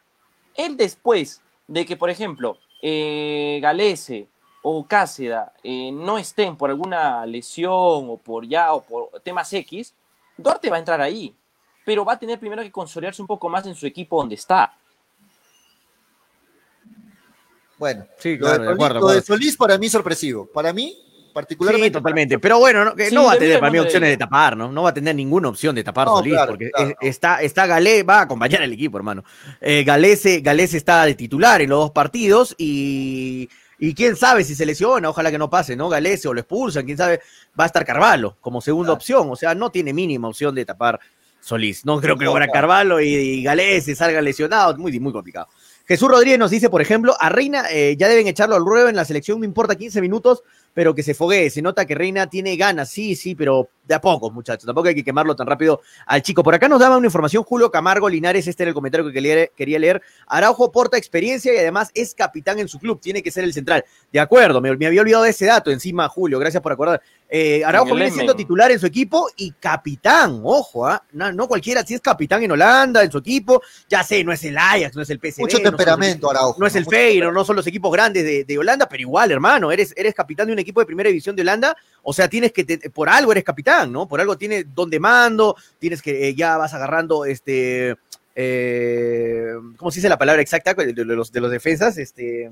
[0.56, 4.28] él después de que, por ejemplo, eh, Galese,
[4.68, 9.94] o Cáceda eh, no estén por alguna lesión o por ya o por temas X,
[10.36, 11.36] Duarte va a entrar ahí,
[11.86, 14.76] pero va a tener primero que consolidarse un poco más en su equipo donde está.
[17.78, 20.48] Bueno, sí, lo, de, acuerdo, de Solís para mí sorpresivo.
[20.54, 20.98] Para mí,
[21.34, 21.88] particularmente.
[21.88, 22.40] Sí, totalmente.
[22.40, 24.72] Pero bueno, no, no va a tener para mí opciones de tapar, ¿no?
[24.72, 26.72] No va a tener ninguna opción de tapar Solís, porque
[27.02, 29.24] está, está Galé, va a acompañar al equipo, hermano.
[29.60, 34.56] Eh, Galese, Galese está de titular en los dos partidos y y quién sabe si
[34.56, 35.90] se lesiona, ojalá que no pase, ¿no?
[35.90, 37.22] Galese o lo expulsan, quién sabe,
[37.60, 41.00] va a estar Carvalho como segunda opción, o sea, no tiene mínima opción de tapar
[41.42, 41.86] Solís.
[41.86, 45.48] No creo que ahora Carvalho y, y Galese salgan lesionados, muy, muy complicado.
[45.88, 48.96] Jesús Rodríguez nos dice, por ejemplo, a Reina eh, ya deben echarlo al ruedo en
[48.96, 50.44] la selección, no importa 15 minutos,
[50.74, 51.52] pero que se foguee.
[51.52, 54.66] Se nota que Reina tiene ganas, sí, sí, pero de a poco, muchachos.
[54.66, 56.42] Tampoco hay que quemarlo tan rápido al chico.
[56.42, 59.80] Por acá nos daba una información Julio Camargo Linares, este era el comentario que quería
[59.80, 60.02] leer.
[60.26, 63.86] Araujo porta experiencia y además es capitán en su club, tiene que ser el central.
[64.12, 67.02] De acuerdo, me, me había olvidado de ese dato encima, Julio, gracias por acordar.
[67.28, 71.04] Eh, Araujo viene siendo titular en su equipo y capitán, ojo, ¿ah?
[71.12, 74.56] no, cualquiera, si es capitán en Holanda, en su equipo, ya sé, no es el
[74.56, 75.42] Ajax, no es el PSV.
[75.42, 76.60] Mucho temperamento, Araujo.
[76.60, 79.94] No es el Feyenoord, no son los equipos grandes de, Holanda, pero igual, hermano, eres,
[79.98, 83.10] eres capitán de un equipo de primera división de Holanda, o sea, tienes que, por
[83.10, 84.08] algo eres capitán, ¿no?
[84.08, 87.96] Por algo tienes donde mando, tienes que, eh, ya vas agarrando, este,
[88.36, 91.98] eh, ¿cómo se dice la palabra exacta de, los, de los defensas?
[91.98, 92.52] Este,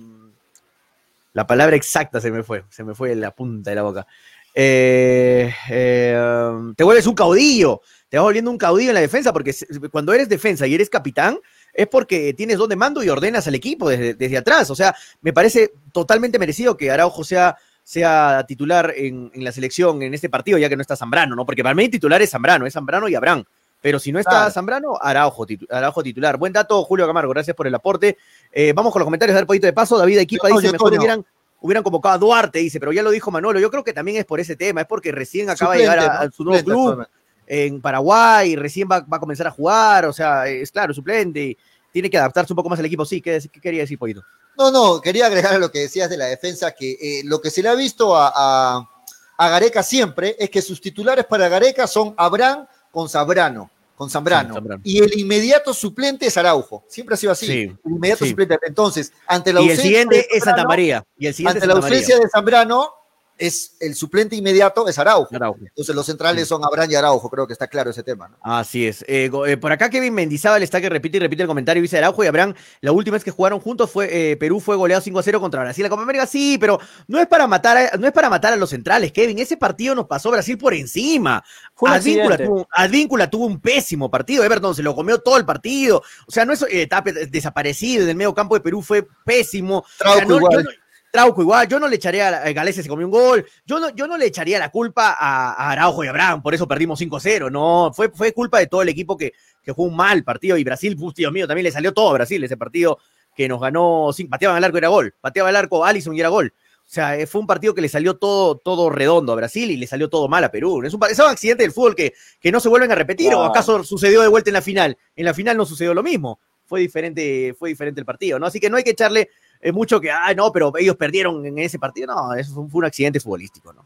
[1.34, 4.08] la palabra exacta se me fue, se me fue en la punta de la boca.
[4.56, 9.54] Eh, eh, te vuelves un caudillo, te vas volviendo un caudillo en la defensa, porque
[9.92, 11.40] cuando eres defensa y eres capitán,
[11.74, 14.70] es porque tienes donde mando y ordenas al equipo desde, atrás.
[14.70, 20.02] O sea, me parece totalmente merecido que Araujo sea sea titular en, en la selección
[20.04, 21.46] en este partido, ya que no está Zambrano, ¿no?
[21.46, 23.44] Porque para mí titular es Zambrano, es Zambrano y Abraham.
[23.82, 24.52] Pero si no está Claro.
[24.52, 26.38] Zambrano, Araujo, titu- Araujo titular.
[26.38, 28.18] Buen dato, Julio Camargo, gracias por el aporte.
[28.54, 29.98] Eh, vamos con los comentarios, a ver, poquito de paso.
[29.98, 31.26] David Equipa dice, mejor hubieran,
[31.64, 33.58] hubieran convocado a Duarte, dice, pero ya lo dijo Manolo.
[33.58, 36.20] Yo creo que también es por ese tema, es porque recién acaba de llegar a,
[36.20, 37.08] a su nuevo Suplente, club
[37.48, 41.58] en Paraguay, recién va, va a comenzar a jugar, o sea, es claro, suplente,
[41.92, 43.06] tiene que adaptarse un poco más al equipo.
[43.06, 44.24] Sí, ¿qué, qué quería decir, Pollito?
[44.58, 47.50] No, no, quería agregar a lo que decías de la defensa, que eh, lo que
[47.50, 48.90] se le ha visto a, a,
[49.38, 54.56] a Gareca siempre es que sus titulares para Gareca son Abraham con Zambrano, con Zambrano.
[54.56, 54.80] Sí.
[54.84, 56.84] Y el inmediato suplente es Araujo.
[56.88, 57.46] Siempre ha sido así.
[57.46, 58.32] Sí, el inmediato sí.
[58.32, 58.58] suplente.
[58.64, 61.04] Entonces, ante la Y el ausencia siguiente de es Santa María.
[61.18, 62.26] Y el siguiente Ante es la ausencia María.
[62.26, 62.94] de Zambrano,
[63.38, 65.36] es el suplente inmediato es Araujo.
[65.36, 65.60] Araujo.
[65.62, 67.30] Entonces, los centrales son Abraham y Araujo.
[67.30, 68.28] Creo que está claro ese tema.
[68.30, 68.38] ¿no?
[68.42, 69.04] Así es.
[69.08, 71.82] Eh, eh, por acá Kevin Mendizábal está que repite y repite el comentario.
[71.82, 75.02] Dice Araujo y Abraham, la última vez que jugaron juntos fue eh, Perú fue goleado
[75.02, 75.84] 5 a 0 contra Brasil.
[75.84, 78.56] La Copa América sí, pero no es para matar a, no es para matar a
[78.56, 79.40] los centrales, Kevin.
[79.40, 81.44] Ese partido nos pasó Brasil por encima.
[81.76, 84.44] Fue un Advíncula tuvo, Advíncula tuvo un pésimo partido.
[84.44, 86.02] Everton se lo comió todo el partido.
[86.28, 89.80] O sea, no es eh, está desaparecido en el medio campo de Perú, fue pésimo.
[89.80, 90.54] O sea, Trauco no- igual.
[90.54, 90.83] yo no-
[91.14, 94.08] Trauco igual, yo no le echaría a Galese se comió un gol, yo no, yo
[94.08, 97.92] no le echaría la culpa a, a Araujo y Abraham, por eso perdimos 5-0, no,
[97.94, 99.32] fue, fue culpa de todo el equipo que,
[99.62, 102.14] que jugó un mal partido y Brasil, uf, Dios mío, también le salió todo a
[102.14, 102.98] Brasil ese partido
[103.36, 106.20] que nos ganó, sin, pateaban al arco y era gol, pateaba al arco Allison y
[106.20, 106.52] era gol.
[106.84, 109.78] O sea, eh, fue un partido que le salió todo, todo redondo a Brasil y
[109.78, 110.82] le salió todo mal a Perú.
[110.84, 113.44] Es un, es un accidente del fútbol que, que no se vuelven a repetir, o
[113.44, 114.98] acaso sucedió de vuelta en la final.
[115.16, 116.40] En la final no sucedió lo mismo.
[116.66, 118.48] Fue diferente, fue diferente el partido, ¿no?
[118.48, 119.30] Así que no hay que echarle
[119.64, 122.08] eh, mucho que, ah, no, pero ellos perdieron en ese partido.
[122.14, 123.86] No, eso fue, fue un accidente futbolístico, ¿no?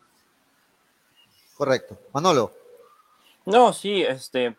[1.55, 1.97] Correcto.
[2.13, 2.51] Manolo.
[3.45, 4.55] No, sí, este.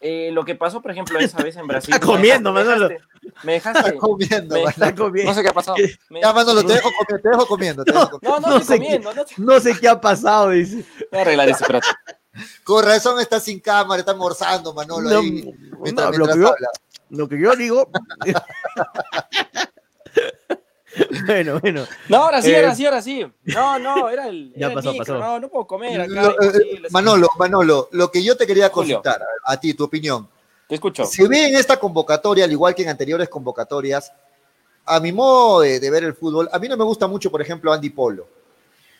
[0.00, 1.92] eh, lo que pasó, por ejemplo, esa vez en Brasil.
[1.92, 2.88] Está me comiendo, dejaste- Manolo.
[3.44, 3.78] Me dejaste.
[3.88, 4.62] Está comiendo, me-.
[4.64, 5.30] Está comiendo.
[5.30, 5.76] no sé qué ha pasado.
[6.10, 7.22] Me- Ya, Manolo, te dejo comiendo.
[7.22, 8.40] Te dejo comiendo, te dejo comiendo.
[8.40, 9.14] no, no, No estoy sé comiendo.
[9.14, 9.24] No,
[9.54, 10.84] No sé qué ha pasado, dice.
[11.10, 11.86] voy a arreglar eso, espérate.
[12.64, 15.10] Con razón está sin cámara, está almorzando, Manolo.
[15.10, 16.68] No, ahí, no, mientras, lo, mientras que yo, habla.
[17.10, 17.90] lo que yo digo.
[21.26, 21.84] bueno, bueno.
[22.08, 23.26] No, ahora sí, Eh, ahora sí, ahora sí.
[23.44, 24.50] No, no, era el.
[24.54, 25.18] Ya era el pasó, micro, pasó.
[25.18, 26.12] No, no puedo comer acá.
[26.22, 26.82] Lo- eh, sí.
[26.90, 30.28] Manolo, Manolo, lo que yo te quería consultar a, a ti, tu opinión.
[30.68, 31.04] Te escucho.
[31.04, 34.12] Se ve en esta convocatoria, al igual que en anteriores convocatorias,
[34.84, 37.40] a mi modo de, de ver el fútbol, a mí no me gusta mucho, por
[37.42, 38.26] ejemplo, Andy Polo.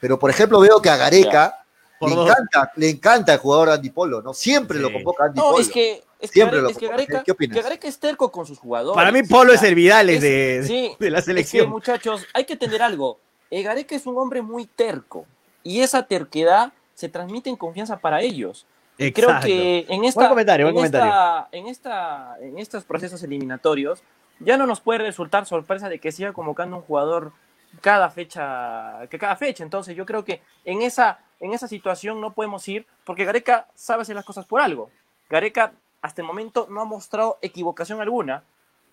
[0.01, 1.59] Pero, por ejemplo, veo que a Gareca
[2.01, 4.35] le encanta, le encanta el jugador Andy Polo, ¿no?
[4.35, 4.83] Siempre Sí.
[4.83, 5.59] lo convoca Andy No, Polo.
[5.61, 6.03] es que.
[6.23, 7.03] Es que, Siempre Gare- lo es que convoca.
[7.05, 7.57] Gareca, ¿Qué opinas?
[7.57, 8.95] que Gareca es terco con sus jugadores.
[8.97, 11.69] Para mí, Polo O es el Vidales es- de, sí, de la Es que, selección.
[11.69, 13.19] muchachos, hay que entender algo.
[13.51, 15.27] Eh, Gareca es un hombre muy terco.
[15.65, 18.67] Y esa terquedad se transmite en confianza para ellos.
[18.99, 19.47] Y Creo Exacto.
[19.49, 21.09] que en Buen esta, comentario, buen en, comentario.
[21.11, 24.03] esta, en esta, en estos procesos eliminatorios,
[24.39, 27.33] ya no nos puede resultar sorpresa de que siga convocando un jugador
[27.81, 29.65] cada fecha, que cada fecha.
[29.65, 34.03] Entonces, yo creo que en esa, en esa situación no podemos ir, porque Gareca sabe
[34.03, 34.91] hacer las cosas por algo.
[35.31, 38.45] Gareca hasta el momento no ha mostrado equivocación alguna,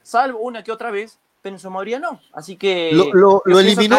[0.01, 2.19] salvo una que otra vez, pero en su mayoría no.
[2.33, 3.95] Así que Lo- eliminó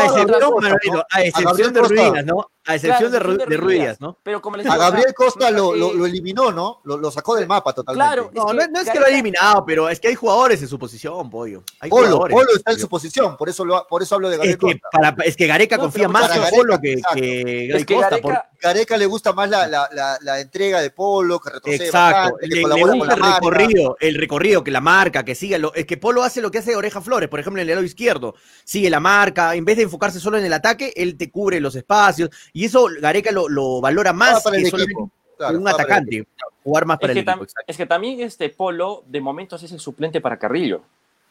[1.10, 1.80] A excepción, de.
[1.82, 2.50] Ruinas, ¿no?
[2.66, 4.00] A excepción Claro, de, de Ruinas.
[4.00, 4.18] ¿no?
[4.22, 6.80] Pero como les A digo, Gabriel o sea, Costa lo, lo- lo eliminó, ¿no?
[6.84, 8.06] Lo, lo sacó del mapa totalmente.
[8.06, 10.14] Claro, No, Es que no es que lo Gareca- ha eliminado, pero es que hay
[10.14, 11.62] jugadores en su posición, pollo.
[11.80, 12.34] Hay Polo, jugadores.
[12.34, 14.78] Polo está en su posición, por eso, lo, por eso hablo de Gabriel Es que,
[14.80, 14.88] Costa.
[14.92, 18.08] para, es que Gareca No, confía más en Polo que, que Gabriel Costa.
[18.10, 21.86] Gareca, por- Gareca le gusta más la, la, la, la entrega de Polo, que retrocede
[21.86, 25.56] Exacto, bastante, le, gusta el recorrido, el recorrido, que la marca, que siga.
[25.56, 27.86] Lo, es que Polo hace lo que hace Oreja Flores, por ejemplo, en el lado
[27.86, 28.34] izquierdo.
[28.64, 31.74] Sigue la marca, en vez de enfocarse solo en el ataque, él te cubre los
[31.74, 32.28] espacios.
[32.52, 34.78] Y eso Gareca lo, lo valora más para el que equipo.
[34.88, 36.26] solamente Claro, un el atacante.
[36.62, 37.40] Jugar más para es, que el equipo.
[37.40, 37.64] tam- exacto.
[37.66, 40.82] es que también este Polo de momentos es el suplente para Carrillo.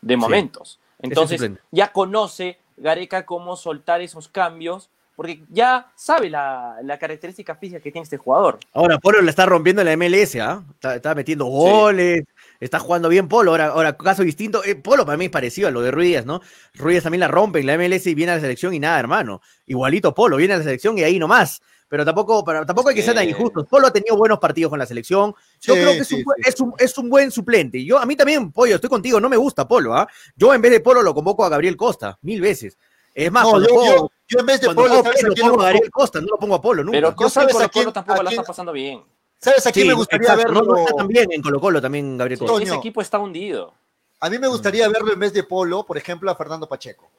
[0.01, 0.80] De momentos.
[0.99, 4.89] Entonces ya conoce Gareca cómo soltar esos cambios.
[5.15, 8.57] Porque ya sabe la, la característica física que tiene este jugador.
[8.72, 10.64] Ahora, Polo la está rompiendo en la MLS, ¿ah?
[10.76, 12.23] Está, está metiendo goles,
[12.60, 13.52] está jugando bien Polo.
[13.52, 14.64] Ahora, ahora caso distinto.
[14.64, 16.41] eh, Polo para mí es parecido a lo de Ruiz, ¿no?
[16.76, 19.41] Ruiz también la rompe en la MLS y viene a la selección y nada, hermano.
[19.65, 21.61] Igualito Polo, viene a la selección y ahí nomás.
[21.88, 23.65] Pero tampoco, pero tampoco hay que ser tan injustos.
[23.68, 25.34] Polo ha tenido buenos partidos con la selección.
[25.60, 26.41] Yo Sí, creo que es, sí, un, sí.
[26.45, 27.84] es, un, es un buen suplente.
[27.84, 30.07] Yo, a mí también, Pollo, estoy contigo, no me gusta Polo, ¿ah?
[30.36, 32.77] Yo en vez de Polo lo convoco a Gabriel Costa, mil veces.
[33.15, 35.23] Es más, No, cuando yo, juego- yo, yo en vez de Polo, juego ¿sabes PES
[35.23, 36.98] a lo quién pongo a Gabriel Costa, no lo pongo a Polo nunca.
[36.98, 39.02] Pero Costa en sabes a quién- Colo tampoco a la quién- está pasando bien.
[39.41, 40.74] ¿Sabes a quién Sí, me gustaría exacto, no, verlo?
[40.76, 43.74] no está tan bien en Colo Colo también Gabriel ese equipo está hundido.
[44.20, 47.10] A mí me gustaría verlo en vez de Polo, por ejemplo, a Fernando Pacheco.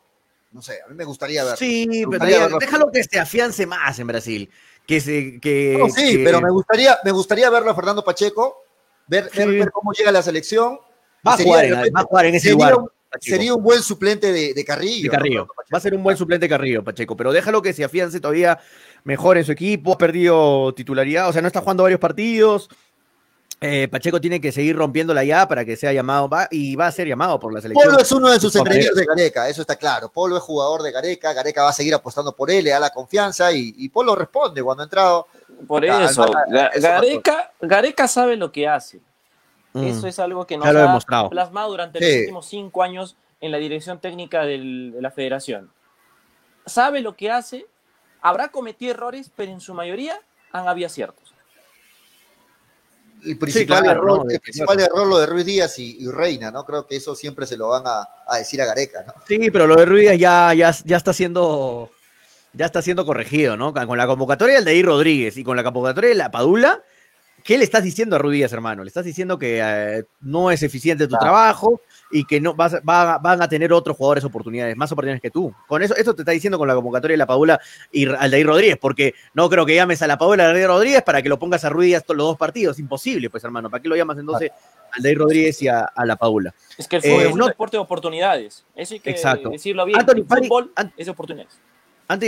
[0.52, 1.56] No sé, a mí me gustaría verlo.
[1.56, 2.58] Sí, pero gustaría verlo.
[2.58, 4.50] déjalo que se afiance más en Brasil.
[4.86, 8.64] Que se, que, No, sí, que- pero me gustaría, me gustaría verlo a Fernando Pacheco,
[9.06, 9.58] ver, ver, Sí.
[9.58, 10.78] ver cómo llega a la selección.
[11.26, 12.90] va, a Sería jugar de en, repente- va a jugar en ese sería lugar.
[13.10, 13.34] Pacheco.
[13.36, 15.02] sería un buen suplente de, de Carrillo.
[15.02, 15.12] De ¿no?
[15.12, 15.48] Carrillo.
[15.72, 18.58] Va a ser un buen suplente Carrillo, Pacheco, pero déjalo que se afiance todavía
[19.04, 19.92] mejor en su equipo.
[19.92, 22.68] Ha perdido titularidad, o sea, no está jugando varios partidos.
[23.62, 26.92] Eh, Pacheco tiene que seguir rompiéndola ya para que sea llamado va, y va a
[26.92, 27.90] ser llamado por la selección.
[27.90, 30.08] Polo es uno de sus enemigos de Gareca, eso está claro.
[30.10, 32.88] Polo es jugador de Gareca, Gareca va a seguir apostando por él, le da la
[32.88, 35.26] confianza y, y Polo responde cuando ha entrado.
[35.66, 38.98] Por eso, Ga- eso Gareca, Gareca sabe lo que hace.
[39.74, 39.84] Mm.
[39.84, 41.28] Eso es algo que nos ha demostrado.
[41.28, 42.04] plasmado durante Sí.
[42.06, 45.70] los últimos cinco años en la dirección técnica del- de la federación.
[46.64, 47.66] Sabe lo que hace,
[48.22, 50.20] habrá cometido errores, pero en su mayoría
[50.52, 51.34] han habido aciertos.
[53.24, 56.50] El principal, claro, error, no, el principal error lo de Ruiz Díaz y, y Reina,
[56.50, 56.64] ¿no?
[56.64, 59.12] Creo que eso siempre se lo van a, a decir a Gareca, ¿no?
[59.28, 61.90] Sí, pero lo de Ruiz ya, ya, ya está siendo
[62.52, 63.72] ya está siendo corregido, ¿no?
[63.74, 66.82] Con la convocatoria del Deir Rodríguez y con la convocatoria de la Padula,
[67.44, 68.82] ¿qué le estás diciendo a Ruiz Díaz, hermano?
[68.82, 71.24] Le estás diciendo que eh, no es eficiente tu Claro.
[71.26, 71.80] trabajo
[72.10, 75.54] y que no vas, va- van a tener otros jugadores oportunidades, más oportunidades que tú.
[75.68, 77.60] Con eso, esto te está diciendo con la convocatoria de la Padula
[77.92, 81.02] y Aldair Rodríguez, porque no creo que llames a la Padula y a Aldair Rodríguez
[81.02, 82.78] para que lo pongas a Ruiz los dos partidos.
[82.78, 83.70] Imposible, pues, hermano.
[83.70, 86.52] ¿Para qué lo llamas entonces a Aldair Rodríguez y a, a la Padula?
[86.76, 88.64] Es que el Eh, fútbol es un no- deporte de oportunidades.
[88.74, 89.50] Eso hay que Exacto.
[89.50, 89.98] decirlo bien.
[90.00, 91.58] Anthony el fútbol es de oportunidades.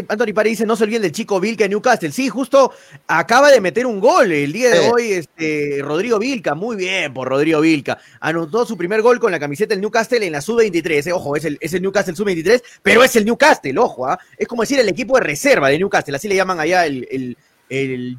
[0.08, 2.12] Anthony Pari dice, no se olviden del chico Vilca en Newcastle.
[2.12, 2.72] Sí, justo
[3.06, 7.28] acaba de meter un gol el día de hoy, este, Rodrigo Vilca, muy bien por
[7.28, 7.98] Rodrigo Vilca.
[8.20, 11.06] Anotó su primer gol con la camiseta del Newcastle en la Sub-23.
[11.08, 14.18] eh, Ojo, es el, es el Newcastle Sub-23, pero es el Newcastle, ojo, ¿ah?
[14.38, 17.36] es como decir el equipo de reserva de Newcastle, así le llaman allá el, el,
[17.68, 18.18] el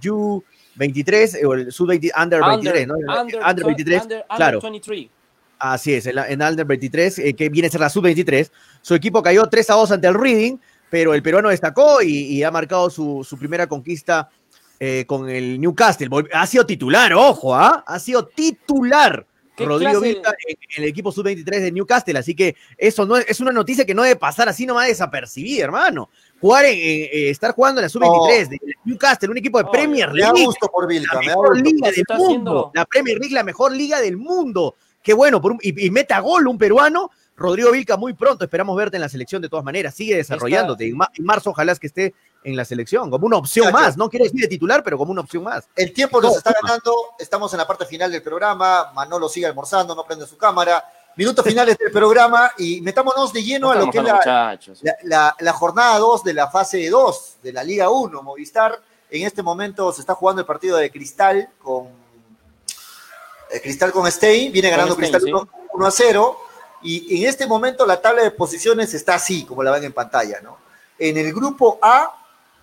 [0.77, 2.95] U23 eh, o el Sub-20, Under 23, ¿no?
[2.95, 4.59] under, Under 23, under- under claro.
[4.61, 5.07] 23.
[5.59, 8.49] Así es, en, la- en Under 23, eh, que viene a ser la Sub-23.
[8.81, 10.57] Su equipo cayó 3 a 2 ante el Reading,
[10.89, 14.29] pero el peruano destacó y, y ha marcado su, su primera conquista
[14.79, 16.09] eh, con el Newcastle.
[16.33, 17.83] Ha sido titular, ojo, ¿ah?
[17.87, 19.25] Ha sido titular.
[19.55, 23.25] ¿Qué Rodrigo Vilca en, en el equipo sub-23 de Newcastle, así que eso no es,
[23.29, 26.09] es una noticia que no debe pasar así nomás desapercibida, hermano.
[26.41, 30.11] Jugar en, eh, estar jugando en la sub-23 de Newcastle, un equipo de Oh, Premier
[30.11, 31.63] Me da League, gusto por Vilca, la me mejor gusto.
[31.69, 32.25] liga del mundo.
[32.25, 34.75] haciendo- La Premier League, la mejor liga del mundo.
[35.03, 37.11] Qué bueno, por un- y, y meta gol un peruano.
[37.35, 39.95] Rodrigo Vilca, muy pronto esperamos verte en la selección de todas maneras.
[39.95, 40.87] Sigue desarrollándote.
[40.87, 43.97] En, ma- en marzo, ojalá es que esté en la selección, como una opción más.
[43.97, 45.67] No quiero decir de titular, pero como una opción más.
[45.75, 49.45] El tiempo nos No, está ganando, estamos en la parte final del programa, Manolo sigue
[49.47, 50.83] almorzando, no prende su cámara.
[51.15, 54.79] Minutos finales del programa y metámonos de lleno a lo que es la, muchachos.
[54.81, 58.21] la, la- la jornada 2 de la fase 2 de la Liga 1.
[58.23, 58.79] Movistar
[59.09, 61.87] en este momento se está jugando el partido de Cristal con
[63.51, 65.31] eh, Cristal con Stein, viene Con ganando Stein, Cristal sí.
[65.33, 66.37] 1, 1 a 0
[66.83, 70.39] y en este momento la tabla de posiciones está así, como la ven en pantalla,
[70.41, 70.57] ¿no?
[70.99, 72.11] En el grupo A,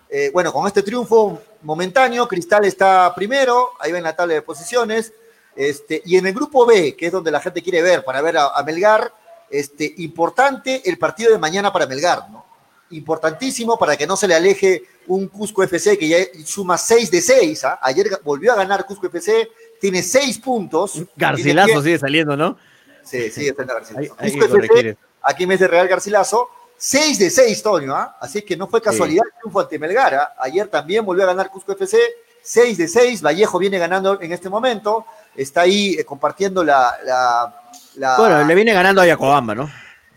[0.09, 5.13] eh, bueno, con este triunfo momentáneo, Cristal está primero, ahí ven la tabla de posiciones,
[5.55, 8.37] este, y en el grupo B, que es donde la gente quiere ver, para ver
[8.37, 9.13] a, a Melgar,
[9.49, 12.45] este, importante el partido de mañana para Melgar, ¿no?
[12.91, 17.21] Importantísimo para que no se le aleje un Cusco FC que ya suma 6 de
[17.21, 17.63] 6.
[17.63, 17.79] ¿ah?
[17.81, 19.49] Ayer volvió a ganar Cusco FC,
[19.79, 21.01] tiene 6 puntos.
[21.15, 22.57] Garcilazo Tiene- sigue saliendo, ¿no?
[23.03, 24.15] Sí, sí, está en la Ahí, Garcilaso.
[24.19, 24.97] ahí FC, corregir.
[25.23, 28.17] aquí en vez de Real Garcilaso, 6 de 6, Toño, ¿ah?
[28.19, 30.15] Así que no fue casualidad el triunfo ante Melgar.
[30.15, 30.33] ¿ah?
[30.39, 31.97] Ayer también volvió a ganar Cusco FC,
[32.41, 33.21] 6 de 6.
[33.21, 35.05] Vallejo viene ganando en este momento,
[35.35, 36.95] está ahí eh, compartiendo la.
[37.05, 37.61] la,
[37.95, 39.69] la- Bueno, le viene ganando a Yacobamba, ¿no?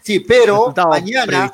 [0.03, 1.51] Sí, pero mañana,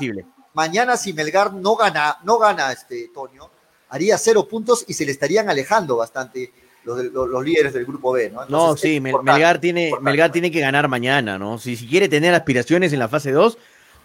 [0.55, 3.49] mañana si Melgar no gana, no gana este Toño,
[3.89, 6.53] haría cero puntos y se le estarían alejando bastante
[6.91, 8.45] los, de- los, los líderes del grupo B, ¿no?
[8.49, 10.05] No, sí, Melgar tiene, importante.
[10.11, 11.59] Melgar tiene que ganar mañana, ¿no?
[11.59, 13.57] Si, si quiere tener aspiraciones en la fase 2,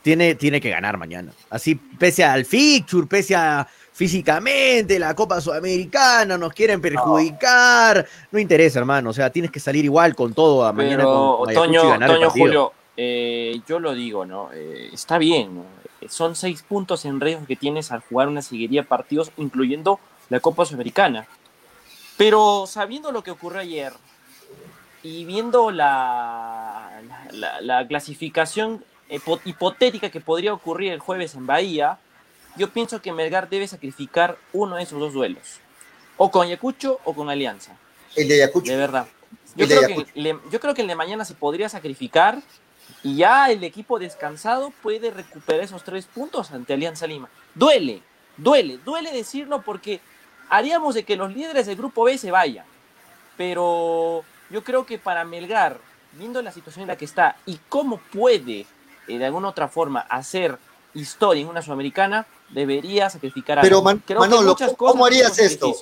[0.02, 1.32] tiene, tiene que ganar mañana.
[1.50, 8.06] Así, pese al fixture, pese a físicamente, la Copa Sudamericana, nos quieren perjudicar.
[8.32, 9.10] No, interesa, hermano.
[9.10, 12.12] O sea, tienes que salir igual con todo a mañana Pero, con y Toño, ganar.
[12.26, 14.50] Julio, eh, yo lo digo, ¿no?
[14.54, 15.66] Eh, está bien, ¿no?
[16.10, 20.00] Son seis puntos en riesgo que tienes al jugar una seguiría de partidos, incluyendo
[20.30, 21.26] la Copa Sudamericana.
[22.18, 23.94] Pero sabiendo lo que ocurrió ayer
[25.04, 31.46] y viendo la, la, la- la clasificación hipo- hipotética que podría ocurrir el jueves en
[31.46, 32.00] Bahía,
[32.58, 35.60] yo pienso que Melgar debe sacrificar uno de esos dos duelos.
[36.18, 37.76] O con Ayacucho o con Alianza.
[38.16, 38.72] El de Ayacucho.
[38.72, 39.08] De verdad.
[39.58, 42.42] Yo creo, que le- yo creo que el de mañana se podría sacrificar
[43.04, 47.30] y ya el equipo descansado puede recuperar esos tres puntos ante Alianza Lima.
[47.54, 48.02] Duele,
[48.38, 50.00] duele, duele decirlo porque
[50.50, 52.66] haríamos de que los líderes del grupo B se vayan.
[53.38, 55.78] Pero yo creo que para Melgar,
[56.14, 58.66] viendo la situación en la que está y cómo puede
[59.08, 60.58] eh, de alguna otra forma hacer
[60.94, 63.86] historia en una sudamericana, debería sacrificar Pero, algo.
[63.86, 65.74] Man- Creo que Manolo, muchas ¿cómo harías esto?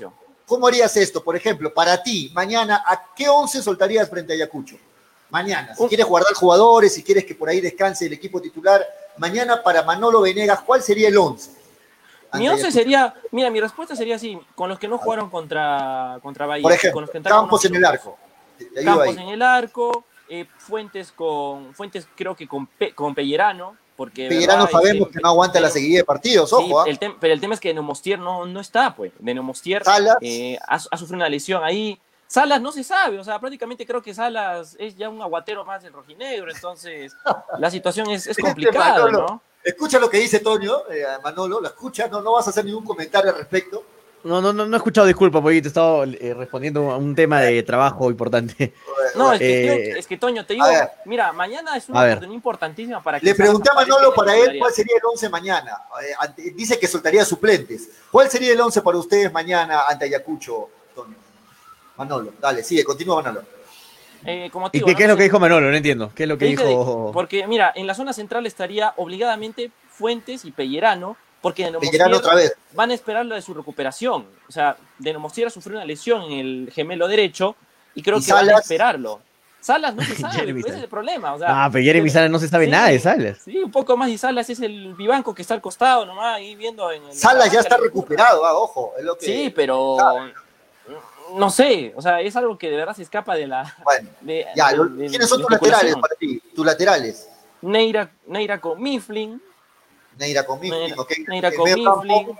[0.45, 1.23] ¿Cómo harías esto?
[1.23, 4.75] Por ejemplo, para ti, mañana, ¿a qué once soltarías frente a Ayacucho?
[5.29, 8.85] Mañana, si quieres guardar jugadores, si quieres que por ahí descanse el equipo titular,
[9.17, 11.51] mañana para Manolo Venegas, ¿cuál sería el 11?
[12.33, 16.45] Mi 11 sería, mira, mi respuesta sería así, con los que no jugaron contra, contra
[16.45, 16.63] Bahía.
[16.63, 18.17] Por con los que Campos en el arco.
[18.83, 19.23] Campos ahí.
[19.23, 24.67] en el arco, eh, Fuentes con Fuentes creo que con, Pe- con Pellerano, porque Pellerano
[24.67, 26.81] sabemos que no aguanta la seguida de partidos, sí, ojo.
[26.81, 26.83] ¿ah?
[26.87, 29.11] el tem- pero el tema es que Neumostier no, no está, pues.
[29.19, 29.83] De Neumostier
[30.21, 31.99] eh, ha, ha sufrido una lesión ahí.
[32.25, 35.83] Salas no se sabe, o sea, prácticamente creo que Salas es ya un aguatero más
[35.83, 37.13] del rojinegro, entonces
[37.59, 39.07] la situación es, es Este complicada.
[39.11, 39.41] ¿no?
[39.63, 42.83] Escucha lo que dice Toño, eh, Manolo, lo escucha, no, no vas a hacer ningún
[42.83, 43.83] comentario al respecto.
[44.25, 47.13] No, no, no, no he escuchado disculpa, porque te he estado eh, respondiendo a un
[47.13, 48.73] tema de trabajo importante.
[49.15, 50.65] No, es que, Eh, tío, es que Toño, te digo,
[51.05, 54.73] mira, mañana es una oportunidad importantísima para que Le pregunté a Manolo para él cuál
[54.73, 55.77] sería el 11 mañana.
[56.01, 57.89] Eh, ante- dice que soltaría suplentes.
[58.09, 61.15] ¿Cuál sería el 11 para ustedes mañana ante Ayacucho, Toño?
[61.97, 63.43] Manolo, dale, sigue, continúa Manolo.
[64.25, 65.69] Eh, como ¿Y qué, no qué es lo que dijo Manolo?
[65.69, 66.11] No entiendo.
[66.15, 67.11] ¿Qué es lo que de- dijo?
[67.13, 72.35] porque, mira, en la zona central estaría obligadamente Fuentes y Pellerano, porque de Pellerano otra
[72.35, 72.53] vez.
[72.73, 74.25] van a esperar lo de su recuperación.
[74.47, 77.55] O sea, de Nomostier sufrió una lesión en el gemelo derecho
[77.95, 79.19] y creo ¿Y que van a esperarlo.
[79.59, 81.33] Salas no se sabe, ese es el problema.
[81.35, 83.37] O sea, Ah, pero Jeremy Salas no se sabe sí, nada de Salas.
[83.45, 86.55] Sí, un poco más y Salas es el vivanco que está al costado nomás, ahí
[86.55, 88.93] viendo en el- Salas ya la está recuperado, ah, ojo.
[88.97, 89.97] Es lo que, Sí, pero
[91.33, 93.75] no sé, o sea, es algo que de verdad se escapa de la...
[93.83, 96.41] Bueno, de- ya, de- lo- de- ¿quiénes son tus laterales para ti?
[96.55, 97.29] Tus laterales.
[97.61, 99.41] Neira, Neira con Mifflin,
[100.17, 101.11] Neira con Mifflin, Neira, ok.
[101.27, 102.37] Neira El con medio campo, Mifflin,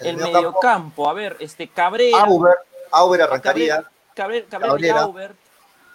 [0.00, 2.54] el medio medio campo, a ver, este Cabrera, Auber,
[2.92, 3.84] Auber arrancaría.
[4.14, 4.90] Cabrera, Cabrera y.
[4.90, 5.36] Aubert.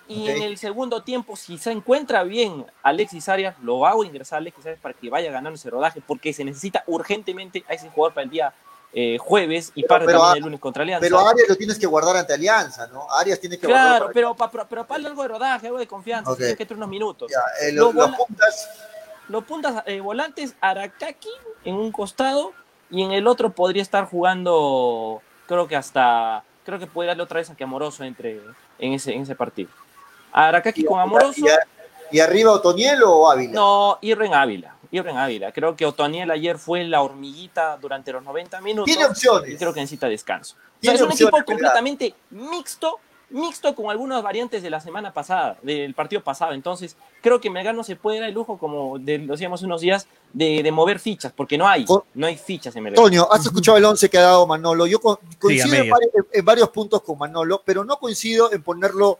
[0.07, 4.39] Y en el segundo tiempo, si se encuentra bien Alexis Arias, lo hago ingresar a
[4.39, 8.15] Alexis Arias para que vaya ganando ese rodaje, porque se necesita urgentemente a ese jugador
[8.15, 8.51] para el día
[8.93, 11.01] eh, jueves y Pero- parte pero también el lunes contra Alianza.
[11.05, 13.05] Pero Arias lo tienes que guardar ante Alianza, ¿no?
[13.11, 14.13] Arias tiene que claro, guardar.
[14.13, 16.37] pero para pero, pa algo de rodaje, algo de confianza, Ok.
[16.37, 17.31] tiene que entre unos minutos.
[17.31, 18.69] Ya, eh, Lo lo- los puntas,
[19.27, 21.29] Los puntas eh, volantes, Arakaki
[21.65, 22.51] en un costado
[22.89, 27.37] y en el otro podría estar jugando, creo que hasta, creo que puede darle otra
[27.39, 28.41] vez a que Amoroso entre
[28.79, 29.69] en ese, en ese partido.
[30.31, 31.41] Arakaki con Amoroso,
[32.11, 33.53] y, y arriba Otoniel o Ávila.
[33.53, 35.51] no, Irren Ávila, Irren Ávila.
[35.51, 38.85] Creo que Otoniel ayer fue la hormiguita durante los 90 minutos.
[38.85, 39.51] Tiene opciones.
[39.53, 40.55] Y creo que necesita descanso.
[40.55, 41.45] O sea, es un opciones, equipo ¿verdad?
[41.45, 42.99] completamente mixto,
[43.29, 46.53] mixto con algunas variantes de la semana pasada, del partido pasado.
[46.53, 49.81] Entonces, creo que Melgar no se puede dar el lujo, como de- lo decíamos unos
[49.81, 51.85] días, de, de mover fichas, porque no hay,
[52.15, 53.03] no hay fichas en Melgar.
[53.03, 54.87] Toño, has escuchado el 11 que ha dado Manolo.
[54.87, 55.97] Yo co- coincido en, medias.
[55.99, 59.19] varios, en varios puntos con Manolo, pero no coincido en ponerlo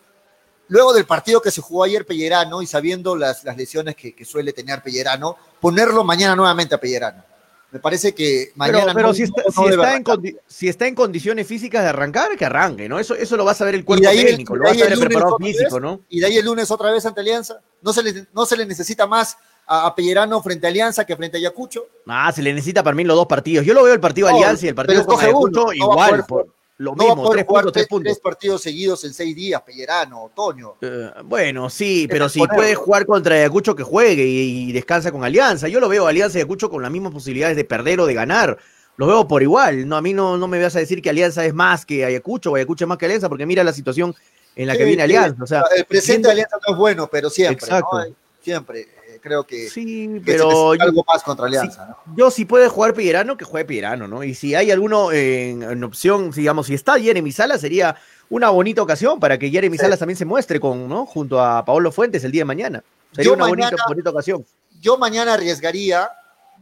[0.70, 4.24] luego del partido que se jugó ayer Pellerano y sabiendo las, las lesiones que, que
[4.26, 7.24] suele tener Pellerano, ponerlo mañana nuevamente a Pellerano.
[7.72, 10.68] Me parece que mañana Pero, pero no- si, está, no si, debe está en si
[10.70, 12.98] está en condiciones físicas de arrancar, que arranque, ¿no?
[12.98, 14.80] Eso, eso lo va a saber el cuerpo de el- técnico, lo de va a
[14.80, 15.56] saber el preparado vez.
[15.56, 16.02] físico, ¿no?
[16.10, 17.62] Y de ahí el lunes otra vez ante Alianza.
[17.84, 19.38] ¿No se le, no se le necesita más
[19.68, 21.86] a, Pellerano frente a Alianza que frente a Ayacucho?
[22.08, 23.64] Ah, se le necesita para mí los dos partidos.
[23.64, 26.08] Yo lo veo el partido de Alianza y el partido uno, Ayacucho no va a
[26.08, 26.26] igual.
[26.26, 26.48] por-
[26.80, 28.14] lo No va a mismo, poder tres jugar puntos, tres, puntos.
[28.14, 30.76] tres partidos seguidos en seis días, Pellerano, Otoño.
[30.82, 35.24] Eh, bueno, sí, pero si puede jugar contra Ayacucho, que juegue y, y descansa con
[35.24, 35.68] Alianza.
[35.68, 38.58] Yo lo veo Alianza y Ayacucho con las mismas posibilidades de perder o de ganar.
[38.96, 39.88] Lo veo por igual.
[39.88, 42.52] No, a mí no, no me vas a decir que Alianza es más que Ayacucho
[42.52, 44.16] o Ayacucho es más que Alianza, porque mira la situación
[44.56, 45.44] en la que viene Alianza.
[45.44, 47.98] O sea, el presente de Alianza no es bueno, pero siempre, Exacto.
[47.98, 48.16] ¿no?
[48.42, 48.88] Siempre.
[49.20, 52.16] Creo que, Sí, que pero yo, algo más contra Alianza, ¿no?
[52.16, 54.24] yo si puede jugar Pellerano, que juegue Pellerano, ¿no?
[54.24, 57.96] Y si hay alguno en, en opción, digamos, si está Jeremy Salas, sería
[58.30, 59.82] una bonita ocasión para que Jeremy Sí.
[59.84, 61.06] Salas también se muestre con, ¿no?
[61.06, 62.84] Junto a Paolo Fuentes el día de mañana.
[63.12, 64.46] Sería Yo una mañana- bonita, bonita ocasión.
[64.82, 66.10] Yo mañana arriesgaría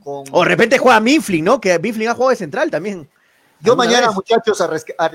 [0.03, 0.23] con.
[0.31, 1.59] O de repente juega Mifflin, ¿no?
[1.61, 3.09] Que Mifflin ha jugado de central también.
[3.59, 4.15] Yo ¿Alguna mañana, vez?
[4.15, 4.61] muchachos,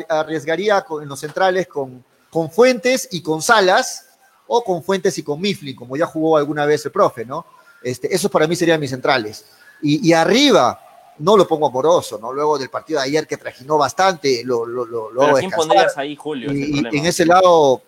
[0.08, 4.08] arriesgaría con- en los centrales con, con Fuentes y con Salas,
[4.54, 7.46] o con Fuentes y con Mifflin, como ya jugó alguna vez el profe, ¿no?
[7.82, 9.46] Este, esos para mí serían mis centrales.
[9.80, 10.78] Y, y arriba,
[11.18, 12.32] no lo pongo amoroso, ¿no?
[12.32, 15.50] Luego del partido de ayer que trajinó bastante, lo, lo, lo, lo Pero hago ¿quién
[15.52, 16.50] pondrías ahí, Julio?
[16.50, 17.80] Es Y, en ese lado,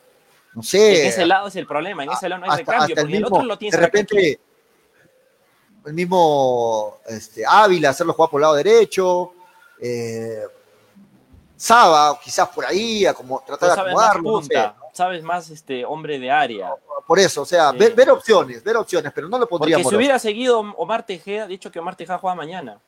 [0.54, 1.02] no sé.
[1.02, 3.06] En ese lado es el problema, en ese lado no hay hasta- recambio, hasta el
[3.06, 4.40] porque el mismo- otro lo tienes de repente
[5.84, 9.32] el mismo este, Ávila hacerlo jugar por el lado derecho
[9.78, 10.44] eh,
[11.56, 14.54] Saba quizás por ahí a como tratar de acomodarlo no sé.
[14.94, 16.70] Sabes más este hombre de área.
[17.06, 19.96] por eso o sea ver, ver opciones ver opciones pero no lo pondría Porque si
[19.96, 22.78] hubiera seguido Omar Tejeda, dicho que Omar Tejeda juega mañana.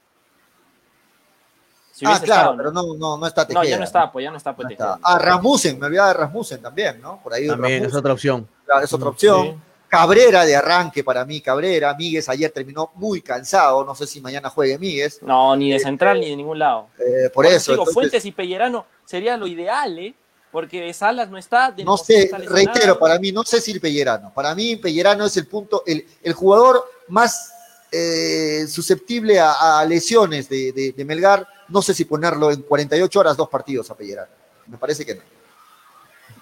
[1.93, 4.23] Si ah claro estado, pero no, no, no está No, Tejeda, ya no está, pues
[4.24, 4.95] ya no está, pues No Tejeda.
[4.97, 5.01] está.
[5.03, 8.49] ah Rasmussen me olvidaba de Rasmussen también no por ahí También es otra opción.
[8.65, 9.55] claro, es otra opción Sí.
[9.89, 14.51] Cabrera de arranque para mí Cabrera Míguez ayer terminó muy cansado no sé si mañana
[14.51, 16.89] juegue Míguez No, ni de central ni de ningún lado.
[16.99, 20.15] eh, por Bueno, eso digo, entonces- Fuentes y Pellerano sería lo ideal, ¿eh?
[20.57, 21.70] Porque Salas no está.
[21.70, 24.33] De No sé, reitero, para mí, no sé si el Pellerano.
[24.33, 27.53] Para mí, Pellerano es el punto, el, el jugador más
[27.93, 31.47] eh, susceptible a, a lesiones de, de- de Melgar.
[31.69, 34.31] No sé si ponerlo en 48 horas, dos partidos a Pellerano.
[34.66, 35.20] Me parece que no.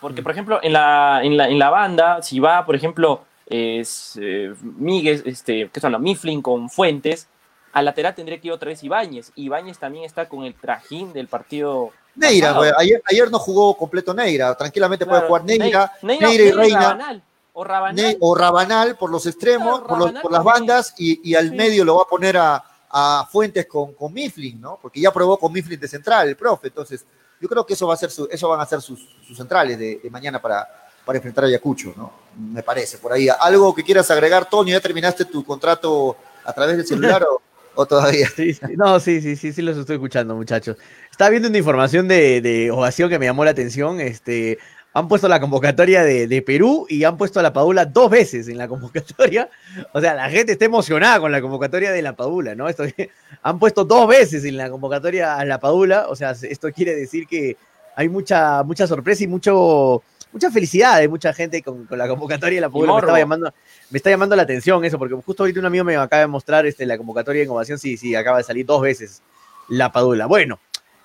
[0.01, 4.16] Porque, por ejemplo, en la, en la, en la banda, si va, por ejemplo, es,
[4.23, 7.27] eh, Miguel, este, ¿qué son los Mifflin con Fuentes,
[7.73, 9.32] al lateral tendría que ir otra vez Ibáñez.
[9.35, 11.91] Ibáñez también está con el trajín del partido.
[12.16, 14.55] Neira, güey, ayer, ayer no jugó completo Neira.
[14.55, 16.81] Tranquilamente puede jugar Neira, Ne- Neira, y Reina.
[16.81, 17.23] Rabanal,
[17.53, 17.97] o Rabanal.
[17.97, 21.51] Ne- o Rabanal por los extremos, Claro, por, los- por las bandas, y, y al
[21.51, 21.55] Sí.
[21.57, 24.78] medio lo va a poner a, a Fuentes con, con Mifflin, ¿no?
[24.81, 26.69] Porque ya probó con Mifflin de central, el profe.
[26.69, 27.05] Entonces,
[27.41, 29.77] yo creo que eso va a ser su, eso van a ser sus, sus centrales
[29.78, 30.66] de, de mañana para,
[31.05, 32.12] para enfrentar a Ayacucho, ¿no?
[32.36, 33.28] Me parece, por ahí.
[33.41, 34.70] ¿Algo que quieras agregar, Tony?
[34.70, 37.43] ¿Ya terminaste tu contrato a través del celular o,
[37.74, 38.28] o todavía?
[38.76, 40.76] No, sí, sí, sí, sí los estoy escuchando, muchachos.
[41.10, 44.01] Estaba viendo una información de, de ovación que me llamó la atención.
[44.01, 44.59] Este,
[44.94, 48.46] han puesto la convocatoria de, de Perú y han puesto a la Padula dos veces
[48.48, 49.51] en la convocatoria.
[49.92, 52.68] O sea, la gente está emocionada con la convocatoria de la Padula, ¿no?
[52.68, 52.84] Esto,
[53.42, 56.06] han puesto dos veces en la convocatoria a la Padula.
[56.09, 57.56] O sea, esto quiere decir que
[57.96, 60.02] hay mucha, mucha sorpresa y mucho,
[60.35, 62.93] mucha felicidad de mucha gente con, con la convocatoria de la Padula.
[62.93, 63.55] Me estaba llamando,
[63.89, 66.66] me está llamando la atención eso, porque justo ahorita un amigo me acaba de mostrar
[66.66, 69.23] este, la convocatoria de innovación, sí, sí, acaba de salir dos veces
[69.69, 70.27] la Padula.
[70.27, 70.59] Bueno,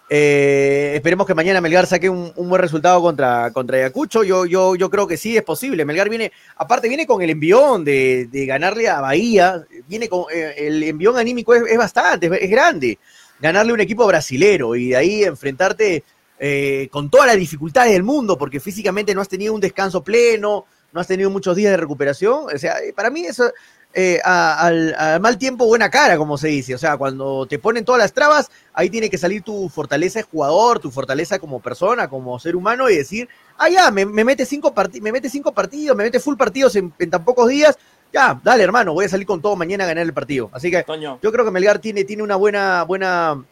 [0.10, 4.23] eh, esperemos que mañana Melgar saque un, un buen resultado contra, contra Ayacucho.
[4.23, 5.85] Yo, yo, yo creo que sí es posible.
[5.85, 10.56] Melgar viene, aparte viene con el envión de, de ganarle a Bahía, viene con eh,
[10.57, 12.97] el envión anímico es, es bastante, es, es grande.
[13.39, 16.03] Ganarle a un equipo brasilero y de ahí enfrentarte
[16.40, 20.66] eh, con todas las dificultades del mundo, porque físicamente no has tenido un descanso pleno,
[20.91, 22.45] no has tenido muchos días de recuperación.
[22.53, 23.52] O sea, eh, para mí eso,
[23.94, 26.74] eh, a- al, al mal tiempo, buena cara, como se dice.
[26.74, 30.24] O sea, cuando te ponen todas las trabas, ahí tiene que salir tu fortaleza de
[30.24, 34.45] jugador, tu fortaleza como persona, como ser humano, y decir, ah, ya, me, me mete
[34.45, 37.78] cinco me mete cinco partidos, me mete full partidos en, en tan pocos días.
[38.11, 40.49] Ya, dale, hermano, voy a salir con todo mañana a ganar el partido.
[40.52, 43.44] Así que Toño, yo creo que Melgar tiene, tiene una buena, buena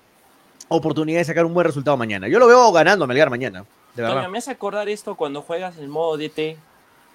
[0.69, 2.27] oportunidad de sacar un buen resultado mañana.
[2.27, 3.65] Yo lo veo ganando a Melgar mañana,
[3.95, 4.17] de verdad.
[4.17, 6.57] Toño, me hace acordar esto cuando juegas el modo DT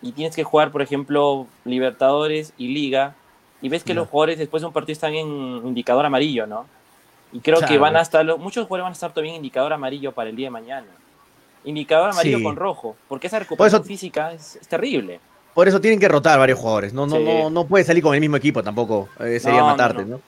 [0.02, 3.14] y tienes que jugar, por ejemplo, Libertadores y Liga,
[3.60, 5.26] y ves que los jugadores después de un partido están en
[5.66, 6.66] indicador amarillo, ¿no?
[7.32, 10.12] Y creo que van a estar, muchos jugadores van a estar todavía en indicador amarillo
[10.12, 10.86] para el día de mañana.
[11.64, 12.42] Indicador amarillo Sí.
[12.44, 15.20] con rojo, porque esa recuperación eso- física es, es terrible.
[15.54, 16.92] Por eso tienen que rotar varios jugadores.
[16.92, 17.24] No, no, Sí.
[17.24, 19.08] no, no puede salir con el mismo equipo tampoco.
[19.20, 20.16] Eh, sería no, matarte, no.
[20.16, 20.20] ¿no?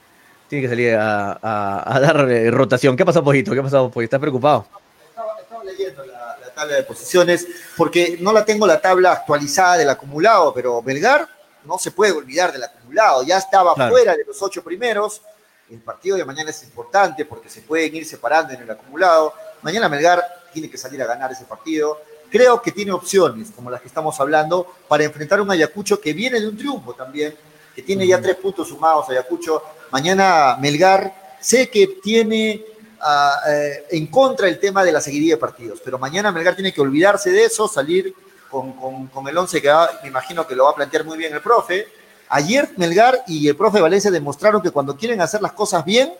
[0.55, 2.97] Tiene que salir a, a- a dar eh, rotación.
[2.97, 3.51] ¿Qué ha pasado, Pollito?
[3.52, 4.05] ¿Qué ha pasado, Pollito?
[4.14, 4.68] ¿Estás preocupado?
[5.09, 7.44] Estaba, estaba leyendo la, la tabla de posiciones
[7.76, 11.26] porque no la tengo la tabla actualizada del acumulado, pero Belgar
[11.64, 13.24] no se puede olvidar del acumulado.
[13.24, 13.90] Ya estaba Claro.
[13.97, 15.22] fuera de los ocho primeros.
[15.68, 19.32] El partido de mañana es importante porque se pueden ir separando en el acumulado.
[19.62, 20.22] Mañana Melgar
[20.52, 21.98] tiene que salir a ganar ese partido.
[22.31, 26.12] Creo que tiene opciones, como las que estamos hablando, para enfrentar a un Ayacucho que
[26.12, 27.35] viene de un triunfo también,
[27.74, 29.60] que tiene ya tres puntos sumados Ayacucho.
[29.99, 32.51] Mañana Melgar sé que tiene
[33.49, 36.81] eh, en contra el tema de la seguidilla de partidos, pero mañana Melgar tiene que
[36.81, 38.12] olvidarse de eso, salir
[38.51, 41.16] con, con- con el 11 que va- me imagino que lo va a plantear muy
[41.16, 41.87] bien el profe.
[42.31, 46.12] Ayer Melgar y el profe Valencia demostraron que cuando quieren hacer las cosas bien,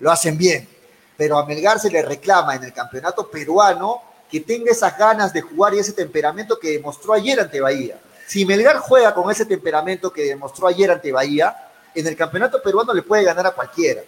[0.00, 0.68] lo hacen bien.
[1.16, 5.40] Pero a Melgar se le reclama en el campeonato peruano que tenga esas ganas de
[5.40, 7.98] jugar y ese temperamento que demostró ayer ante Bahía.
[8.26, 11.56] Si Melgar juega con ese temperamento que demostró ayer ante Bahía,
[11.94, 14.02] en el campeonato peruano le puede ganar a cualquiera.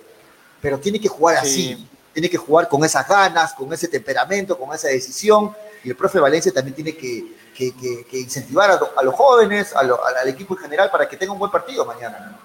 [0.60, 1.72] Pero tiene que jugar Sí.
[1.72, 5.54] así, tiene que jugar con esas ganas, con ese temperamento, con esa decisión.
[5.84, 7.24] Y el profe Valencia también tiene que,
[7.56, 10.90] que- que- que incentivar a, lo- a los jóvenes, a lo- al equipo en general,
[10.90, 12.38] para que tenga un buen partido mañana.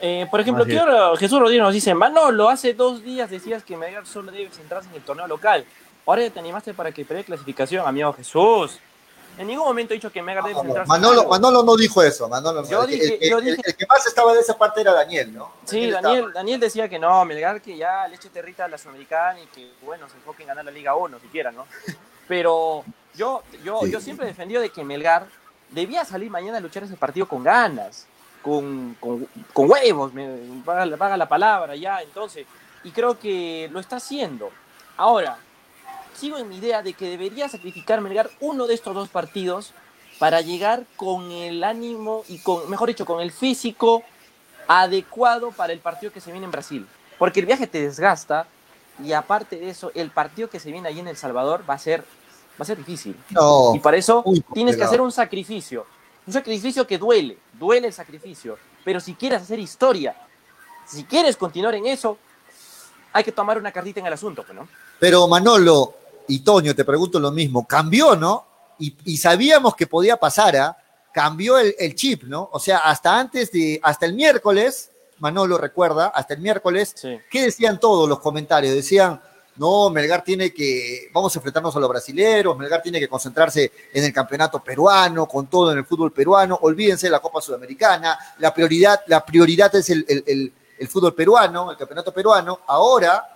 [0.00, 0.82] Eh, por ejemplo, Así ¿qué es.
[0.82, 4.88] hora- Jesús Rodríguez nos dice, Manolo, hace dos días decías que Melgar solo debe centrarse
[4.90, 5.64] en el torneo local.
[6.06, 8.78] Ahora ya te animaste para que pelee clasificación, amigo Jesús.
[9.38, 11.28] En ningún momento he dicho que Melgar debe centrarse en Manolo.
[11.28, 12.28] Manolo no dijo eso.
[12.28, 14.40] Manolo, Yo el, que- dije- el que- yo el- dije- el que más estaba de
[14.40, 15.52] esa parte era Daniel, ¿no?
[15.64, 18.76] Sí, estaba- Daniel, Daniel decía que no, Melgar que ya le eche territa a la
[18.78, 21.66] Sudamericana y que, bueno, se enfoque en ganar la Liga 1, siquiera, ¿no?
[22.26, 22.84] Pero
[23.14, 23.90] yo, yo, Sí.
[23.92, 25.26] yo siempre he defendido de que Melgar
[25.70, 28.06] debía salir mañana a luchar ese partido con ganas,
[28.42, 32.46] con, con, con huevos, me paga la palabra ya, entonces,
[32.84, 34.50] y creo que lo está haciendo.
[34.96, 35.38] Ahora,
[36.18, 39.72] sigo en mi idea de que debería sacrificar Melgar uno de estos dos partidos
[40.18, 44.02] para llegar con el ánimo y con, mejor dicho, con el físico
[44.66, 46.86] adecuado para el partido que se viene en Brasil.
[47.18, 48.46] Porque el viaje te desgasta
[49.02, 51.78] y aparte de eso, el partido que se viene allí en El Salvador va a
[51.78, 53.16] ser, va a ser difícil.
[53.30, 55.86] No, Y para eso tienes que hacer un sacrificio.
[56.26, 58.58] Un sacrificio que duele, duele el sacrificio.
[58.84, 60.16] Pero si quieres hacer historia,
[60.84, 62.18] si quieres continuar en eso,
[63.12, 64.68] hay que tomar una cartita en el asunto, ¿no?
[64.98, 65.94] Pero Manolo,
[66.28, 68.46] y Toño, te pregunto lo mismo, cambió, ¿no?
[68.78, 70.76] Y, y sabíamos que podía pasar, ¿ah?
[71.12, 72.48] Cambió el, el chip, ¿no?
[72.52, 77.18] O sea, hasta antes de, hasta el miércoles, Manolo recuerda, hasta el miércoles, Sí.
[77.30, 78.72] ¿qué decían todos los comentarios?
[78.74, 79.20] Decían,
[79.56, 84.04] no, Melgar tiene que, vamos a enfrentarnos a los brasileros, Melgar tiene que concentrarse en
[84.04, 88.54] el campeonato peruano, con todo en el fútbol peruano, olvídense de la Copa Sudamericana, la
[88.54, 92.60] prioridad, la prioridad es el, el- el- el fútbol peruano, el campeonato peruano.
[92.68, 93.26] Ahora,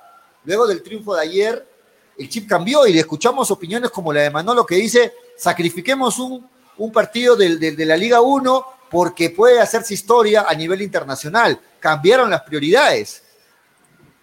[0.44, 1.71] luego del triunfo de ayer,
[2.18, 6.48] el chip cambió y le escuchamos opiniones como la de Manolo que dice, sacrifiquemos un,
[6.78, 11.58] un partido de la Liga 1 porque puede hacerse historia a nivel internacional.
[11.80, 13.24] Cambiaron las prioridades.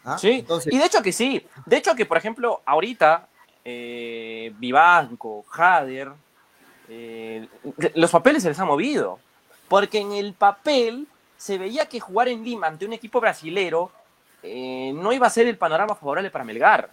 [0.05, 0.15] ¿Ah?
[0.17, 1.43] Sí, Entonces, y de hecho que sí.
[1.65, 3.27] De hecho que, por ejemplo, ahorita
[3.65, 6.11] eh, Vivanco, Jader,
[6.87, 7.47] eh,
[7.95, 9.19] los papeles se les han movido.
[9.67, 13.91] Porque en el papel se veía que jugar en Lima ante un equipo brasilero
[14.43, 16.91] eh, no iba a ser el panorama favorable para Melgar.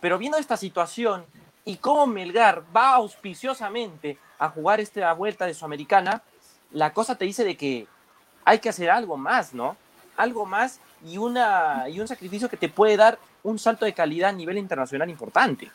[0.00, 1.24] Pero viendo esta situación
[1.64, 6.22] y cómo Melgar va auspiciosamente a jugar esta vuelta de Sudamericana,
[6.72, 7.86] la cosa te dice de que
[8.44, 9.76] hay que hacer algo más, ¿no?
[10.16, 14.30] Algo más y, una, y un sacrificio que te puede dar un salto de calidad
[14.30, 15.70] a nivel internacional importante.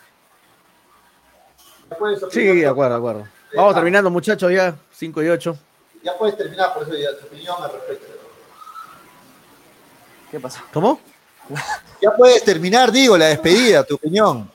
[2.32, 3.28] Sí, de acuerdo, de acuerdo.
[3.56, 5.58] Vamos terminando, muchachos, ya, 5 y 8.
[6.04, 8.08] ya puedes terminar, por eso ya tu opinión al respecto.
[10.32, 10.62] ¿Qué pasó?
[10.74, 11.00] ¿Cómo?
[12.02, 14.50] Ya puedes terminar, digo, la despedida, tu opinión.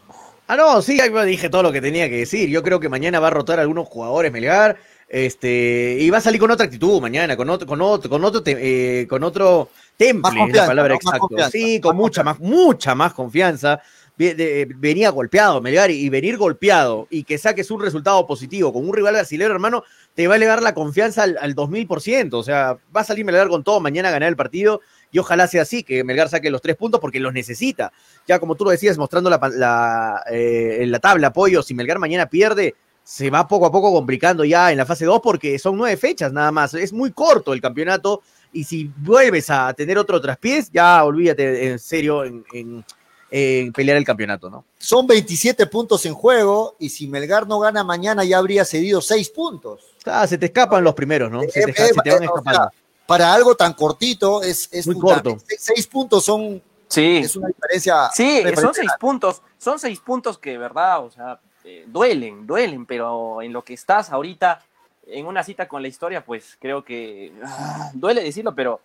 [0.46, 2.48] Ah, no, sí, ahí dije todo lo que tenía que decir.
[2.48, 4.76] Yo creo que mañana va a rotar algunos jugadores Melgar.
[5.10, 8.42] Este, y va a salir con otra actitud mañana, con otro, con otro, con otro,
[8.42, 11.50] te- eh, con otro temple, es la palabra exacta.
[11.50, 13.80] Sí, con más mucha más, mucha más confianza.
[14.18, 19.14] Venía golpeado, Melgar, y venir golpeado y que saques un resultado positivo con un rival
[19.14, 19.84] brasileño, hermano,
[20.14, 22.34] te va a elevar la confianza al, al 2000%.
[22.34, 25.46] O sea, va a salir Melgar con todo mañana a ganar el partido y ojalá
[25.46, 27.92] sea así, que Melgar saque los tres puntos porque los necesita.
[28.26, 32.74] Ya como tú lo decías, mostrando la, eh, la tabla apoyo, si Melgar mañana pierde,
[33.04, 36.30] se va poco a poco complicando ya en la fase 2 porque son nueve fechas
[36.32, 36.74] nada más.
[36.74, 38.22] Es muy corto el campeonato
[38.52, 42.84] y si vuelves a tener otro traspiés, ya olvídate en serio en, en-
[43.30, 44.64] en pelear el campeonato, ¿no?
[44.78, 49.28] Son 27 puntos en juego y si Melgar no gana mañana ya habría cedido 6
[49.30, 49.80] puntos.
[50.06, 51.42] Ah, se te escapan los primeros, ¿no?
[51.42, 52.50] Se te, Eh, eh, se te van eh, o escapando.
[52.70, 52.70] sea,
[53.08, 55.38] para algo tan cortito es, es Muy corto.
[55.48, 58.10] 6 puntos son Sí, es una diferencia.
[58.14, 62.86] sí, son seis puntos, son seis puntos que, de verdad, o sea, eh, duelen, duelen,
[62.86, 64.62] pero en lo que estás ahorita,
[65.06, 68.80] en una cita con la historia, pues creo que ah, duele decirlo, pero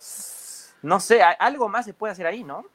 [0.81, 2.65] no sé, algo más se puede hacer ahí, ¿no?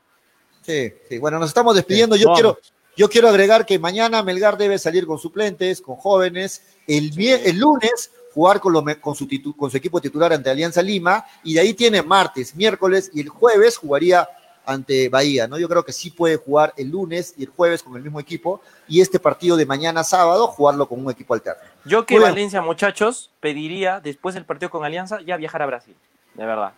[0.63, 1.19] Sí, sí.
[1.19, 2.17] Bueno, nos estamos despidiendo.
[2.17, 2.41] Sí, Yo vamos.
[2.41, 2.59] quiero,
[2.97, 6.63] yo quiero agregar que mañana Melgar debe salir con suplentes, con jóvenes.
[6.87, 7.11] El
[7.59, 11.25] lunes jugar con, con, su titu- con su equipo titular ante Alianza Lima.
[11.43, 14.29] Y de ahí tiene martes, miércoles y el jueves jugaría
[14.67, 15.49] ante Bahía.
[15.49, 15.59] ¿no?
[15.59, 18.61] Yo creo que sí puede jugar el lunes y el jueves con el mismo equipo.
[18.87, 21.63] Y este partido de mañana sábado jugarlo con un equipo alterno.
[21.85, 22.29] Yo que bien.
[22.31, 25.97] Valencia, muchachos, pediría después del partido con Alianza ya viajar a Brasil,
[26.35, 26.73] de verdad.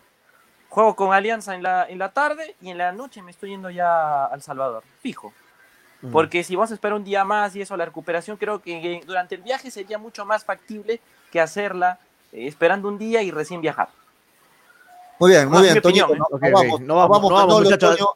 [0.69, 3.69] Juego con Alianza en la, en la tarde y en la noche me estoy yendo
[3.69, 5.33] ya a El Salvador, fijo.
[6.11, 9.35] Porque si vamos a esperar un día más y eso, la recuperación, creo que durante
[9.35, 10.99] el viaje sería mucho más factible
[11.31, 11.99] que hacerla
[12.31, 13.89] eh, esperando un día y recién viajar.
[15.19, 16.13] Muy bien, muy bien, Toñito.
[16.13, 16.17] ¿eh?
[16.17, 17.97] No, vamos, no vamos, vamos, no vamos, Manolo, muchachos.
[17.97, 18.09] Toño.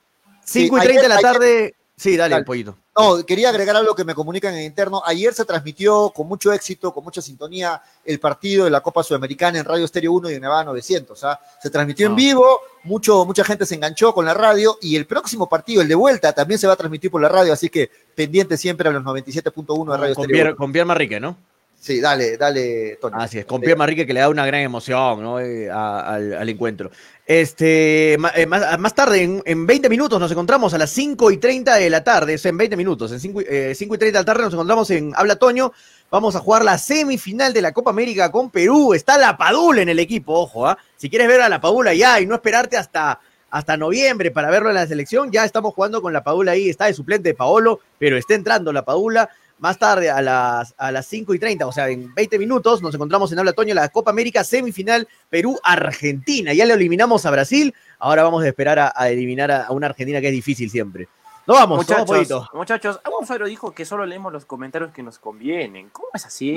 [0.44, 1.76] Sí, 5 y ayer- 30 de la ayer- tarde.
[1.98, 2.46] Sí, dale, Dale.
[2.46, 2.76] pollito.
[2.98, 5.02] No, quería agregar algo que me comunican en interno.
[5.06, 9.60] Ayer se transmitió con mucho éxito, con mucha sintonía, el partido de la Copa Sudamericana
[9.60, 11.24] en Radio Estéreo 1 y en Nevada 900.
[11.24, 11.40] ¿ah?
[11.62, 12.16] Se transmitió en Ah.
[12.16, 15.96] vivo, mucho, mucha gente se enganchó con la radio y el próximo partido, el de
[15.96, 19.02] vuelta, también se va a transmitir por la radio, así que pendiente siempre a los
[19.04, 20.58] 97.1 de Radio Con Estéreo Pierre, 1.
[20.58, 21.38] con Pierre Marrique, ¿no?
[21.86, 23.14] Sí, dale, dale, Tony.
[23.20, 25.40] Así es, con Pierre Marrique que le da una gran emoción ¿no?
[25.40, 26.90] Eh, a- al, al encuentro.
[27.28, 31.38] Este, eh, más, más tarde, en, en 20 minutos, nos encontramos a las 5 y
[31.38, 34.18] 30 de la tarde, sea, en 20 minutos, en 5, y- eh, 5 y 30
[34.18, 35.74] de la tarde nos encontramos en Habla Toño.
[36.10, 38.96] Vamos a jugar la semifinal de la Copa América con Perú.
[38.96, 40.80] Está la Padula en el equipo, ojo, ¿ah?
[40.98, 43.20] Si quieres ver a la Padula ya y no esperarte hasta,
[43.52, 46.68] hasta noviembre para verlo en la selección, ya estamos jugando con la Padula ahí.
[46.70, 49.30] Está de suplente de Paolo, pero está entrando la Padula.
[49.60, 52.94] Más tarde, a las, a las 5 y 30, o sea, en 20 minutos, nos
[52.94, 56.54] encontramos en Habla Toño, la Copa América semifinal Perú-Argentina.
[56.54, 59.88] Ya le eliminamos a Brasil, ahora vamos a esperar a, a eliminar a, a una
[59.88, 61.08] Argentina que es difícil siempre.
[61.48, 62.50] No vamos, muchachos, pollito.
[62.56, 65.90] muchachos, algún usuario dijo que solo leemos los comentarios que nos convienen.
[65.90, 66.56] ¿Cómo es así?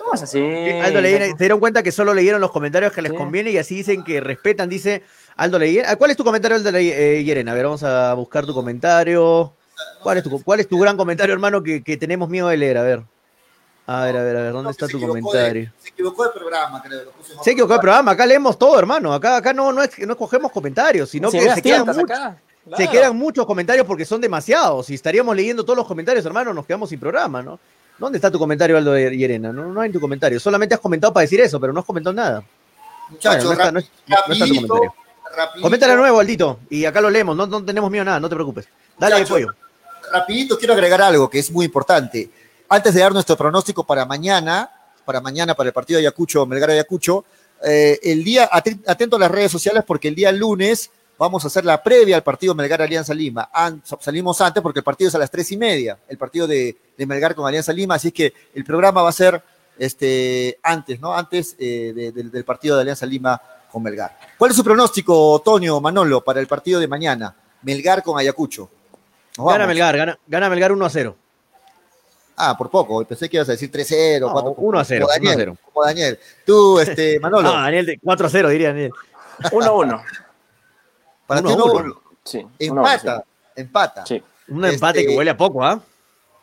[0.00, 0.40] ¿Cómo es así?
[0.82, 3.16] Aldo Leguera, se dieron cuenta que solo leyeron los comentarios que les Sí.
[3.16, 5.04] conviene y así dicen que respetan, dice
[5.36, 5.94] Aldo Leguera.
[5.94, 7.52] ¿Cuál es tu comentario, Aldo Leguera?
[7.52, 9.54] A ver, vamos a buscar tu comentario.
[10.02, 12.78] ¿Cuál es tu, cuál es tu gran comentario, hermano, que, que tenemos miedo de leer?
[12.78, 13.02] A ver.
[13.86, 15.72] A ver, a ver, a ver, ¿dónde No, está se tu de- comentario?
[15.78, 17.04] se equivocó de programa, creo.
[17.04, 19.14] lo puse en Se equivocó el programa, acá leemos todo, hermano.
[19.14, 21.98] Acá, acá no, no, es, no escogemos comentarios, sino Si que se quedan muchos.
[22.04, 22.36] acá.
[22.76, 24.84] Se quedan muchos comentarios porque son demasiados.
[24.86, 27.58] Si estaríamos leyendo todos los comentarios, hermano, nos quedamos sin programa, ¿no?
[27.96, 29.52] ¿Dónde está tu comentario, Aldo de Llerena?
[29.54, 30.38] No, no hay tu comentario.
[30.38, 32.44] Solamente has comentado para decir eso, pero no has comentado nada.
[33.08, 34.94] Muchachos, Bueno, no, está, no es- no está tu rapidito, comentario.
[35.34, 37.34] rapidito, Coméntale de nuevo, Aldito, y acá lo leemos.
[37.34, 38.68] No, no tenemos miedo a nada, no te preocupes.
[38.98, 39.46] Dale, Muchachos, pollo.
[40.12, 42.30] Rapidito quiero agregar algo que es muy importante.
[42.68, 44.70] Antes de dar nuestro pronóstico para mañana,
[45.04, 47.24] para mañana, para el partido de Ayacucho, Melgar Ayacucho,
[47.64, 51.48] eh, el día, aten- atento a las redes sociales porque el día lunes vamos a
[51.48, 53.50] hacer la previa al partido Melgar Alianza Lima.
[54.00, 57.34] Salimos antes porque el partido es a las tres y media, el partido de, Melgar
[57.34, 59.42] con Alianza Lima, así que el programa va a ser
[59.78, 61.14] este, antes, ¿no?
[61.14, 63.40] Antes eh, de- del- partido de Alianza Lima
[63.72, 64.16] con Melgar.
[64.36, 67.34] ¿Cuál es su pronóstico, Toño Manolo, para el partido de mañana?
[67.62, 68.70] Melgar con Ayacucho.
[69.38, 69.66] Gana.
[69.66, 71.16] Melgar, gana, gana Melgar 1 a 0.
[72.36, 73.04] Ah, por poco.
[73.04, 75.36] Pensé que ibas a decir 3-0, No, 4 1 a 0, Como 1 a Daniel.
[75.38, 75.56] 0.
[75.72, 76.18] Como Daniel.
[76.46, 77.42] Tú, este, Manolo.
[77.42, 78.92] No, Daniel, de 4 a 0, diría Daniel.
[79.40, 80.02] 1-1.
[81.26, 82.02] para ti uno a no, uno.
[82.24, 82.38] Sí.
[82.38, 83.24] uno a uno, empata.
[83.56, 84.06] Empata.
[84.06, 84.22] Sí.
[84.48, 85.80] Un empate Este- que huele a poco, ¿ah?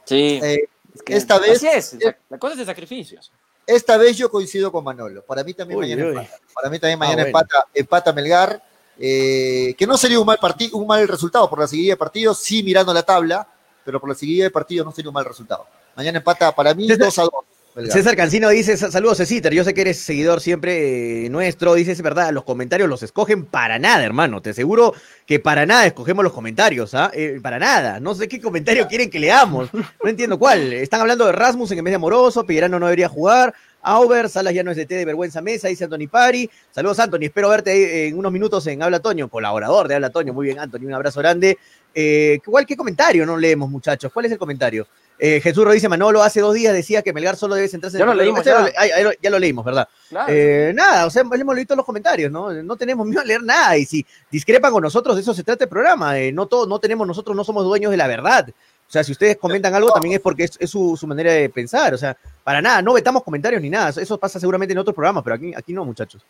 [0.06, 0.40] Sí.
[0.44, 1.94] Eh, Es que esta vez- Así es.
[2.04, 3.32] la- La cosa es de sacrificios.
[3.68, 5.24] esta vez yo coincido con Manolo.
[5.24, 6.18] Para mí también Uy, mañana uy.
[6.18, 6.40] empata.
[6.54, 7.40] Para mí también mañana Ah, bueno.
[7.40, 8.64] empata, empata Melgar.
[9.00, 12.38] Eh, que no sería un mal partido, un mal resultado por la seguida de partidos,
[12.40, 13.48] sí mirando la tabla,
[13.84, 15.66] pero por la seguida de partidos no sería un mal resultado.
[15.96, 17.32] Mañana empata para mí César- 2 a 2.
[17.76, 17.92] Melgar.
[17.98, 21.92] César Cancino dice, "Sa- saludos Ceciter, yo sé que eres seguidor siempre eh, nuestro, dice,
[21.92, 24.94] es verdad, los comentarios los escogen para nada, hermano, te aseguro
[25.26, 27.12] que para nada escogemos los comentarios, ¿ah?
[27.14, 31.26] Eh, para nada, no sé qué comentario quieren que leamos, no entiendo cuál, están hablando
[31.26, 33.54] de Rasmussen en vez de Amoroso, Pellerano no debería jugar,
[33.86, 37.24] Auber, Salas ya no es de té de vergüenza mesa, dice Anthony Pari, saludos Anthony,
[37.26, 40.86] espero verte en unos minutos en Habla Toño, colaborador de Habla Toño, muy bien Anthony,
[40.88, 41.58] un abrazo grande,
[41.94, 44.12] eh, ¿cuál, ¿qué comentario no leemos muchachos?
[44.12, 44.88] ¿Cuál es el comentario?
[45.18, 48.04] Eh, Jesús Ro dice Manolo, hace dos días decía que Melgar solo debe centrarse Ya
[48.04, 48.60] en lo el leímos, ya.
[48.60, 49.88] lo ay, ya lo leímos, ¿verdad?
[50.10, 50.34] Claro.
[50.34, 52.52] Eh, nada, o sea, hemos leído los comentarios, ¿no?
[52.52, 53.78] No tenemos miedo a leer nada.
[53.78, 56.20] Y si discrepan con nosotros, de eso se trata el programa.
[56.20, 58.50] eh, no, todo, no tenemos, nosotros no somos dueños de la verdad.
[58.88, 61.50] O sea, si ustedes comentan algo, también es porque es, es su, su manera de
[61.50, 61.94] pensar.
[61.94, 63.90] O sea, para nada, no vetamos comentarios ni nada.
[63.90, 66.22] Eso- pasa seguramente en otros programas, pero aquí, aquí no, muchachos.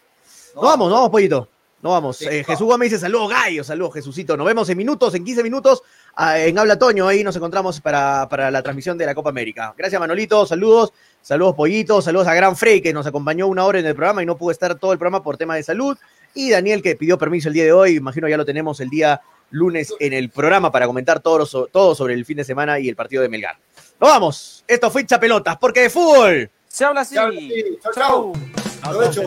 [0.55, 1.49] No vamos, no vamos, pollito.
[1.81, 2.17] No vamos.
[2.17, 2.47] Sí, Eh, vamos.
[2.47, 4.37] Jesús Gómez dice saludos, gallo, saludos, Jesucito.
[4.37, 5.83] Nos vemos en minutos, en 15 minutos,
[6.15, 7.07] ah, en Habla Toño.
[7.07, 9.73] Ahí nos encontramos para, para la transmisión de la Copa América.
[9.77, 10.45] Gracias, Manolito.
[10.47, 12.01] Saludos, saludos, Pollito.
[12.01, 14.51] Saludos a Gran Frey, que nos acompañó una hora en el programa y no pudo
[14.51, 15.95] estar todo el programa por tema de salud.
[16.33, 17.97] Y Daniel, que pidió permiso el día de hoy.
[17.97, 19.21] Imagino ya lo tenemos el día
[19.55, 22.89] lunes en el programa para comentar todo, so- todo sobre el fin de semana y
[22.89, 23.57] el partido de Melgar.
[23.99, 24.63] Nos vamos.
[24.67, 26.49] Esto fue Hincha Pelotas, porque de fútbol.
[26.67, 27.13] Se habla así.
[27.15, 27.63] Se habla así.
[27.81, 27.93] Chau,
[29.13, 29.25] chau.